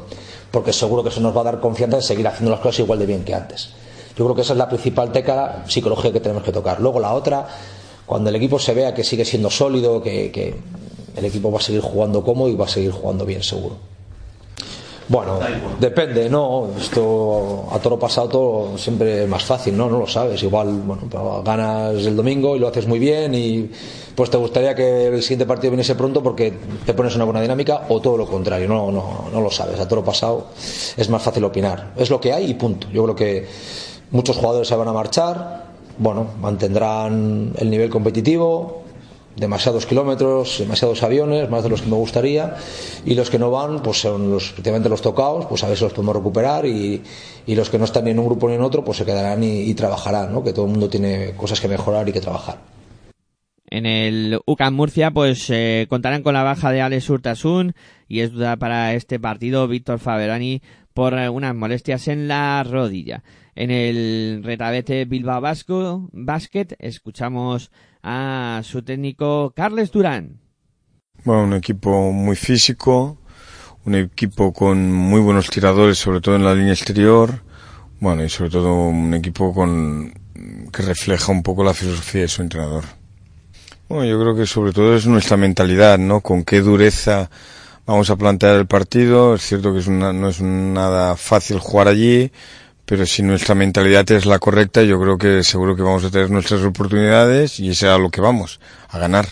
porque 0.51 0.73
seguro 0.73 1.01
que 1.01 1.07
eso 1.09 1.21
nos 1.21 1.33
va 1.33 1.41
a 1.41 1.43
dar 1.45 1.61
confianza 1.61 1.95
en 1.95 2.03
seguir 2.03 2.27
haciendo 2.27 2.51
las 2.51 2.59
cosas 2.59 2.79
igual 2.79 2.99
de 2.99 3.05
bien 3.05 3.23
que 3.23 3.33
antes. 3.33 3.69
Yo 4.17 4.25
creo 4.25 4.35
que 4.35 4.41
esa 4.41 4.51
es 4.51 4.59
la 4.59 4.67
principal 4.67 5.13
tecla 5.13 5.63
psicológica 5.65 6.11
que 6.11 6.19
tenemos 6.19 6.43
que 6.43 6.51
tocar. 6.51 6.81
Luego 6.81 6.99
la 6.99 7.13
otra, 7.13 7.47
cuando 8.05 8.29
el 8.29 8.35
equipo 8.35 8.59
se 8.59 8.73
vea 8.73 8.93
que 8.93 9.05
sigue 9.05 9.23
siendo 9.23 9.49
sólido, 9.49 10.01
que 10.03 10.55
el 11.15 11.25
equipo 11.25 11.51
va 11.51 11.59
a 11.59 11.61
seguir 11.61 11.81
jugando 11.81 12.23
cómodo 12.23 12.49
y 12.49 12.55
va 12.55 12.65
a 12.65 12.69
seguir 12.69 12.91
jugando 12.91 13.25
bien, 13.25 13.43
seguro. 13.43 13.77
Bueno, 15.07 15.39
depende, 15.79 16.27
¿no? 16.29 16.69
Esto 16.79 17.67
a 17.71 17.77
toro 17.77 17.99
pasado 17.99 18.27
todo 18.27 18.77
siempre 18.77 19.23
es 19.23 19.29
más 19.29 19.43
fácil, 19.43 19.77
¿no? 19.77 19.87
No 19.87 19.99
lo 19.99 20.07
sabes. 20.07 20.41
Igual, 20.41 20.81
bueno, 20.83 21.43
ganas 21.43 22.03
el 22.05 22.15
domingo 22.15 22.55
y 22.55 22.59
lo 22.59 22.67
haces 22.67 22.87
muy 22.87 22.97
bien 22.97 23.35
y 23.35 23.69
pues 24.15 24.31
te 24.31 24.37
gustaría 24.37 24.73
que 24.73 25.07
el 25.07 25.21
siguiente 25.21 25.45
partido 25.45 25.71
viniese 25.71 25.93
pronto 25.93 26.23
porque 26.23 26.53
te 26.85 26.95
pones 26.95 27.15
una 27.15 27.25
buena 27.25 27.39
dinámica 27.39 27.85
o 27.89 28.01
todo 28.01 28.17
lo 28.17 28.25
contrario, 28.25 28.67
no, 28.67 28.91
no, 28.91 29.25
no 29.31 29.41
lo 29.41 29.51
sabes. 29.51 29.79
A 29.79 29.87
toro 29.87 30.03
pasado 30.03 30.47
es 30.97 31.07
más 31.07 31.21
fácil 31.21 31.43
opinar. 31.43 31.91
Es 31.95 32.09
lo 32.09 32.19
que 32.19 32.33
hay 32.33 32.49
y 32.49 32.53
punto. 32.55 32.87
Yo 32.91 33.03
creo 33.03 33.15
que 33.15 33.47
muchos 34.09 34.37
jugadores 34.37 34.67
se 34.67 34.75
van 34.75 34.87
a 34.87 34.93
marchar, 34.93 35.65
bueno, 35.99 36.29
mantendrán 36.41 37.53
el 37.57 37.69
nivel 37.69 37.91
competitivo, 37.91 38.84
demasiados 39.35 39.85
kilómetros, 39.85 40.59
demasiados 40.59 41.03
aviones, 41.03 41.49
más 41.49 41.63
de 41.63 41.69
los 41.69 41.81
que 41.81 41.89
me 41.89 41.95
gustaría, 41.95 42.55
y 43.05 43.15
los 43.15 43.29
que 43.29 43.39
no 43.39 43.51
van, 43.51 43.81
pues 43.81 43.99
son 44.01 44.31
los, 44.31 44.51
efectivamente 44.51 44.89
los 44.89 45.01
tocados, 45.01 45.45
pues 45.45 45.63
a 45.63 45.75
si 45.75 45.83
los 45.83 45.93
podemos 45.93 46.15
recuperar, 46.15 46.65
y, 46.65 47.01
y 47.45 47.55
los 47.55 47.69
que 47.69 47.77
no 47.77 47.85
están 47.85 48.05
ni 48.05 48.11
en 48.11 48.19
un 48.19 48.25
grupo 48.25 48.47
ni 48.47 48.55
en 48.55 48.61
otro, 48.61 48.83
pues 48.83 48.97
se 48.97 49.05
quedarán 49.05 49.43
y, 49.43 49.73
trabajarán, 49.73 50.33
¿no? 50.33 50.43
que 50.43 50.53
todo 50.53 50.65
el 50.65 50.71
mundo 50.71 50.89
tiene 50.89 51.33
cosas 51.35 51.59
que 51.59 51.67
mejorar 51.67 52.07
y 52.07 52.13
que 52.13 52.21
trabajar. 52.21 52.59
En 53.67 53.85
el 53.85 54.39
UCAM 54.45 54.75
Murcia, 54.75 55.11
pues 55.11 55.49
eh, 55.49 55.87
contarán 55.89 56.21
con 56.21 56.33
la 56.33 56.43
baja 56.43 56.71
de 56.71 56.81
Alex 56.81 57.09
Urtasun 57.09 57.73
y 58.07 58.19
es 58.19 58.31
duda 58.31 58.55
para 58.57 58.93
este 58.93 59.19
partido 59.19 59.67
Víctor 59.67 59.99
Faberani 59.99 60.61
por 60.93 61.13
unas 61.13 61.53
molestias 61.53 62.07
en 62.07 62.29
la 62.29 62.63
rodilla. 62.63 63.23
En 63.55 63.71
el 63.71 64.41
retabete 64.43 65.05
Bilbao 65.05 65.41
Vasco 65.41 66.09
Basket 66.13 66.67
escuchamos 66.79 67.71
a 68.07 68.61
su 68.63 68.83
técnico 68.83 69.51
Carles 69.55 69.91
Durán. 69.91 70.39
Bueno, 71.23 71.43
un 71.43 71.53
equipo 71.53 72.11
muy 72.11 72.35
físico, 72.35 73.17
un 73.83 73.95
equipo 73.95 74.53
con 74.53 74.91
muy 74.91 75.19
buenos 75.19 75.49
tiradores, 75.49 75.97
sobre 75.97 76.21
todo 76.21 76.35
en 76.35 76.45
la 76.45 76.53
línea 76.53 76.73
exterior. 76.73 77.41
Bueno, 77.99 78.23
y 78.23 78.29
sobre 78.29 78.51
todo 78.51 78.73
un 78.73 79.11
equipo 79.15 79.51
con 79.51 80.13
que 80.71 80.83
refleja 80.83 81.31
un 81.31 81.41
poco 81.41 81.63
la 81.63 81.73
filosofía 81.73 82.21
de 82.21 82.27
su 82.27 82.43
entrenador. 82.43 82.83
Bueno, 83.89 84.05
yo 84.05 84.19
creo 84.19 84.35
que 84.35 84.45
sobre 84.45 84.71
todo 84.71 84.95
es 84.95 85.07
nuestra 85.07 85.35
mentalidad, 85.35 85.97
¿no? 85.97 86.21
Con 86.21 86.43
qué 86.43 86.61
dureza 86.61 87.31
vamos 87.87 88.11
a 88.11 88.15
plantear 88.17 88.57
el 88.57 88.67
partido. 88.67 89.33
Es 89.33 89.41
cierto 89.41 89.73
que 89.73 89.79
es 89.79 89.87
una, 89.87 90.13
no 90.13 90.29
es 90.29 90.41
nada 90.41 91.15
fácil 91.15 91.57
jugar 91.57 91.87
allí, 91.87 92.31
pero 92.85 93.05
si 93.05 93.23
nuestra 93.23 93.55
mentalidad 93.55 94.09
es 94.11 94.25
la 94.25 94.39
correcta, 94.39 94.83
yo 94.83 94.99
creo 94.99 95.17
que 95.17 95.43
seguro 95.43 95.75
que 95.75 95.81
vamos 95.81 96.03
a 96.03 96.11
tener 96.11 96.29
nuestras 96.29 96.61
oportunidades 96.61 97.59
y 97.59 97.71
a 97.85 97.97
lo 97.97 98.09
que 98.09 98.21
vamos, 98.21 98.59
a 98.89 98.99
ganar. 98.99 99.27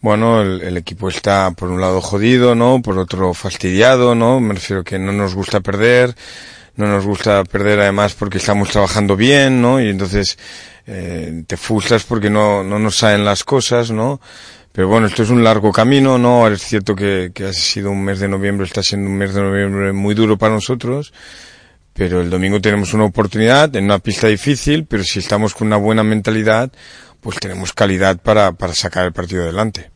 Bueno, 0.00 0.40
el, 0.40 0.62
el 0.62 0.76
equipo 0.76 1.08
está 1.08 1.50
por 1.50 1.68
un 1.70 1.80
lado 1.80 2.00
jodido, 2.00 2.54
¿no? 2.54 2.80
Por 2.82 2.98
otro 2.98 3.34
fastidiado, 3.34 4.14
¿no? 4.14 4.40
Me 4.40 4.54
refiero 4.54 4.84
que 4.84 4.98
no 4.98 5.12
nos 5.12 5.34
gusta 5.34 5.60
perder, 5.60 6.14
no 6.76 6.86
nos 6.86 7.04
gusta 7.04 7.44
perder 7.44 7.80
además 7.80 8.14
porque 8.14 8.38
estamos 8.38 8.70
trabajando 8.70 9.16
bien, 9.16 9.60
¿no? 9.60 9.80
Y 9.80 9.88
entonces 9.88 10.38
eh, 10.86 11.44
te 11.46 11.56
frustras 11.56 12.04
porque 12.04 12.30
no, 12.30 12.62
no 12.62 12.78
nos 12.78 12.96
salen 12.96 13.24
las 13.24 13.44
cosas, 13.44 13.90
¿no? 13.90 14.20
Pero 14.72 14.88
bueno, 14.88 15.06
esto 15.06 15.22
es 15.22 15.30
un 15.30 15.42
largo 15.42 15.72
camino, 15.72 16.18
¿no? 16.18 16.46
Es 16.46 16.62
cierto 16.62 16.94
que, 16.94 17.32
que 17.34 17.46
ha 17.46 17.52
sido 17.52 17.90
un 17.90 18.04
mes 18.04 18.20
de 18.20 18.28
noviembre, 18.28 18.66
está 18.66 18.82
siendo 18.82 19.08
un 19.08 19.16
mes 19.16 19.34
de 19.34 19.40
noviembre 19.40 19.92
muy 19.92 20.14
duro 20.14 20.36
para 20.36 20.54
nosotros, 20.54 21.12
pero 21.96 22.20
el 22.20 22.28
domingo 22.28 22.60
tenemos 22.60 22.92
una 22.92 23.04
oportunidad 23.04 23.74
en 23.74 23.84
una 23.84 23.98
pista 23.98 24.28
difícil, 24.28 24.84
pero 24.84 25.02
si 25.02 25.18
estamos 25.18 25.54
con 25.54 25.68
una 25.68 25.78
buena 25.78 26.04
mentalidad, 26.04 26.70
pues 27.20 27.40
tenemos 27.40 27.72
calidad 27.72 28.20
para, 28.20 28.52
para 28.52 28.74
sacar 28.74 29.06
el 29.06 29.12
partido 29.12 29.44
adelante. 29.44 29.90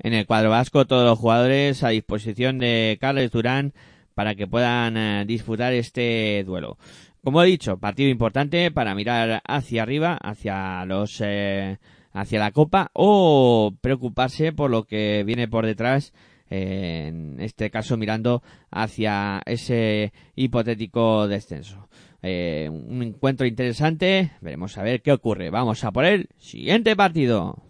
En 0.00 0.12
el 0.12 0.26
cuadro 0.26 0.50
vasco, 0.50 0.84
todos 0.84 1.08
los 1.08 1.18
jugadores 1.18 1.84
a 1.84 1.90
disposición 1.90 2.58
de 2.58 2.98
Carles 3.00 3.30
Durán 3.30 3.72
para 4.14 4.34
que 4.34 4.48
puedan 4.48 4.96
eh, 4.96 5.24
disputar 5.26 5.72
este 5.72 6.42
duelo. 6.44 6.76
Como 7.22 7.42
he 7.42 7.46
dicho, 7.46 7.78
partido 7.78 8.10
importante 8.10 8.70
para 8.70 8.94
mirar 8.94 9.42
hacia 9.46 9.82
arriba, 9.82 10.18
hacia 10.20 10.84
los 10.84 11.20
eh, 11.20 11.78
hacia 12.12 12.38
la 12.38 12.50
copa 12.50 12.90
o 12.92 13.72
preocuparse 13.80 14.52
por 14.52 14.70
lo 14.70 14.84
que 14.84 15.22
viene 15.24 15.48
por 15.48 15.66
detrás 15.66 16.12
en 16.54 17.40
este 17.40 17.70
caso 17.70 17.96
mirando 17.96 18.42
hacia 18.70 19.42
ese 19.46 20.12
hipotético 20.34 21.28
descenso. 21.28 21.88
Eh, 22.22 22.68
un 22.70 23.02
encuentro 23.02 23.46
interesante, 23.46 24.32
veremos 24.40 24.78
a 24.78 24.82
ver 24.82 25.02
qué 25.02 25.12
ocurre. 25.12 25.50
Vamos 25.50 25.84
a 25.84 25.92
por 25.92 26.04
el 26.04 26.28
siguiente 26.38 26.96
partido. 26.96 27.62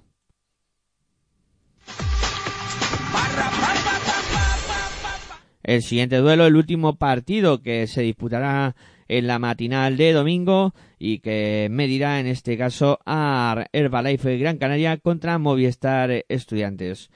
El 5.65 5.83
siguiente 5.83 6.19
duelo, 6.19 6.47
el 6.47 6.57
último 6.57 6.97
partido 6.97 7.63
que 7.63 7.87
se 7.87 8.03
disputará 8.03 8.77
en 9.09 9.27
la 9.27 9.39
matinal 9.39 9.97
de 9.97 10.13
domingo 10.13 10.75
y 10.99 11.19
que 11.19 11.69
medirá 11.71 12.21
en 12.21 12.27
este 12.27 12.57
caso 12.57 12.99
a 13.07 13.67
Herbalife 13.73 14.39
Gran 14.39 14.59
Canaria 14.59 14.99
contra 14.99 15.39
Movistar 15.39 16.25
Estudiantes. 16.29 17.11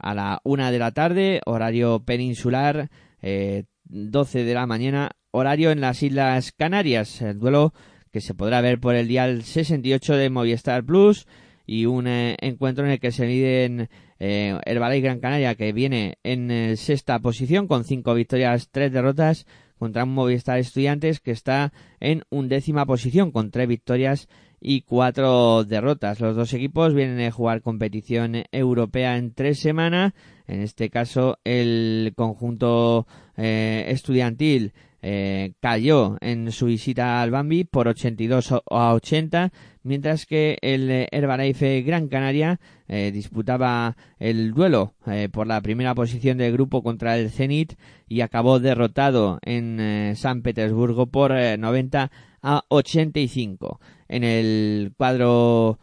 A 0.00 0.14
la 0.14 0.40
una 0.44 0.70
de 0.70 0.78
la 0.78 0.92
tarde, 0.92 1.40
horario 1.46 2.04
peninsular, 2.04 2.90
eh, 3.22 3.64
12 3.84 4.44
de 4.44 4.54
la 4.54 4.66
mañana, 4.66 5.10
horario 5.30 5.70
en 5.70 5.80
las 5.80 6.02
Islas 6.02 6.52
Canarias. 6.52 7.20
El 7.22 7.38
duelo 7.38 7.72
que 8.10 8.20
se 8.20 8.34
podrá 8.34 8.60
ver 8.60 8.80
por 8.80 8.94
el 8.94 9.08
dial 9.08 9.42
68 9.42 10.16
de 10.16 10.30
Movistar 10.30 10.84
Plus 10.84 11.26
y 11.66 11.86
un 11.86 12.06
eh, 12.08 12.36
encuentro 12.40 12.84
en 12.84 12.90
el 12.90 13.00
que 13.00 13.12
se 13.12 13.26
miden 13.26 13.88
eh, 14.18 14.58
Herbalife 14.66 15.02
Gran 15.02 15.20
Canaria 15.20 15.54
que 15.54 15.72
viene 15.72 16.18
en 16.24 16.50
eh, 16.50 16.76
sexta 16.76 17.20
posición 17.20 17.68
con 17.68 17.84
cinco 17.84 18.14
victorias, 18.14 18.68
tres 18.70 18.92
derrotas 18.92 19.46
contra 19.78 20.04
un 20.04 20.12
Movistar 20.12 20.58
Estudiantes 20.58 21.20
que 21.20 21.30
está 21.30 21.72
en 22.00 22.24
undécima 22.28 22.86
posición 22.86 23.30
con 23.30 23.50
tres 23.50 23.68
victorias 23.68 24.28
y 24.60 24.82
cuatro 24.82 25.64
derrotas. 25.64 26.20
Los 26.20 26.36
dos 26.36 26.52
equipos 26.52 26.94
vienen 26.94 27.26
a 27.26 27.32
jugar 27.32 27.62
competición 27.62 28.44
europea 28.52 29.16
en 29.16 29.32
tres 29.32 29.58
semanas. 29.58 30.12
En 30.46 30.60
este 30.60 30.90
caso, 30.90 31.38
el 31.44 32.12
conjunto 32.16 33.06
eh, 33.36 33.86
estudiantil 33.88 34.72
eh, 35.02 35.52
cayó 35.60 36.16
en 36.20 36.52
su 36.52 36.66
visita 36.66 37.22
al 37.22 37.30
Bambi 37.30 37.64
por 37.64 37.88
82 37.88 38.52
a 38.52 38.94
80, 38.94 39.52
mientras 39.82 40.26
que 40.26 40.58
el 40.62 40.90
eh, 40.90 41.08
Herbalife 41.10 41.82
Gran 41.82 42.08
Canaria 42.08 42.60
eh, 42.92 43.12
disputaba 43.12 43.96
el 44.18 44.52
duelo 44.52 44.94
eh, 45.06 45.28
por 45.30 45.46
la 45.46 45.60
primera 45.60 45.94
posición 45.94 46.38
del 46.38 46.52
grupo 46.52 46.82
contra 46.82 47.16
el 47.16 47.30
Zenit 47.30 47.74
y 48.08 48.20
acabó 48.20 48.58
derrotado 48.58 49.38
en 49.42 50.16
San 50.16 50.42
Petersburgo 50.42 51.06
por 51.06 51.30
eh, 51.30 51.56
90 51.56 52.10
a 52.42 52.64
85. 52.66 53.78
En 54.08 54.24
el 54.24 54.92
cuadro 54.96 55.78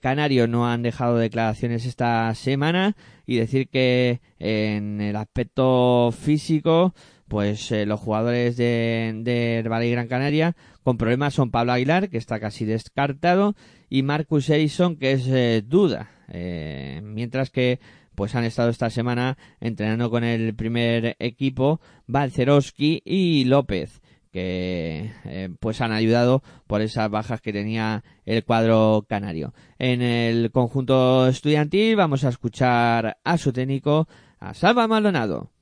canario 0.00 0.46
no 0.46 0.66
han 0.66 0.82
dejado 0.82 1.18
declaraciones 1.18 1.84
esta 1.84 2.34
semana 2.34 2.96
y 3.26 3.36
decir 3.36 3.68
que 3.68 4.20
en 4.38 5.00
el 5.02 5.16
aspecto 5.16 6.10
físico 6.12 6.94
pues 7.28 7.72
eh, 7.72 7.86
los 7.86 8.00
jugadores 8.00 8.56
de, 8.56 9.12
de 9.22 9.56
Herbalife 9.56 9.92
Gran 9.92 10.08
Canaria 10.08 10.56
con 10.82 10.98
problemas 10.98 11.34
son 11.34 11.50
Pablo 11.50 11.72
Aguilar, 11.72 12.08
que 12.08 12.18
está 12.18 12.38
casi 12.38 12.64
descartado, 12.64 13.56
y 13.88 14.02
Marcus 14.02 14.48
Edison, 14.50 14.96
que 14.96 15.12
es 15.12 15.26
eh, 15.26 15.62
duda. 15.66 16.10
Eh, 16.28 17.00
mientras 17.02 17.50
que 17.50 17.80
pues 18.14 18.34
han 18.34 18.44
estado 18.44 18.70
esta 18.70 18.88
semana 18.88 19.36
entrenando 19.60 20.10
con 20.10 20.24
el 20.24 20.54
primer 20.54 21.16
equipo 21.18 21.80
Balcerowski 22.06 23.02
y 23.04 23.44
López 23.44 24.00
que 24.32 25.12
pues 25.60 25.80
han 25.80 25.92
ayudado 25.92 26.42
por 26.66 26.82
esas 26.82 27.10
bajas 27.10 27.40
que 27.40 27.54
tenía 27.54 28.04
el 28.26 28.44
cuadro 28.44 29.06
canario. 29.08 29.54
En 29.78 30.02
el 30.02 30.50
conjunto 30.50 31.26
estudiantil 31.26 31.96
vamos 31.96 32.22
a 32.24 32.28
escuchar 32.28 33.16
a 33.24 33.38
su 33.38 33.52
técnico, 33.52 34.08
a 34.38 34.52
Salva 34.52 34.86
Maldonado. 34.88 35.52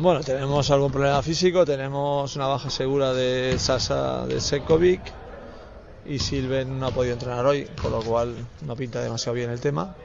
Bueno, 0.00 0.20
tenemos 0.22 0.70
algún 0.70 0.90
problema 0.92 1.22
físico, 1.22 1.64
tenemos 1.66 2.36
una 2.36 2.46
baja 2.46 2.70
segura 2.70 3.12
de 3.12 3.58
Sasa 3.58 4.26
de 4.26 4.40
Sekovic 4.40 5.14
y 6.04 6.20
Silven 6.20 6.78
no 6.78 6.86
ha 6.88 6.92
podido 6.92 7.14
entrenar 7.14 7.46
hoy, 7.46 7.66
con 7.76 7.92
lo 7.92 8.04
cual 8.04 8.50
no 8.60 8.76
pinta 8.76 9.02
demasiado 9.02 9.34
bien 9.36 9.50
el 9.50 9.60
tema. 9.60 9.98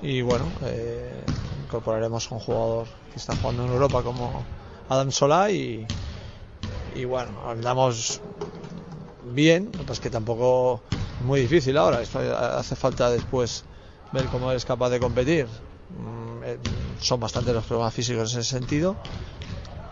Y 0.00 0.22
bueno, 0.22 0.54
eh, 0.62 1.28
incorporaremos 1.56 2.30
a 2.30 2.34
un 2.34 2.40
jugador 2.40 2.88
que 3.10 3.18
está 3.18 3.34
jugando 3.34 3.64
en 3.64 3.70
Europa 3.70 4.02
como 4.02 4.48
Adam 4.86 5.10
Solá 5.10 5.50
y, 5.50 5.90
y 6.86 7.04
bueno, 7.04 7.48
andamos 7.48 8.22
bien, 9.20 9.72
lo 9.74 9.80
que 9.80 9.84
pasa 9.86 9.94
es 9.98 10.00
que 10.00 10.10
tampoco 10.10 10.84
es 11.18 11.20
muy 11.26 11.40
difícil 11.42 11.76
ahora, 11.76 12.02
esto 12.02 12.18
hace 12.20 12.76
falta 12.76 13.10
después 13.10 13.66
ver 14.10 14.28
cómo 14.28 14.50
eres 14.50 14.64
capaz 14.64 14.90
de 14.90 15.00
competir. 15.00 15.48
Mm, 15.90 16.42
eh, 16.44 16.58
son 17.00 17.20
bastantes 17.20 17.54
los 17.54 17.64
problemas 17.64 17.94
físicos 17.94 18.34
en 18.34 18.40
ese 18.40 18.50
sentido 18.50 18.96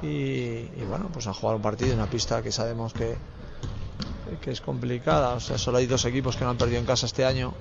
y, 0.02 0.06
y 0.06 0.84
bueno, 0.88 1.08
pues 1.12 1.26
a 1.26 1.32
jugar 1.32 1.56
un 1.56 1.62
partido 1.62 1.92
en 1.92 1.98
una 1.98 2.10
pista 2.10 2.42
que 2.42 2.52
sabemos 2.52 2.92
que, 2.92 3.16
que 4.42 4.50
es 4.50 4.60
complicada, 4.60 5.34
o 5.34 5.40
sea, 5.40 5.56
solo 5.56 5.78
hay 5.78 5.86
dos 5.86 6.04
equipos 6.04 6.36
que 6.36 6.44
no 6.44 6.50
han 6.50 6.58
perdido 6.58 6.80
en 6.80 6.86
casa 6.86 7.06
este 7.06 7.24
año, 7.24 7.54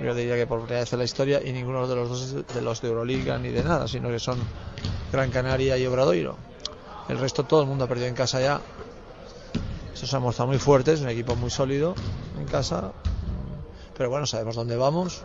yo 0.00 0.14
diría 0.14 0.36
que 0.36 0.46
por 0.46 0.60
primera 0.60 0.80
vez 0.80 0.92
en 0.92 0.98
la 0.98 1.04
historia 1.04 1.40
y 1.44 1.52
ninguno 1.52 1.86
de 1.86 1.96
los 1.96 2.08
dos 2.08 2.46
de 2.54 2.62
los 2.62 2.80
de 2.80 2.88
Euroliga 2.88 3.38
ni 3.38 3.48
de 3.50 3.62
nada, 3.62 3.88
sino 3.88 4.08
que 4.08 4.18
son 4.18 4.38
Gran 5.12 5.30
Canaria 5.30 5.78
y 5.78 5.86
Obradoiro. 5.86 6.36
El 7.08 7.18
resto 7.18 7.44
todo 7.44 7.60
el 7.60 7.68
mundo 7.68 7.84
ha 7.84 7.88
perdido 7.88 8.08
en 8.08 8.14
casa 8.14 8.40
ya. 8.40 8.60
Eso 9.94 10.06
se 10.06 10.16
ha 10.16 10.18
mostrado 10.18 10.48
muy 10.48 10.58
fuerte, 10.58 10.92
es 10.92 11.00
un 11.00 11.08
equipo 11.08 11.36
muy 11.36 11.50
sólido 11.50 11.94
en 12.40 12.46
casa. 12.46 12.92
Pero 13.96 14.10
bueno, 14.10 14.26
sabemos 14.26 14.56
dónde 14.56 14.76
vamos. 14.76 15.22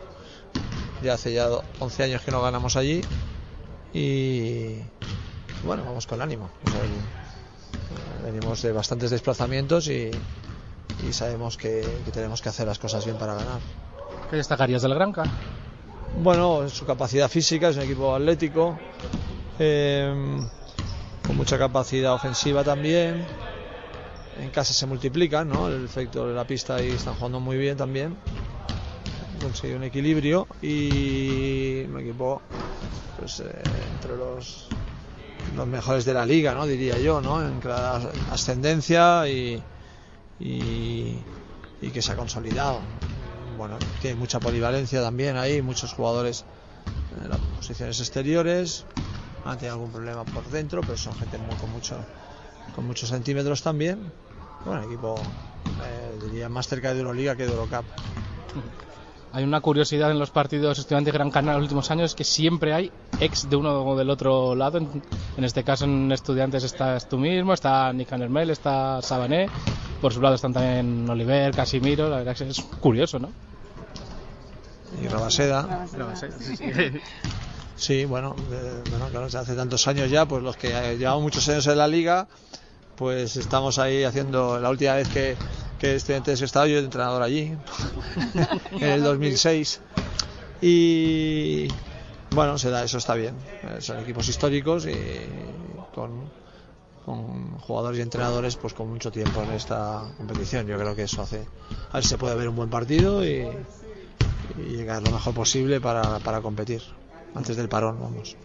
Ya 1.00 1.14
hace 1.14 1.32
ya 1.32 1.48
11 1.78 2.02
años 2.04 2.22
que 2.22 2.30
no 2.30 2.42
ganamos 2.42 2.76
allí. 2.76 3.06
Y 3.92 4.80
bueno, 5.62 5.84
vamos 5.84 6.06
con 6.06 6.22
ánimo. 6.22 6.52
O 6.62 6.68
sea, 6.68 6.84
el- 6.84 7.08
venimos 8.22 8.62
de 8.62 8.72
bastantes 8.72 9.10
desplazamientos 9.10 9.88
y, 9.88 10.22
y 10.98 11.12
sabemos 11.12 11.56
que, 11.56 12.02
que 12.04 12.12
tenemos 12.12 12.42
que 12.42 12.50
hacer 12.50 12.66
las 12.66 12.78
cosas 12.78 13.04
bien 13.04 13.18
para 13.18 13.34
ganar. 13.34 13.62
¿Qué 14.28 14.36
destacarías 14.36 14.82
del 14.82 14.94
Granca? 14.94 15.34
Bueno, 16.14 16.68
su 16.68 16.84
capacidad 16.86 17.28
física, 17.28 17.68
es 17.70 17.76
un 17.76 17.82
equipo 17.84 18.14
atlético, 18.14 18.80
eh, 19.58 20.12
con 21.22 21.36
mucha 21.36 21.58
capacidad 21.58 22.14
ofensiva 22.14 22.64
también. 22.64 23.30
En 24.34 24.50
casa 24.50 24.72
se 24.74 24.86
multiplican, 24.86 25.48
¿no? 25.48 25.68
El 25.68 25.84
efecto 25.84 26.26
de 26.26 26.34
la 26.34 26.44
pista 26.44 26.82
y 26.82 26.94
están 26.94 27.14
jugando 27.14 27.38
muy 27.38 27.56
bien 27.58 27.76
también. 27.76 28.18
Han 29.40 29.46
conseguido 29.46 29.78
un 29.78 29.84
equilibrio 29.84 30.46
y 30.60 31.84
un 31.88 31.98
equipo 31.98 32.42
pues, 33.16 33.40
eh, 33.40 33.46
entre 33.90 34.14
los, 34.14 34.68
los 35.56 35.66
mejores 35.66 36.04
de 36.04 36.12
la 36.12 36.26
liga, 36.26 36.54
¿no? 36.54 36.66
Diría 36.66 36.98
yo, 36.98 37.22
¿no? 37.22 37.42
En 37.42 37.58
clara 37.58 37.96
ascendencia 38.30 39.26
y, 39.28 39.64
y, 40.38 41.16
y 41.80 41.90
que 41.90 42.02
se 42.02 42.12
ha 42.12 42.16
consolidado 42.16 42.82
bueno, 43.56 43.78
tiene 44.00 44.16
mucha 44.16 44.40
polivalencia 44.40 45.00
también 45.00 45.36
ahí, 45.36 45.62
muchos 45.62 45.92
jugadores 45.92 46.44
en 47.22 47.28
las 47.30 47.40
posiciones 47.56 47.98
exteriores, 48.00 48.84
han 49.44 49.58
tenido 49.58 49.74
algún 49.74 49.92
problema 49.92 50.24
por 50.24 50.44
dentro, 50.50 50.82
pero 50.82 50.96
son 50.98 51.14
gente 51.14 51.38
muy, 51.38 51.56
con, 51.56 51.70
mucho, 51.70 51.96
con 52.74 52.86
muchos 52.86 53.08
centímetros 53.08 53.62
también. 53.62 53.98
Bueno, 54.64 54.82
equipo 54.82 55.14
eh, 55.84 56.18
diría 56.22 56.48
más 56.48 56.68
cerca 56.68 56.92
de 56.92 57.00
Euroliga 57.00 57.36
que 57.36 57.46
de 57.46 57.52
Eurocup. 57.52 57.86
Hay 59.32 59.44
una 59.44 59.60
curiosidad 59.60 60.10
en 60.10 60.18
los 60.18 60.30
partidos 60.30 60.78
estudiantes 60.78 61.14
Gran 61.14 61.30
Canaria 61.30 61.52
en 61.52 61.58
los 61.58 61.64
últimos 61.66 61.90
años 61.90 62.14
que 62.14 62.24
siempre 62.24 62.74
hay 62.74 62.90
ex 63.20 63.48
de 63.48 63.56
uno 63.56 63.84
o 63.84 63.96
del 63.96 64.10
otro 64.10 64.54
lado. 64.54 64.78
En, 64.78 65.02
en 65.36 65.44
este 65.44 65.62
caso 65.62 65.84
en 65.84 66.10
estudiantes 66.10 66.64
estás 66.64 67.08
tú 67.08 67.18
mismo, 67.18 67.52
está 67.52 67.92
Nick 67.92 68.10
Nermel, 68.12 68.50
está 68.50 69.00
Sabané. 69.02 69.48
Por 70.00 70.12
su 70.12 70.20
lado 70.20 70.34
están 70.34 70.52
también 70.52 71.08
Oliver, 71.08 71.54
Casimiro. 71.54 72.08
La 72.08 72.18
verdad 72.18 72.36
que 72.36 72.48
es 72.48 72.60
curioso, 72.80 73.18
¿no? 73.18 73.30
Y 75.02 75.06
Rabaseda. 75.06 75.86
Sí, 77.76 78.04
bueno, 78.04 78.36
eh, 78.52 78.82
bueno, 78.90 79.08
claro, 79.08 79.24
hace 79.24 79.54
tantos 79.54 79.88
años 79.88 80.10
ya, 80.10 80.26
pues 80.26 80.42
los 80.42 80.54
que 80.54 80.98
llevamos 80.98 81.22
muchos 81.22 81.48
años 81.48 81.66
en 81.66 81.78
la 81.78 81.88
liga, 81.88 82.28
pues 82.94 83.36
estamos 83.36 83.78
ahí 83.78 84.04
haciendo, 84.04 84.60
la 84.60 84.68
última 84.68 84.92
vez 84.96 85.08
que, 85.08 85.34
que 85.80 85.94
estudiantes 85.96 86.42
he 86.42 86.44
estado 86.44 86.66
yo 86.66 86.76
de 86.76 86.84
entrenador 86.84 87.22
allí, 87.22 87.56
en 88.72 88.88
el 88.88 89.02
2006. 89.02 89.80
Y 90.60 91.68
bueno, 92.30 92.58
se 92.58 92.70
da, 92.70 92.84
eso 92.84 92.98
está 92.98 93.14
bien. 93.14 93.34
Son 93.78 93.98
equipos 93.98 94.28
históricos 94.28 94.86
y 94.86 95.26
con, 95.94 96.30
con 97.06 97.58
jugadores 97.58 97.98
y 97.98 98.02
entrenadores 98.02 98.56
pues 98.56 98.74
con 98.74 98.90
mucho 98.90 99.10
tiempo 99.10 99.42
en 99.42 99.52
esta 99.52 100.02
competición. 100.18 100.66
Yo 100.66 100.76
creo 100.78 100.94
que 100.94 101.04
eso 101.04 101.22
hace, 101.22 101.46
a 101.90 101.94
ver 101.94 102.02
si 102.02 102.10
se 102.10 102.18
puede 102.18 102.36
ver 102.36 102.48
un 102.48 102.56
buen 102.56 102.68
partido 102.68 103.24
y, 103.24 103.48
y 104.58 104.62
llegar 104.76 105.02
lo 105.02 105.10
mejor 105.10 105.32
posible 105.32 105.80
para, 105.80 106.18
para 106.18 106.42
competir 106.42 106.82
antes 107.34 107.56
del 107.56 107.70
parón, 107.70 107.98
vamos. 108.00 108.36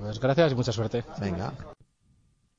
Pues 0.00 0.18
gracias 0.18 0.52
y 0.52 0.54
mucha 0.54 0.72
suerte. 0.72 1.04
Venga. 1.20 1.52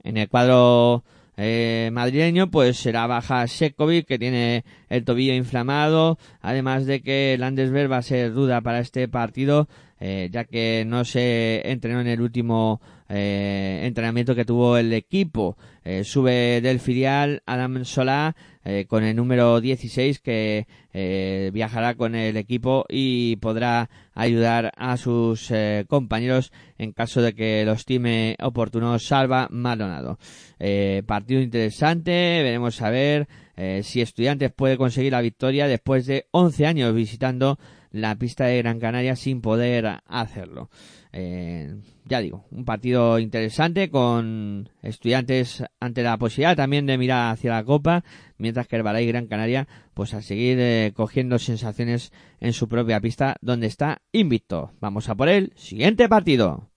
En 0.04 0.18
el 0.18 0.30
cuadro 0.30 1.04
eh, 1.38 1.90
madrileño, 1.94 2.52
pues 2.52 2.78
será 2.78 3.08
baja 3.08 3.48
Sekovic, 3.48 4.06
que 4.06 4.20
tiene 4.20 4.64
el 4.90 5.06
tobillo 5.06 5.34
inflamado, 5.34 6.18
además 6.42 6.86
de 6.86 7.02
que 7.02 7.36
Landesberg 7.40 7.92
va 7.92 7.98
a 7.98 8.02
ser 8.02 8.34
duda 8.34 8.62
para 8.62 8.80
este 8.80 9.08
partido, 9.08 9.68
eh, 10.00 10.30
ya 10.32 10.46
que 10.46 10.84
no 10.86 11.06
se 11.06 11.62
entrenó 11.72 12.02
en 12.02 12.08
el 12.08 12.22
último 12.22 12.82
eh, 13.08 13.82
entrenamiento 13.84 14.36
que 14.36 14.46
tuvo 14.46 14.78
el 14.78 14.92
equipo. 14.94 15.58
Eh, 15.84 16.04
sube 16.04 16.62
del 16.62 16.80
filial 16.80 17.44
Adam 17.46 17.86
Solá, 17.86 18.36
con 18.88 19.04
el 19.04 19.16
número 19.16 19.60
16 19.60 20.20
que 20.20 20.68
eh, 20.94 21.52
viajará 21.54 21.96
con 21.96 22.16
el 22.16 22.38
equipo 22.38 22.86
y 22.90 23.38
podrá 23.38 23.90
ayudar 24.14 24.72
a 24.76 24.98
sus 24.98 25.50
eh, 25.52 25.86
compañeros 25.88 26.52
en 26.78 26.92
caso 26.92 27.22
de 27.22 27.34
que 27.34 27.64
lo 27.66 27.74
estime 27.74 28.36
oportuno 28.42 28.98
Salva 29.00 29.48
Maldonado. 29.52 30.18
Eh, 30.60 31.04
partido 31.06 31.42
interesante, 31.42 32.12
veremos 32.44 32.82
a 32.82 32.90
ver 32.90 33.28
eh, 33.56 33.82
si 33.84 34.02
Estudiantes 34.02 34.52
puede 34.52 34.78
conseguir 34.78 35.14
la 35.14 35.22
victoria 35.22 35.68
después 35.68 36.06
de 36.06 36.28
11 36.32 36.66
años 36.66 36.94
visitando 36.94 37.58
la 37.92 38.16
pista 38.16 38.46
de 38.46 38.58
Gran 38.58 38.80
Canaria 38.80 39.16
sin 39.16 39.42
poder 39.42 40.00
hacerlo. 40.08 40.70
Ya 41.14 42.20
digo, 42.20 42.46
un 42.52 42.64
partido 42.64 43.20
interesante 43.20 43.90
con 43.90 44.70
estudiantes 44.82 45.64
ante 45.80 46.04
la 46.04 46.18
posibilidad 46.18 46.56
también 46.56 46.86
de 46.86 46.98
mirar 46.98 47.34
hacia 47.34 47.52
la 47.52 47.64
Copa, 47.66 48.04
mientras 48.38 48.68
que 48.68 48.78
Herbalife 48.78 49.12
Gran 49.12 49.28
Canaria, 49.28 49.68
pues 50.02 50.16
a 50.16 50.24
seguir 50.24 50.58
eh, 50.60 50.94
cogiendo 50.96 51.38
sensaciones 51.38 52.12
en 52.40 52.54
su 52.54 52.68
propia 52.68 53.00
pista, 53.00 53.36
donde 53.40 53.68
está 53.68 54.02
invicto. 54.12 54.72
Vamos 54.80 55.10
a 55.10 55.14
por 55.14 55.30
el 55.30 55.54
siguiente 55.56 56.10
partido. 56.10 56.72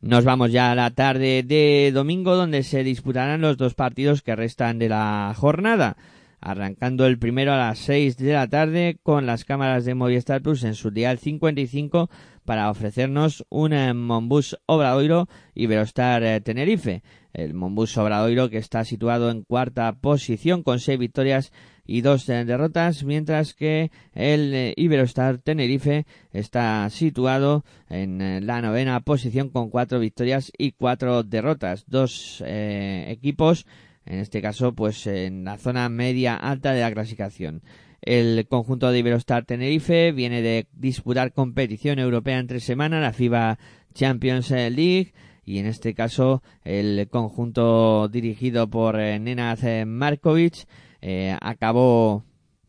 Nos 0.00 0.24
vamos 0.24 0.50
ya 0.50 0.72
a 0.72 0.74
la 0.74 0.90
tarde 0.90 1.44
de 1.44 1.92
domingo 1.94 2.34
donde 2.34 2.64
se 2.64 2.82
disputarán 2.82 3.42
los 3.42 3.58
dos 3.58 3.74
partidos 3.74 4.22
que 4.22 4.34
restan 4.34 4.80
de 4.80 4.88
la 4.88 5.32
jornada. 5.36 5.96
Arrancando 6.40 7.06
el 7.06 7.20
primero 7.20 7.52
a 7.52 7.58
las 7.58 7.78
6 7.78 8.16
de 8.16 8.32
la 8.32 8.48
tarde 8.48 8.98
con 9.04 9.24
las 9.26 9.44
cámaras 9.44 9.84
de 9.84 9.94
Movistar 9.94 10.42
Plus 10.42 10.64
en 10.64 10.74
su 10.74 10.90
dial 10.90 11.20
55 11.20 12.10
para 12.44 12.70
ofrecernos 12.70 13.44
un 13.50 13.72
eh, 13.72 13.92
Monbus 13.92 14.56
Obradoiro 14.66 15.28
y 15.54 15.66
Verostar 15.66 16.22
eh, 16.22 16.40
Tenerife. 16.40 17.02
El 17.36 17.52
Monbus 17.52 17.98
Obradoiro 17.98 18.48
que 18.48 18.56
está 18.56 18.82
situado 18.86 19.30
en 19.30 19.42
cuarta 19.42 19.92
posición 20.00 20.62
con 20.62 20.80
seis 20.80 20.98
victorias 20.98 21.52
y 21.84 22.00
dos 22.00 22.26
derrotas, 22.26 23.04
mientras 23.04 23.52
que 23.52 23.90
el 24.14 24.54
eh, 24.54 24.74
Iberostar 24.76 25.36
Tenerife 25.36 26.06
está 26.32 26.88
situado 26.88 27.62
en 27.90 28.22
eh, 28.22 28.40
la 28.40 28.62
novena 28.62 29.00
posición 29.00 29.50
con 29.50 29.68
cuatro 29.68 30.00
victorias 30.00 30.50
y 30.56 30.72
cuatro 30.72 31.24
derrotas. 31.24 31.84
Dos 31.86 32.42
eh, 32.46 33.04
equipos, 33.10 33.66
en 34.06 34.18
este 34.18 34.40
caso, 34.40 34.74
pues 34.74 35.06
en 35.06 35.44
la 35.44 35.58
zona 35.58 35.90
media 35.90 36.36
alta 36.36 36.72
de 36.72 36.80
la 36.80 36.92
clasificación. 36.92 37.62
El 38.00 38.46
conjunto 38.48 38.90
de 38.90 38.98
Iberostar 38.98 39.44
Tenerife 39.44 40.12
viene 40.12 40.40
de 40.40 40.68
disputar 40.72 41.34
competición 41.34 41.98
europea 41.98 42.38
entre 42.38 42.60
semana, 42.60 42.98
la 42.98 43.12
FIBA 43.12 43.58
Champions 43.92 44.50
League, 44.50 45.12
y 45.46 45.58
en 45.58 45.66
este 45.66 45.94
caso 45.94 46.42
el 46.64 47.08
conjunto 47.08 48.08
dirigido 48.08 48.68
por 48.68 49.00
eh, 49.00 49.18
Nenad 49.18 49.64
eh, 49.64 49.86
Markovic 49.86 50.66
eh, 51.00 51.34
acabó 51.40 52.24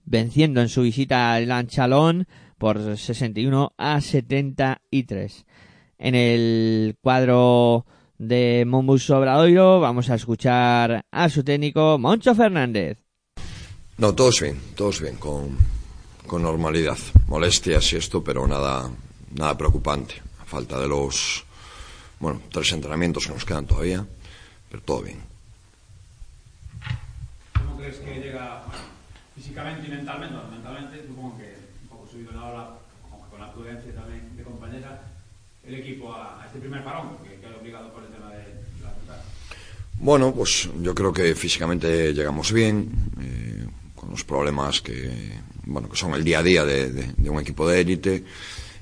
venciendo 0.05 0.61
en 0.61 0.69
su 0.69 0.83
visita 0.83 1.33
al 1.33 1.47
Lanchalón 1.47 2.27
por 2.57 2.97
61 2.97 3.73
a 3.77 3.99
73. 3.99 5.45
En 5.97 6.15
el 6.15 6.95
cuadro 7.01 7.85
de 8.19 8.63
Mombus 8.67 9.09
Obradoiro 9.09 9.79
vamos 9.79 10.09
a 10.11 10.15
escuchar 10.15 11.03
a 11.11 11.29
su 11.29 11.43
técnico 11.43 11.97
Moncho 11.97 12.35
Fernández. 12.35 12.99
No, 13.97 14.13
todos 14.13 14.41
bien, 14.41 14.59
todos 14.75 15.01
bien, 15.01 15.15
con, 15.15 15.57
con 16.27 16.43
normalidad. 16.43 16.97
Molestias 17.27 17.93
y 17.93 17.95
esto, 17.95 18.23
pero 18.23 18.47
nada, 18.47 18.91
nada 19.33 19.57
preocupante. 19.57 20.21
A 20.39 20.45
falta 20.45 20.79
de 20.79 20.87
los, 20.87 21.46
bueno, 22.19 22.41
tres 22.51 22.71
entrenamientos 22.73 23.27
que 23.27 23.33
nos 23.33 23.45
quedan 23.45 23.65
todavía, 23.65 24.05
pero 24.69 24.81
todo 24.83 25.01
bien. 25.03 25.19
¿Cómo 27.53 27.77
crees 27.77 27.97
que 27.97 28.19
llega 28.19 28.63
bueno, 28.67 28.83
físicamente 29.35 29.87
y 29.87 29.91
mentalmente? 29.91 30.35
Bueno, 30.35 30.49
mentalmente 30.51 31.07
supongo 31.07 31.37
que 31.37 31.57
un 31.83 31.87
poco 31.89 32.07
subido 32.11 32.31
la 32.33 32.45
ola, 32.45 32.69
aunque 33.11 33.29
con 33.29 33.39
la 33.39 33.51
prudencia 33.53 33.93
también 33.95 34.35
de 34.37 34.43
compañera, 34.43 35.01
el 35.65 35.75
equipo 35.75 36.13
a, 36.13 36.41
a 36.41 36.45
este 36.47 36.59
primer 36.59 36.83
parón, 36.83 37.17
que 37.23 37.39
queda 37.39 37.57
obligado 37.57 37.91
por 37.93 38.03
el 38.03 38.09
tema 38.09 38.31
de 38.31 38.37
la 38.83 38.93
ciudad. 39.01 39.23
Bueno, 39.99 40.33
pues 40.33 40.69
yo 40.81 40.93
creo 40.95 41.11
que 41.11 41.35
físicamente 41.35 42.13
llegamos 42.13 42.51
bien, 42.51 42.89
eh, 43.19 43.67
con 43.95 44.11
los 44.11 44.23
problemas 44.23 44.79
que, 44.81 45.33
bueno, 45.65 45.89
que 45.89 45.97
son 45.97 46.13
el 46.13 46.23
día 46.23 46.39
a 46.39 46.43
día 46.43 46.63
de, 46.65 46.91
de- 46.91 47.13
de 47.17 47.29
un 47.29 47.39
equipo 47.41 47.67
de 47.67 47.81
élite, 47.81 48.23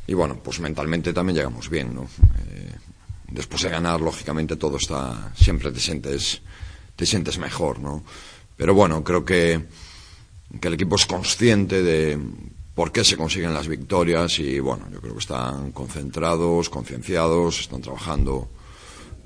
y 0.07 0.13
bueno, 0.13 0.36
pues 0.43 0.59
mentalmente 0.59 1.13
también 1.13 1.38
llegamos 1.38 1.69
bien, 1.69 1.95
¿no? 1.95 2.03
Eh, 2.03 2.54
después 3.36 3.61
de 3.63 3.69
ganar, 3.69 4.01
lógicamente 4.01 4.55
todo 4.55 4.77
está, 4.77 5.33
siempre 5.36 5.71
te 5.71 5.79
sientes, 5.79 6.41
te 6.95 7.05
sientes 7.05 7.38
mejor, 7.38 7.79
¿no? 7.79 8.03
Pero 8.57 8.73
bueno, 8.73 9.03
creo 9.03 9.25
que, 9.25 9.65
que 10.59 10.67
el 10.67 10.73
equipo 10.73 10.95
es 10.95 11.05
consciente 11.05 11.83
de 11.83 12.17
por 12.73 12.91
qué 12.91 13.03
se 13.03 13.17
consiguen 13.17 13.53
las 13.53 13.67
victorias 13.67 14.39
y 14.39 14.59
bueno, 14.59 14.88
yo 14.91 15.01
creo 15.01 15.13
que 15.13 15.19
están 15.19 15.71
concentrados, 15.71 16.69
concienciados, 16.69 17.59
están 17.59 17.81
trabajando 17.81 18.49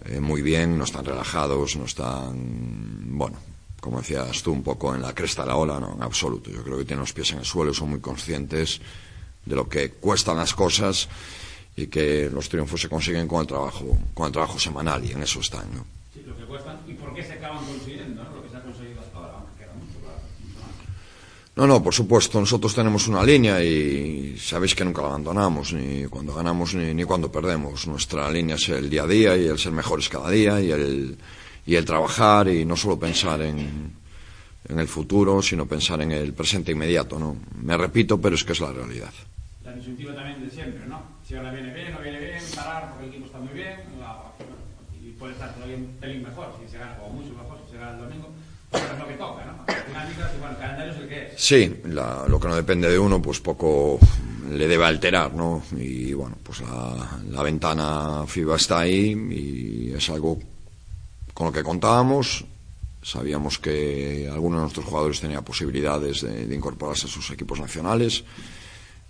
eh, 0.06 0.20
muy 0.20 0.42
bien, 0.42 0.78
no 0.78 0.84
están 0.84 1.06
relajados, 1.06 1.76
no 1.76 1.86
están, 1.86 3.18
bueno, 3.18 3.38
como 3.80 4.00
decías 4.00 4.42
tú, 4.44 4.52
un 4.52 4.64
poco 4.64 4.94
en 4.96 5.02
la 5.02 5.14
cresta 5.14 5.44
de 5.44 5.50
la 5.50 5.56
ola, 5.56 5.80
no, 5.80 5.94
en 5.96 6.04
absoluto. 6.04 6.50
Yo 6.50 6.64
creo 6.64 6.78
que 6.78 6.86
tienen 6.86 7.02
los 7.02 7.14
pies 7.14 7.32
en 7.32 7.40
el 7.40 7.46
suelo, 7.46 7.74
son 7.74 7.90
muy 7.90 8.00
conscientes 8.00 8.82
de 9.46 9.56
lo 9.56 9.68
que 9.68 9.92
cuestan 9.92 10.38
las 10.38 10.54
cosas 10.54 11.10
y 11.84 11.88
que 11.88 12.30
los 12.32 12.50
triunfos 12.50 12.82
se 12.82 12.90
consiguen 12.90 13.28
con 13.28 13.42
el 13.42 13.48
trabajo, 13.48 13.98
con 14.14 14.28
el 14.28 14.32
trabajo 14.32 14.60
semanal 14.60 15.04
y 15.06 15.12
en 15.12 15.24
eso 15.24 15.40
están, 15.40 15.74
¿no? 15.74 15.86
Sí, 16.14 16.22
lo 16.26 16.36
que 16.36 16.44
cuestan 16.44 16.78
y 16.88 16.94
por 16.94 17.14
qué 17.14 17.24
se 17.24 17.34
acaban 17.34 17.64
consiguiendo, 17.66 18.24
¿no? 18.24 18.36
Lo 18.36 18.44
que 18.44 18.50
se 18.50 18.58
ha 18.58 18.62
conseguido 18.62 19.00
hasta 19.00 19.18
ahora, 19.18 19.34
aunque 19.38 19.64
queda 19.64 19.74
mucho, 19.74 20.00
claro, 20.02 20.20
mucho 20.46 20.60
más. 20.60 21.56
No, 21.56 21.68
no, 21.68 21.84
por 21.84 21.94
supuesto, 21.94 22.40
nosotros 22.40 22.76
tenemos 22.76 23.08
una 23.08 23.24
línea 23.24 23.64
y 23.64 24.38
sabéis 24.38 24.76
que 24.76 24.84
nunca 24.84 25.02
la 25.02 25.10
abandonamos, 25.10 25.74
ni 25.74 26.06
cuando 26.06 26.34
ganamos 26.34 26.74
ni, 26.76 26.94
ni 26.94 27.04
cuando 27.04 27.32
perdemos. 27.32 27.88
Nuestra 27.88 28.30
línea 28.30 28.56
es 28.56 28.68
el 28.70 28.90
día 28.90 29.04
a 29.04 29.08
día 29.08 29.38
y 29.38 29.46
el 29.46 29.58
ser 29.58 29.72
mejores 29.72 30.10
cada 30.10 30.30
día 30.30 30.60
y 30.60 30.72
el, 30.72 31.18
y 31.66 31.76
el 31.76 31.86
trabajar 31.86 32.48
y 32.50 32.66
no 32.66 32.76
solo 32.76 33.00
pensar 33.00 33.42
en, 33.42 33.94
en 34.68 34.80
el 34.80 34.88
futuro, 34.88 35.42
sino 35.42 35.66
pensar 35.66 36.02
en 36.02 36.12
el 36.12 36.34
presente 36.34 36.72
inmediato, 36.72 37.18
¿no? 37.18 37.38
Me 37.62 37.78
repito, 37.78 38.20
pero 38.20 38.36
es 38.36 38.44
que 38.44 38.54
es 38.54 38.60
la 38.60 38.72
realidad. 38.72 39.14
La 39.64 39.74
disyuntiva 39.74 40.16
también 40.16 40.44
de 40.44 40.50
siempre, 40.50 40.86
¿no? 40.88 41.19
Si 41.30 41.36
ahora 41.36 41.52
viene 41.52 41.72
bien, 41.72 41.94
no 41.94 42.00
viene 42.00 42.20
bien, 42.20 42.40
parar 42.56 42.90
porque 42.90 43.06
el 43.06 43.12
equipo 43.12 43.28
está 43.28 43.38
muy 43.38 43.54
bien, 43.54 43.76
y 45.00 45.12
puede 45.12 45.34
estar 45.34 45.54
todavía 45.54 45.76
un 45.76 45.86
pelín 46.00 46.24
mejor, 46.24 46.56
si 46.60 46.72
se 46.72 46.80
gana, 46.80 46.98
o 47.06 47.10
mucho 47.12 47.30
mejor, 47.36 47.60
si 47.68 47.74
se 47.74 47.78
gana 47.78 47.92
el 47.92 48.00
domingo, 48.00 48.30
pero 48.72 48.86
es 48.94 48.98
lo 48.98 49.08
que 49.08 49.14
toca, 49.14 49.46
¿no? 49.46 49.66
Dinámicas 49.88 50.34
el 50.34 50.58
calendario 50.58 50.92
es 50.92 50.98
el 50.98 51.12
es. 51.12 51.40
Sí, 51.40 51.82
la- 51.84 52.26
lo 52.28 52.40
que 52.40 52.48
no 52.48 52.56
depende 52.56 52.90
de 52.90 52.98
uno, 52.98 53.22
pues 53.22 53.40
poco 53.42 54.00
le 54.50 54.68
debe 54.68 54.84
alterar, 54.86 55.32
¿no? 55.36 55.62
Y 55.78 56.14
bueno, 56.14 56.36
pues 56.42 56.62
la, 56.62 57.44
ventana 57.44 58.26
FIBA 58.26 58.56
está 58.56 58.80
ahí 58.80 59.12
y 59.12 59.94
es 59.96 60.10
algo 60.10 60.40
con 61.36 61.46
lo 61.46 61.54
que 61.54 61.62
contábamos. 61.62 62.44
Sabíamos 63.04 63.60
que 63.60 64.28
algunos 64.34 64.58
de 64.58 64.62
nuestros 64.64 64.86
jugadores 64.88 65.22
tenían 65.22 65.44
posibilidades 65.44 66.22
de, 66.22 66.48
de 66.48 66.56
incorporarse 66.56 67.06
a 67.06 67.10
sus 67.12 67.30
equipos 67.30 67.60
nacionales 67.60 68.24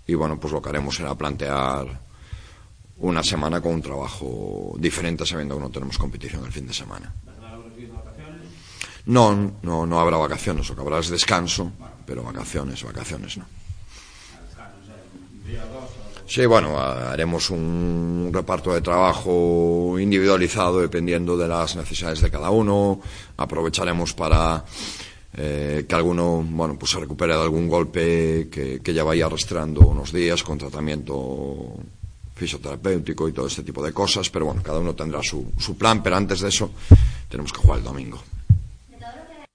y 0.05 0.15
bueno, 0.15 0.37
pues 0.37 0.51
lo 0.51 0.61
que 0.61 0.67
haremos 0.67 0.97
será 0.97 1.15
plantear 1.15 2.08
una 2.99 3.23
semana 3.23 3.61
con 3.61 3.73
un 3.73 3.81
trabajo 3.81 4.75
diferente 4.77 5.25
sabiendo 5.25 5.55
que 5.55 5.61
no 5.61 5.69
tenemos 5.69 5.97
competición 5.97 6.45
el 6.45 6.51
fin 6.51 6.67
de 6.67 6.73
semana. 6.73 7.13
No, 9.05 9.53
no, 9.63 9.85
no 9.85 9.99
habrá 9.99 10.17
vacaciones, 10.17 10.69
lo 10.69 10.75
que 10.75 10.81
habrá 10.81 10.99
es 10.99 11.09
descanso, 11.09 11.71
pero 12.05 12.23
vacaciones, 12.23 12.83
vacaciones 12.83 13.37
no. 13.37 13.45
Sí, 16.27 16.45
bueno, 16.45 16.79
haremos 16.79 17.49
un 17.49 18.29
reparto 18.31 18.71
de 18.71 18.81
trabajo 18.81 19.97
individualizado 19.99 20.79
dependiendo 20.79 21.35
de 21.35 21.47
las 21.47 21.75
necesidades 21.75 22.21
de 22.21 22.29
cada 22.29 22.51
uno. 22.51 23.01
Aprovecharemos 23.35 24.13
para 24.13 24.63
eh, 25.33 25.85
que 25.89 25.95
alguno, 25.95 26.45
bueno, 26.47 26.77
pues 26.77 26.91
se 26.91 26.99
recupere 26.99 27.33
de 27.33 27.41
algún 27.41 27.67
golpe 27.67 28.47
que, 28.51 28.79
que 28.79 28.93
ya 28.93 29.03
vaya 29.03 29.25
arrastrando 29.25 29.81
unos 29.81 30.13
días 30.13 30.43
con 30.43 30.59
tratamiento 30.59 31.79
fisioterapéutico 32.39 33.27
y 33.27 33.33
todo 33.33 33.47
este 33.47 33.63
tipo 33.63 33.83
de 33.83 33.91
cosas. 33.93 34.29
Pero 34.29 34.45
bueno, 34.45 34.63
cada 34.63 34.79
uno 34.79 34.95
tendrá 34.95 35.21
su, 35.21 35.51
su 35.57 35.77
plan, 35.77 36.01
pero 36.01 36.15
antes 36.15 36.39
de 36.39 36.49
eso 36.49 36.71
tenemos 37.27 37.51
que 37.53 37.59
jugar 37.59 37.79
el 37.79 37.83
domingo. 37.85 38.23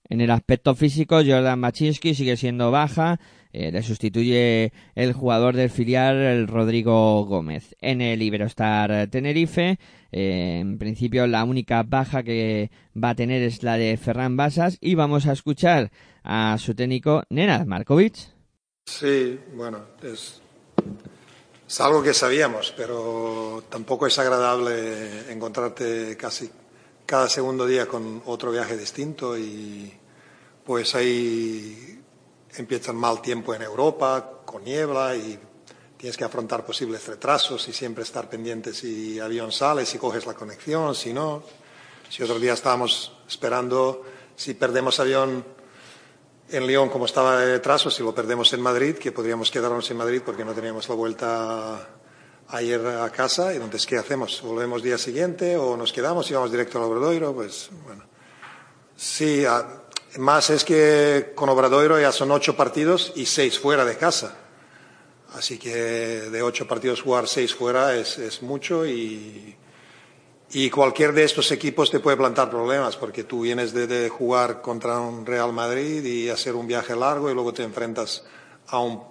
En 0.09 0.21
el 0.21 0.31
aspecto 0.31 0.75
físico, 0.75 1.17
Jordan 1.17 1.59
Machinsky 1.59 2.15
sigue 2.15 2.37
siendo 2.37 2.71
baja. 2.71 3.19
eh, 3.55 3.71
le 3.73 3.83
sustituye 3.83 4.73
el 4.97 5.13
jugador 5.13 5.55
del 5.57 5.71
filial, 5.71 6.17
el 6.17 6.47
Rodrigo 6.49 7.25
Gómez. 7.25 7.75
En 7.81 8.01
el 8.01 8.21
Iberostar 8.21 9.07
Tenerife, 9.09 9.79
eh, 10.13 10.59
en 10.61 10.77
principio 10.77 11.27
la 11.27 11.45
única 11.45 11.83
baja 11.85 12.23
que 12.23 12.71
va 13.03 13.11
a 13.11 13.15
tener 13.15 13.43
es 13.43 13.63
la 13.63 13.79
de 13.79 13.97
Ferran 13.97 14.37
Basas. 14.37 14.77
Y 14.81 14.95
vamos 14.95 15.27
a 15.27 15.33
escuchar 15.33 15.91
a 16.25 16.57
su 16.59 16.75
técnico, 16.75 17.23
Nenad 17.31 17.65
Markovic. 17.65 18.17
Sí, 18.87 19.39
bueno, 19.57 19.79
es, 20.03 20.43
es 21.67 21.81
algo 21.81 22.03
que 22.03 22.15
sabíamos, 22.15 22.73
pero 22.77 23.65
tampoco 23.69 24.07
es 24.07 24.19
agradable 24.19 25.33
encontrarte 25.33 26.17
casi 26.17 26.51
cada 27.07 27.29
segundo 27.29 27.67
día 27.67 27.87
con 27.87 28.23
otro 28.27 28.51
viaje 28.51 28.77
distinto 28.77 29.37
y 29.37 29.93
pues 30.65 30.95
ahí 30.95 32.01
empieza 32.57 32.93
el 32.93 32.97
mal 32.97 33.21
tiempo 33.21 33.55
en 33.55 33.63
Europa, 33.63 34.41
con 34.45 34.65
niebla 34.65 35.15
y 35.17 35.39
tienes 35.97 36.17
que 36.17 36.25
afrontar 36.25 36.65
posibles 36.65 37.07
retrasos 37.07 37.67
y 37.69 37.73
siempre 37.73 38.05
estar 38.05 38.29
pendiente 38.29 38.73
si 38.73 39.19
avión 39.19 39.53
sale, 39.53 39.87
si 39.87 39.99
coges 39.99 40.27
la 40.27 40.35
conexión, 40.35 40.95
si 40.95 41.13
no. 41.13 41.43
Si 42.09 42.23
otro 42.23 42.39
día 42.39 42.53
estábamos 42.53 43.13
esperando 43.27 44.05
si 44.37 44.55
perdemos 44.55 44.99
avión 45.01 45.45
en 46.51 46.67
Lyon 46.67 46.89
como 46.89 47.07
estaba 47.07 47.39
de 47.39 47.53
retraso, 47.55 47.91
si 47.91 48.03
lo 48.03 48.15
perdemos 48.15 48.53
en 48.53 48.61
Madrid, 48.61 48.97
que 48.97 49.13
podríamos 49.13 49.51
quedarnos 49.51 49.91
en 49.91 49.97
Madrid 49.97 50.23
porque 50.25 50.45
no 50.45 50.53
teníamos 50.53 50.89
la 50.89 50.95
vuelta 50.95 51.89
ayer 52.49 52.87
a 52.87 53.11
casa. 53.11 53.53
Entonces, 53.53 53.87
¿qué 53.87 53.97
hacemos? 53.97 54.43
¿Volvemos 54.43 54.83
día 54.83 54.99
siguiente 54.99 55.57
o 55.57 55.77
nos 55.77 55.93
quedamos 55.93 56.31
y 56.31 56.35
vamos 56.35 56.51
directo 56.51 56.79
al 56.79 56.85
Obradoiro? 56.85 57.35
Pues 57.35 57.71
bueno. 57.85 58.05
Sí, 58.97 59.45
más 60.19 60.51
es 60.51 60.65
que 60.65 61.33
con 61.35 61.49
Obradoiro 61.49 62.01
ya 62.01 62.13
son 62.13 62.31
ocho 62.31 62.57
partidos 62.57 63.13
y 63.17 63.27
seis 63.27 63.59
fuera 63.59 63.85
de 63.85 63.97
casa. 63.97 64.37
Así 65.35 65.59
que 65.59 65.75
de 65.75 66.43
ocho 66.43 66.69
partidos 66.69 67.03
jugar 67.03 67.27
seis 67.27 67.55
fuera 67.55 67.97
es, 67.97 68.19
es 68.19 68.41
mucho 68.43 68.87
y, 68.87 69.57
y 70.55 70.71
cualquier 70.71 71.13
de 71.13 71.25
estos 71.25 71.51
equipos 71.51 71.91
te 71.91 71.99
puede 71.99 72.17
plantar 72.17 72.49
problemas 72.49 72.97
porque 72.97 73.25
tú 73.25 73.41
vienes 73.41 73.75
de, 73.75 74.09
jugar 74.09 74.63
contra 74.63 75.01
un 75.01 75.27
Real 75.27 75.53
Madrid 75.53 76.05
y 76.05 76.31
hacer 76.31 76.55
un 76.55 76.69
viaje 76.69 76.95
largo 76.95 77.29
y 77.29 77.35
luego 77.35 77.53
te 77.53 77.65
enfrentas 77.65 78.25
a 78.69 78.79
un, 78.79 79.03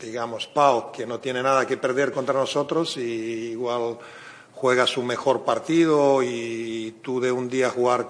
digamos, 0.00 0.48
Pau 0.48 0.90
que 0.90 1.06
no 1.06 1.20
tiene 1.20 1.40
nada 1.40 1.64
que 1.68 1.76
perder 1.76 2.10
contra 2.10 2.34
nosotros 2.34 2.96
y 2.96 3.52
igual 3.52 3.96
juega 4.52 4.88
su 4.88 5.04
mejor 5.04 5.44
partido 5.44 6.20
y 6.20 6.96
tú 7.00 7.20
de 7.20 7.30
un 7.30 7.48
día 7.48 7.70
jugar 7.70 8.08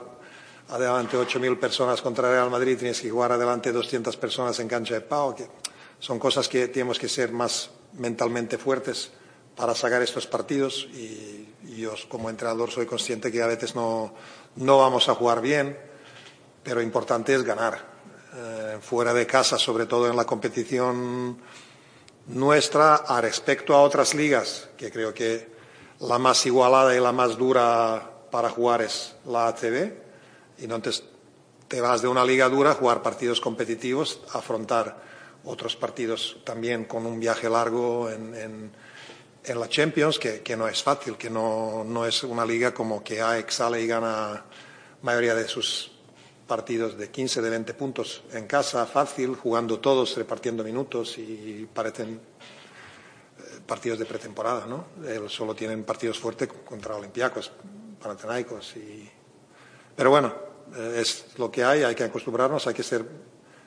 adelante 0.70 1.18
8.000 1.18 1.60
personas 1.60 2.00
contra 2.00 2.30
Real 2.30 2.48
Madrid 2.50 2.78
tienes 2.78 3.02
que 3.02 3.10
jugar 3.10 3.32
adelante 3.32 3.70
200 3.70 4.16
personas 4.16 4.58
en 4.60 4.68
cancha 4.68 4.94
de 4.94 5.02
Pau. 5.02 5.34
Que 5.34 5.46
son 5.98 6.18
cosas 6.18 6.48
que 6.48 6.68
tenemos 6.68 6.98
que 6.98 7.08
ser 7.08 7.32
más 7.32 7.70
mentalmente 7.92 8.56
fuertes 8.56 9.10
para 9.54 9.74
sacar 9.74 10.00
estos 10.00 10.26
partidos 10.26 10.88
y 10.94 11.43
yo 11.68 11.94
como 12.08 12.30
entrenador 12.30 12.70
soy 12.70 12.86
consciente 12.86 13.30
que 13.32 13.42
a 13.42 13.46
veces 13.46 13.74
no, 13.74 14.14
no 14.56 14.78
vamos 14.78 15.08
a 15.08 15.14
jugar 15.14 15.40
bien, 15.40 15.78
pero 16.62 16.80
importante 16.82 17.34
es 17.34 17.42
ganar. 17.42 17.94
Eh, 18.36 18.78
fuera 18.80 19.14
de 19.14 19.26
casa, 19.26 19.58
sobre 19.58 19.86
todo 19.86 20.08
en 20.08 20.16
la 20.16 20.24
competición 20.24 21.38
nuestra, 22.26 22.96
a 22.96 23.20
respecto 23.20 23.74
a 23.74 23.82
otras 23.82 24.14
ligas, 24.14 24.68
que 24.76 24.90
creo 24.90 25.14
que 25.14 25.52
la 26.00 26.18
más 26.18 26.44
igualada 26.46 26.94
y 26.96 27.00
la 27.00 27.12
más 27.12 27.36
dura 27.36 28.10
para 28.30 28.50
jugar 28.50 28.82
es 28.82 29.14
la 29.26 29.48
ACB, 29.48 29.92
y 30.58 30.64
entonces 30.64 31.04
te 31.68 31.80
vas 31.80 32.02
de 32.02 32.08
una 32.08 32.24
liga 32.24 32.48
dura 32.48 32.72
a 32.72 32.74
jugar 32.74 33.02
partidos 33.02 33.40
competitivos, 33.40 34.20
afrontar 34.32 35.00
otros 35.44 35.76
partidos 35.76 36.38
también 36.44 36.84
con 36.86 37.06
un 37.06 37.20
viaje 37.20 37.48
largo 37.48 38.10
en, 38.10 38.34
en- 38.34 38.72
en 39.44 39.60
la 39.60 39.68
Champions, 39.68 40.18
que, 40.18 40.40
que 40.42 40.56
no 40.56 40.66
es 40.66 40.82
fácil, 40.82 41.16
que 41.16 41.28
no, 41.28 41.84
no 41.84 42.06
es 42.06 42.22
una 42.24 42.46
liga 42.46 42.72
como 42.72 43.04
que 43.04 43.20
AEK 43.20 43.50
sale 43.50 43.82
y 43.82 43.86
gana 43.86 44.44
mayoría 45.02 45.34
de 45.34 45.46
sus 45.46 45.92
partidos 46.46 46.96
de 46.96 47.10
15, 47.10 47.42
de 47.42 47.50
20 47.50 47.74
puntos 47.74 48.22
en 48.32 48.46
casa, 48.46 48.86
fácil, 48.86 49.34
jugando 49.34 49.80
todos, 49.80 50.16
repartiendo 50.16 50.64
minutos 50.64 51.18
y 51.18 51.68
parecen 51.72 52.14
eh, 53.38 53.42
partidos 53.66 53.98
de 53.98 54.06
pretemporada, 54.06 54.66
¿no? 54.66 54.86
Ellos 55.06 55.32
solo 55.32 55.54
tienen 55.54 55.84
partidos 55.84 56.18
fuertes 56.18 56.48
contra 56.64 56.96
Olympiacos, 56.96 57.52
Panathinaikos 58.00 58.76
y... 58.76 59.10
Pero 59.96 60.10
bueno, 60.10 60.34
eh, 60.74 61.00
es 61.00 61.26
lo 61.38 61.50
que 61.50 61.64
hay, 61.64 61.82
hay 61.82 61.94
que 61.94 62.04
acostumbrarnos, 62.04 62.66
hay 62.66 62.74
que 62.74 62.82
ser 62.82 63.04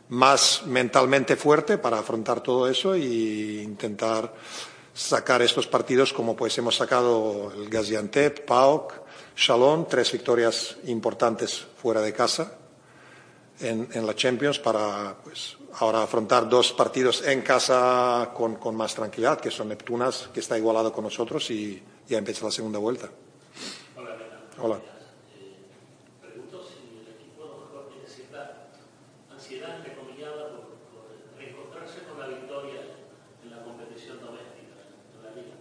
más 0.10 0.64
mentalmente 0.66 1.36
fuerte 1.36 1.78
para 1.78 2.00
afrontar 2.00 2.42
todo 2.42 2.68
eso 2.68 2.94
e 2.94 3.64
intentar 3.64 4.34
sacar 4.98 5.44
estos 5.44 5.68
partidos 5.68 6.12
como 6.12 6.36
pues 6.36 6.58
hemos 6.58 6.76
sacado 6.76 7.52
el 7.56 7.70
Gaziantep, 7.70 8.46
PAOK, 8.46 8.94
Chalon, 9.36 9.88
tres 9.88 10.12
victorias 10.12 10.78
importantes 10.86 11.68
fuera 11.80 12.02
de 12.02 12.12
casa 12.12 12.58
en, 13.60 13.88
en 13.94 14.08
la 14.08 14.16
Champions 14.16 14.58
para 14.58 15.16
pues 15.24 15.58
ahora 15.74 16.02
afrontar 16.02 16.50
dos 16.50 16.74
partidos 16.74 17.24
en 17.28 17.42
casa 17.42 18.32
con, 18.34 18.56
con 18.56 18.76
más 18.76 18.96
tranquilidad, 18.96 19.40
que 19.40 19.52
son 19.52 19.70
Neptunas, 19.70 20.30
que 20.34 20.40
está 20.40 20.58
igualado 20.58 20.92
con 20.92 21.04
nosotros 21.04 21.50
y 21.52 21.82
ya 22.08 22.18
empieza 22.18 22.46
la 22.46 22.52
segunda 22.52 22.80
vuelta. 22.80 23.10
Hola. 24.60 24.80
Pregunto 26.20 26.66
si 26.66 26.98
el 26.98 27.14
equipo 27.14 27.44
a 27.44 27.48
lo 27.48 27.58
mejor 27.66 27.90
tiene 27.90 28.08
cierta 28.08 28.70
ansiedad 29.32 29.78
entrecomillada 29.78 30.50
por, 30.50 30.66
por 30.90 31.38
reencontrarse 31.38 32.02
con 32.10 32.20
la 32.20 32.28
victoria 32.28 32.82
en 33.44 33.52
la 33.52 33.62
competición 33.64 34.20
doméstica, 34.20 34.82
en 35.14 35.24
la 35.24 35.30
Liga. 35.36 35.54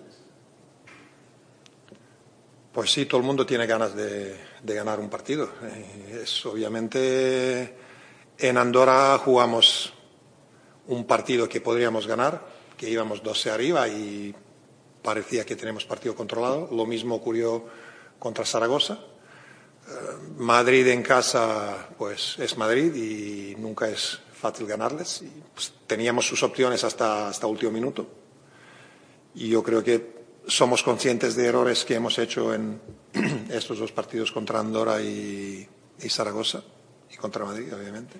Pues 2.77 2.93
sí, 2.93 3.07
todo 3.07 3.23
el 3.23 3.27
mundo 3.27 3.47
tiene 3.47 3.67
ganas 3.67 3.97
de, 3.97 4.37
ganar 4.63 5.01
un 5.01 5.09
partido. 5.09 5.49
Eh, 5.63 6.21
Es 6.25 6.45
obviamente 6.45 7.75
en 8.37 8.59
Andorra 8.59 9.17
jugamos 9.17 9.95
un 10.89 11.07
partido 11.07 11.49
que 11.49 11.63
podríamos 11.63 12.07
ganar, 12.07 12.47
que 12.77 12.91
íbamos 12.91 13.23
12 13.23 13.51
arriba 13.51 13.89
y 13.89 14.35
parecía 15.03 15.47
que 15.47 15.57
tenemos 15.57 15.87
partido 15.87 16.15
controlado. 16.15 16.69
Lo 16.71 16.85
mismo 16.85 17.15
ocurrió 17.15 17.65
contra 18.19 18.45
Zaragoza. 18.45 18.99
Eh, 19.89 19.93
Madrid 20.37 20.87
en 20.89 21.03
casa, 21.03 21.89
pues 21.97 22.39
es 22.39 22.59
Madrid 22.59 22.95
y 22.95 23.57
nunca 23.57 23.89
es 23.89 24.21
fácil 24.35 24.67
ganarles. 24.67 25.25
Pues, 25.55 25.73
teníamos 25.87 26.27
sus 26.27 26.43
opciones 26.43 26.85
hasta 26.85 27.29
hasta 27.29 27.47
último 27.47 27.73
minuto. 27.73 28.07
Y 29.35 29.49
yo 29.49 29.63
creo 29.63 29.83
que 29.83 30.16
somos 30.47 30.83
conscientes 30.83 31.35
de 31.35 31.47
errores 31.47 31.85
que 31.85 31.95
hemos 31.95 32.19
hecho 32.19 32.55
en 32.55 32.81
estos 33.51 33.79
dos 33.79 33.93
partidos 33.93 34.31
contra 34.33 34.61
Andorra 34.61 35.01
y, 35.01 35.69
Zaragoza 36.09 36.63
y 37.11 37.17
contra 37.17 37.45
Madrid, 37.45 37.73
obviamente. 37.75 38.19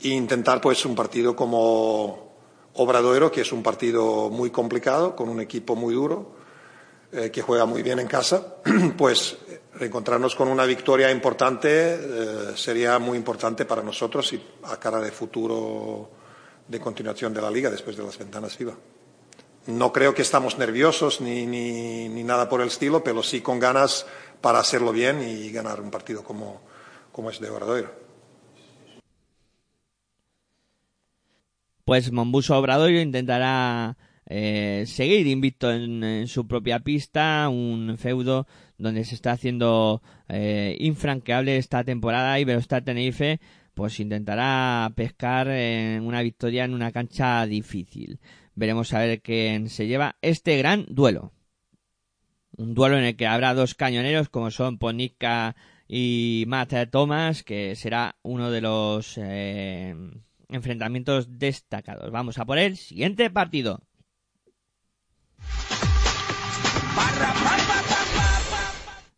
E 0.00 0.08
intentar, 0.08 0.60
pues, 0.60 0.84
un 0.84 0.94
partido 0.94 1.34
como 1.34 2.34
Obradoiro, 2.74 3.30
que 3.30 3.40
es 3.40 3.52
un 3.52 3.62
partido 3.62 4.28
muy 4.28 4.50
complicado, 4.50 5.16
con 5.16 5.28
un 5.28 5.40
equipo 5.40 5.76
muy 5.76 5.94
duro, 5.94 6.34
eh, 7.12 7.30
que 7.30 7.40
juega 7.40 7.64
muy 7.64 7.82
bien 7.82 8.00
en 8.00 8.08
casa, 8.08 8.56
pues 8.98 9.38
reencontrarnos 9.74 10.34
con 10.34 10.48
una 10.48 10.66
victoria 10.66 11.10
importante 11.10 11.94
eh, 11.94 12.52
sería 12.54 12.98
muy 12.98 13.16
importante 13.16 13.64
para 13.64 13.82
nosotros 13.82 14.32
y 14.32 14.42
a 14.64 14.76
cara 14.78 15.00
de 15.00 15.10
futuro 15.10 16.10
de 16.66 16.80
continuación 16.80 17.32
de 17.32 17.42
la 17.42 17.50
liga 17.50 17.70
después 17.70 17.96
de 17.96 18.04
las 18.04 18.18
ventanas 18.18 18.56
FIBA. 18.56 18.74
No 19.66 19.92
creo 19.92 20.14
que 20.14 20.22
estamos 20.22 20.58
nerviosos 20.58 21.20
ni, 21.20 21.46
ni, 21.46 22.08
ni 22.08 22.22
nada 22.22 22.48
por 22.48 22.60
el 22.60 22.68
estilo, 22.68 23.02
pero 23.02 23.22
sí 23.22 23.40
con 23.40 23.58
ganas 23.58 24.06
para 24.40 24.58
hacerlo 24.58 24.92
bien 24.92 25.22
y 25.26 25.50
ganar 25.50 25.80
un 25.80 25.90
partido 25.90 26.22
como, 26.22 26.60
como 27.12 27.30
es 27.30 27.40
de 27.40 27.48
Obradoiro. 27.48 27.90
Pues 31.84 32.12
Mombuso 32.12 32.58
Obradoiro 32.58 33.00
intentará 33.00 33.96
eh, 34.26 34.84
seguir 34.86 35.26
invicto 35.26 35.70
en, 35.72 36.02
en 36.02 36.28
su 36.28 36.46
propia 36.46 36.80
pista, 36.80 37.48
un 37.48 37.96
feudo 37.98 38.46
donde 38.78 39.04
se 39.04 39.14
está 39.14 39.32
haciendo 39.32 40.02
eh, 40.28 40.76
infranqueable 40.80 41.56
esta 41.56 41.84
temporada 41.84 42.38
y 42.40 42.44
Verostar 42.44 42.82
Tenerife 42.82 43.40
pues 43.74 43.98
intentará 44.00 44.90
pescar 44.94 45.48
en 45.48 46.06
una 46.06 46.22
victoria 46.22 46.64
en 46.64 46.74
una 46.74 46.92
cancha 46.92 47.44
difícil. 47.46 48.20
Veremos 48.54 48.92
a 48.92 49.00
ver 49.00 49.20
quién 49.20 49.68
se 49.68 49.86
lleva 49.86 50.16
este 50.22 50.56
gran 50.56 50.86
duelo. 50.88 51.32
Un 52.56 52.74
duelo 52.74 52.98
en 52.98 53.04
el 53.04 53.16
que 53.16 53.26
habrá 53.26 53.52
dos 53.54 53.74
cañoneros 53.74 54.28
como 54.28 54.50
son 54.50 54.78
Ponica 54.78 55.56
y 55.88 56.44
Matt 56.46 56.72
Thomas, 56.90 57.42
que 57.42 57.74
será 57.74 58.16
uno 58.22 58.50
de 58.50 58.60
los 58.60 59.18
eh, 59.18 59.94
enfrentamientos 60.48 61.38
destacados. 61.38 62.10
Vamos 62.10 62.38
a 62.38 62.44
por 62.44 62.58
el 62.58 62.76
siguiente 62.76 63.28
partido. 63.30 63.80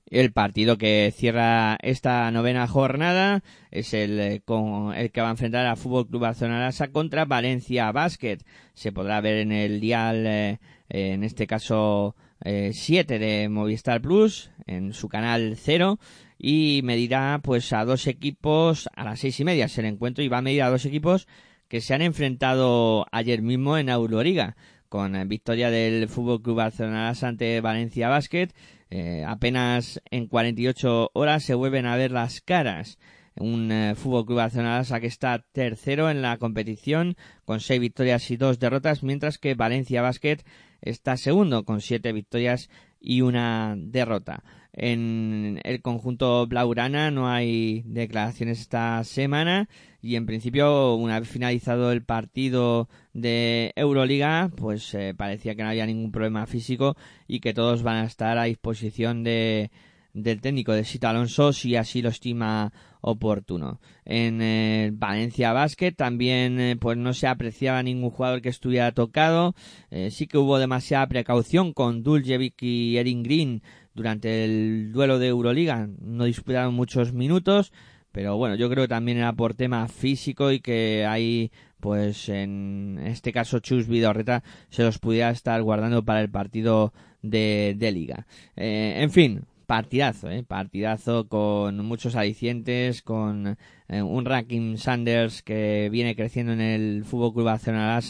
El 0.09 0.33
partido 0.33 0.79
que 0.79 1.13
cierra 1.15 1.77
esta 1.83 2.31
novena 2.31 2.69
jornada 2.69 3.43
es 3.71 3.93
el, 3.93 4.21
eh, 4.21 4.43
con, 4.45 4.95
el 4.95 5.11
que 5.11 5.21
va 5.21 5.29
a 5.29 5.33
enfrentar 5.33 5.67
a 5.67 5.77
Fútbol 5.77 6.07
Club 6.07 6.23
Barcelona 6.23 6.61
Lassa 6.61 6.89
contra 6.89 7.25
Valencia 7.25 7.91
Basket. 7.91 8.39
Se 8.75 8.93
podrá 8.93 9.21
ver 9.21 9.39
en 9.39 9.51
el 9.53 9.81
dial, 9.81 10.27
eh, 10.27 10.59
en 10.89 11.25
este 11.25 11.47
caso 11.47 12.15
7 12.45 13.19
de 13.19 13.49
Movistar 13.49 14.01
Plus, 14.01 14.51
en 14.67 14.93
su 14.93 15.09
canal 15.09 15.57
0 15.57 15.99
y 16.39 16.81
medirá 16.85 17.41
pues 17.43 17.73
a 17.73 17.85
dos 17.85 18.07
equipos 18.07 18.89
a 18.95 19.05
las 19.05 19.21
seis 19.21 19.41
y 19.41 19.45
media 19.45 19.67
es 19.67 19.79
el 19.79 19.87
encuentro 19.87 20.23
y 20.23 20.29
va 20.29 20.39
a 20.39 20.43
medir 20.43 20.63
a 20.63 20.71
dos 20.71 20.85
equipos 20.85 21.27
que 21.69 21.81
se 21.81 21.95
han 21.95 22.03
enfrentado 22.03 23.07
ayer 23.11 23.43
mismo 23.43 23.79
en 23.79 23.89
Euroliga 23.89 24.57
con 24.89 25.17
eh, 25.17 25.25
victoria 25.25 25.71
del 25.71 26.09
Fútbol 26.09 26.43
Club 26.43 26.57
Barcelona 26.57 27.13
ante 27.23 27.61
Valencia 27.61 28.09
Basket 28.09 28.49
Eh, 28.91 29.25
apenas 29.27 30.01
en 30.11 30.27
48 30.29 31.11
horas 31.13 31.43
se 31.43 31.55
vuelven 31.55 31.87
a 31.87 31.97
ver 31.97 32.13
las 32.13 32.41
caras. 32.41 32.99
Un 33.35 33.71
eh, 33.71 33.95
Fútbol 33.95 34.25
Club 34.25 34.39
Barcelona 34.39 34.83
que 35.01 35.07
está 35.07 35.45
tercero 35.53 36.09
en 36.09 36.23
la 36.23 36.39
competición 36.39 37.17
con 37.45 37.61
seis 37.61 37.81
victorias 37.81 38.31
y 38.31 38.37
dos 38.37 38.59
derrotas, 38.59 39.03
mientras 39.03 39.39
que 39.39 39.55
Valencia 39.55 40.01
Basket 40.01 40.39
está 40.81 41.17
segundo 41.17 41.65
con 41.65 41.81
siete 41.81 42.13
victorias 42.13 42.71
y 42.99 43.21
una 43.21 43.75
derrota. 43.77 44.43
En 44.77 45.59
el 45.65 45.81
conjunto 45.81 46.47
Blaurana 46.47 47.11
no 47.11 47.29
hay 47.29 47.83
declaraciones 47.87 48.61
esta 48.61 49.03
semana 49.05 49.71
y 50.03 50.17
en 50.17 50.27
principio 50.27 50.95
una 50.97 51.19
vez 51.19 51.31
finalizado 51.31 51.93
el 51.93 52.05
partido 52.05 52.89
de 53.15 53.73
Euroliga 53.75 54.51
pues 54.55 54.93
eh, 54.93 55.15
parecía 55.17 55.55
que 55.55 55.63
no 55.63 55.71
había 55.71 55.87
ningún 55.87 56.13
problema 56.13 56.47
físico 56.47 56.95
y 57.27 57.41
que 57.41 57.55
todos 57.55 57.83
van 57.83 57.97
a 57.97 58.05
estar 58.05 58.37
a 58.37 58.45
disposición 58.45 59.25
de 59.25 59.71
del 60.13 60.41
técnico 60.41 60.73
de 60.73 60.85
Sito 60.85 61.09
Alonso 61.09 61.53
si 61.53 61.77
así 61.77 62.01
lo 62.01 62.09
estima 62.09 62.73
oportuno. 63.03 63.81
En 64.05 64.41
el 64.43 64.93
Valencia 64.93 65.53
Basket 65.53 65.93
también 65.93 66.59
eh, 66.59 66.77
pues 66.77 66.97
no 66.97 67.13
se 67.13 67.27
apreciaba 67.27 67.83
ningún 67.83 68.11
jugador 68.11 68.41
que 68.41 68.49
estuviera 68.49 68.93
tocado. 68.93 69.55
Eh, 69.91 70.11
sí 70.11 70.27
que 70.27 70.39
hubo 70.39 70.59
demasiada 70.59 71.07
precaución 71.07 71.73
con 71.73 72.03
Duljevic 72.03 72.63
y 72.63 72.97
Erin 72.97 73.23
Green 73.23 73.63
durante 73.97 74.45
el 74.45 74.93
duelo 74.93 75.19
de 75.19 75.29
Euroliga. 75.29 75.89
No 76.01 76.25
disputaron 76.25 76.75
muchos 76.75 77.13
minutos, 77.13 77.73
pero 78.13 78.37
bueno, 78.37 78.55
yo 78.55 78.71
creo 78.71 78.85
que 78.85 78.89
también 78.89 79.19
era 79.19 79.33
por 79.33 79.55
tema 79.55 79.89
físico 79.89 80.53
y 80.53 80.61
que 80.61 81.05
ahí 81.09 81.51
pues 81.81 82.29
en 82.29 83.01
este 83.05 83.33
caso 83.33 83.59
Chus 83.59 83.87
Vidorreta 83.87 84.43
se 84.71 84.83
los 84.83 84.99
pudiera 84.99 85.31
estar 85.31 85.63
guardando 85.63 86.05
para 86.05 86.21
el 86.21 86.31
partido 86.31 86.93
de, 87.23 87.75
de 87.77 87.93
liga. 87.93 88.27
Eh, 88.57 88.97
en 88.99 89.11
fin, 89.11 89.45
partidazo, 89.67 90.31
¿eh? 90.31 90.45
partidazo 90.45 91.29
con 91.29 91.85
muchos 91.85 92.17
alicientes, 92.17 93.03
con 93.03 93.57
eh, 93.89 94.03
un 94.03 94.25
ranking 94.25 94.77
Sanders 94.77 95.43
que 95.43 95.89
viene 95.91 96.17
creciendo 96.17 96.53
en 96.53 96.61
el 96.61 97.05
Fútbol 97.05 97.33
Club 97.35 97.47
Barcelona 97.47 98.01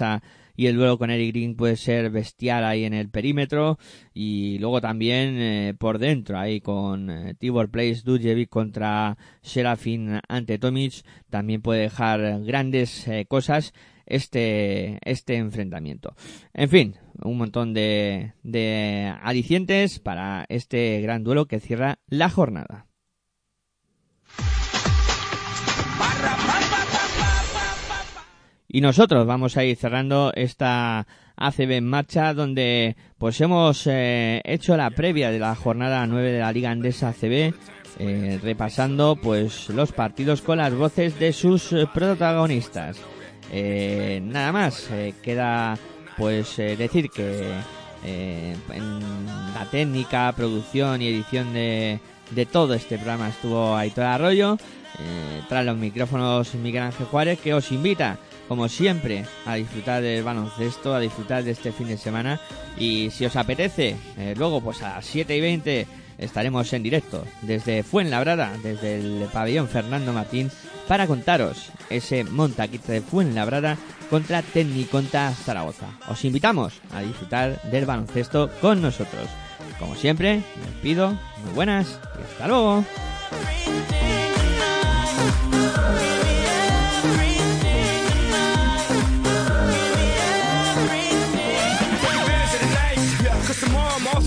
y 0.56 0.66
el 0.66 0.76
duelo 0.76 0.98
con 0.98 1.10
Eric 1.10 1.34
Green 1.34 1.56
puede 1.56 1.76
ser 1.76 2.10
bestial 2.10 2.64
ahí 2.64 2.84
en 2.84 2.94
el 2.94 3.10
perímetro 3.10 3.78
y 4.14 4.58
luego 4.58 4.80
también 4.80 5.36
eh, 5.38 5.74
por 5.78 5.98
dentro 5.98 6.38
ahí 6.38 6.60
con 6.60 7.10
eh, 7.10 7.34
Tibor 7.34 7.70
Place 7.70 8.02
Dudjevic 8.04 8.48
contra 8.48 9.16
Serafin 9.42 10.20
ante 10.28 10.58
Tomic 10.58 11.04
también 11.30 11.62
puede 11.62 11.82
dejar 11.82 12.42
grandes 12.44 13.06
eh, 13.08 13.26
cosas 13.26 13.72
este, 14.06 14.98
este 15.02 15.36
enfrentamiento. 15.36 16.14
En 16.54 16.68
fin, 16.68 16.94
un 17.22 17.38
montón 17.38 17.74
de, 17.74 18.32
de 18.42 19.12
para 20.02 20.46
este 20.48 21.00
gran 21.00 21.24
duelo 21.24 21.46
que 21.46 21.60
cierra 21.60 21.98
la 22.08 22.30
jornada. 22.30 22.86
Y 28.76 28.82
nosotros 28.82 29.26
vamos 29.26 29.56
a 29.56 29.64
ir 29.64 29.74
cerrando 29.74 30.32
esta 30.34 31.06
ACB 31.34 31.70
en 31.76 31.86
marcha 31.86 32.34
donde 32.34 32.94
pues 33.16 33.40
hemos 33.40 33.86
eh, 33.86 34.42
hecho 34.44 34.76
la 34.76 34.90
previa 34.90 35.30
de 35.30 35.38
la 35.38 35.54
jornada 35.54 36.06
9 36.06 36.32
de 36.32 36.40
la 36.40 36.52
Liga 36.52 36.72
Andesa 36.72 37.08
ACB 37.08 37.54
eh, 37.98 38.38
repasando 38.42 39.16
pues 39.16 39.70
los 39.70 39.92
partidos 39.92 40.42
con 40.42 40.58
las 40.58 40.74
voces 40.74 41.18
de 41.18 41.32
sus 41.32 41.74
protagonistas. 41.94 42.98
Eh, 43.50 44.20
nada 44.22 44.52
más, 44.52 44.90
eh, 44.90 45.14
queda 45.22 45.78
pues 46.18 46.58
eh, 46.58 46.76
decir 46.76 47.08
que 47.08 47.54
en 48.04 49.26
la 49.54 49.64
técnica, 49.70 50.30
producción 50.36 51.00
y 51.00 51.08
edición 51.08 51.54
de, 51.54 51.98
de 52.30 52.44
todo 52.44 52.74
este 52.74 52.96
programa 52.96 53.30
estuvo 53.30 53.74
Aitor 53.74 54.04
Arroyo, 54.04 54.58
tras 55.48 55.64
los 55.64 55.76
micrófonos 55.76 56.54
Miguel 56.54 56.84
Ángel 56.84 57.06
Juárez, 57.06 57.40
que 57.40 57.52
os 57.52 57.72
invita, 57.72 58.18
como 58.48 58.68
siempre, 58.68 59.24
a 59.44 59.54
disfrutar 59.54 60.02
del 60.02 60.22
baloncesto, 60.22 60.94
a 60.94 61.00
disfrutar 61.00 61.44
de 61.44 61.50
este 61.50 61.72
fin 61.72 61.88
de 61.88 61.98
semana 61.98 62.40
y 62.78 63.10
si 63.10 63.24
os 63.24 63.36
apetece, 63.36 63.96
eh, 64.16 64.34
luego 64.36 64.60
pues 64.60 64.82
a 64.82 64.96
las 64.96 65.06
7 65.06 65.36
y 65.36 65.40
20 65.40 65.86
estaremos 66.18 66.72
en 66.72 66.82
directo 66.82 67.24
desde 67.42 67.82
Fuenlabrada, 67.82 68.52
desde 68.62 68.96
el 68.96 69.28
pabellón 69.32 69.68
Fernando 69.68 70.12
Martín, 70.12 70.50
para 70.88 71.06
contaros 71.06 71.70
ese 71.90 72.24
montaquite 72.24 72.92
de 72.92 73.00
Fuenlabrada 73.00 73.76
contra 74.08 74.42
Tecniconta 74.42 75.32
Zaragoza. 75.32 75.86
Os 76.08 76.24
invitamos 76.24 76.74
a 76.92 77.00
disfrutar 77.00 77.60
del 77.62 77.86
baloncesto 77.86 78.50
con 78.60 78.80
nosotros. 78.80 79.28
Como 79.78 79.94
siempre, 79.94 80.42
me 80.60 80.66
despido, 80.72 81.10
muy 81.44 81.54
buenas 81.54 82.00
y 82.18 82.32
hasta 82.32 82.46
luego. 82.46 82.84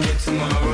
get 0.00 0.18
tomorrow. 0.20 0.71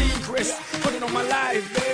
Secrets. 0.00 0.80
Put 0.82 0.94
it 0.94 1.02
on 1.02 1.12
my 1.12 1.22
life, 1.22 1.74
baby. 1.74 1.89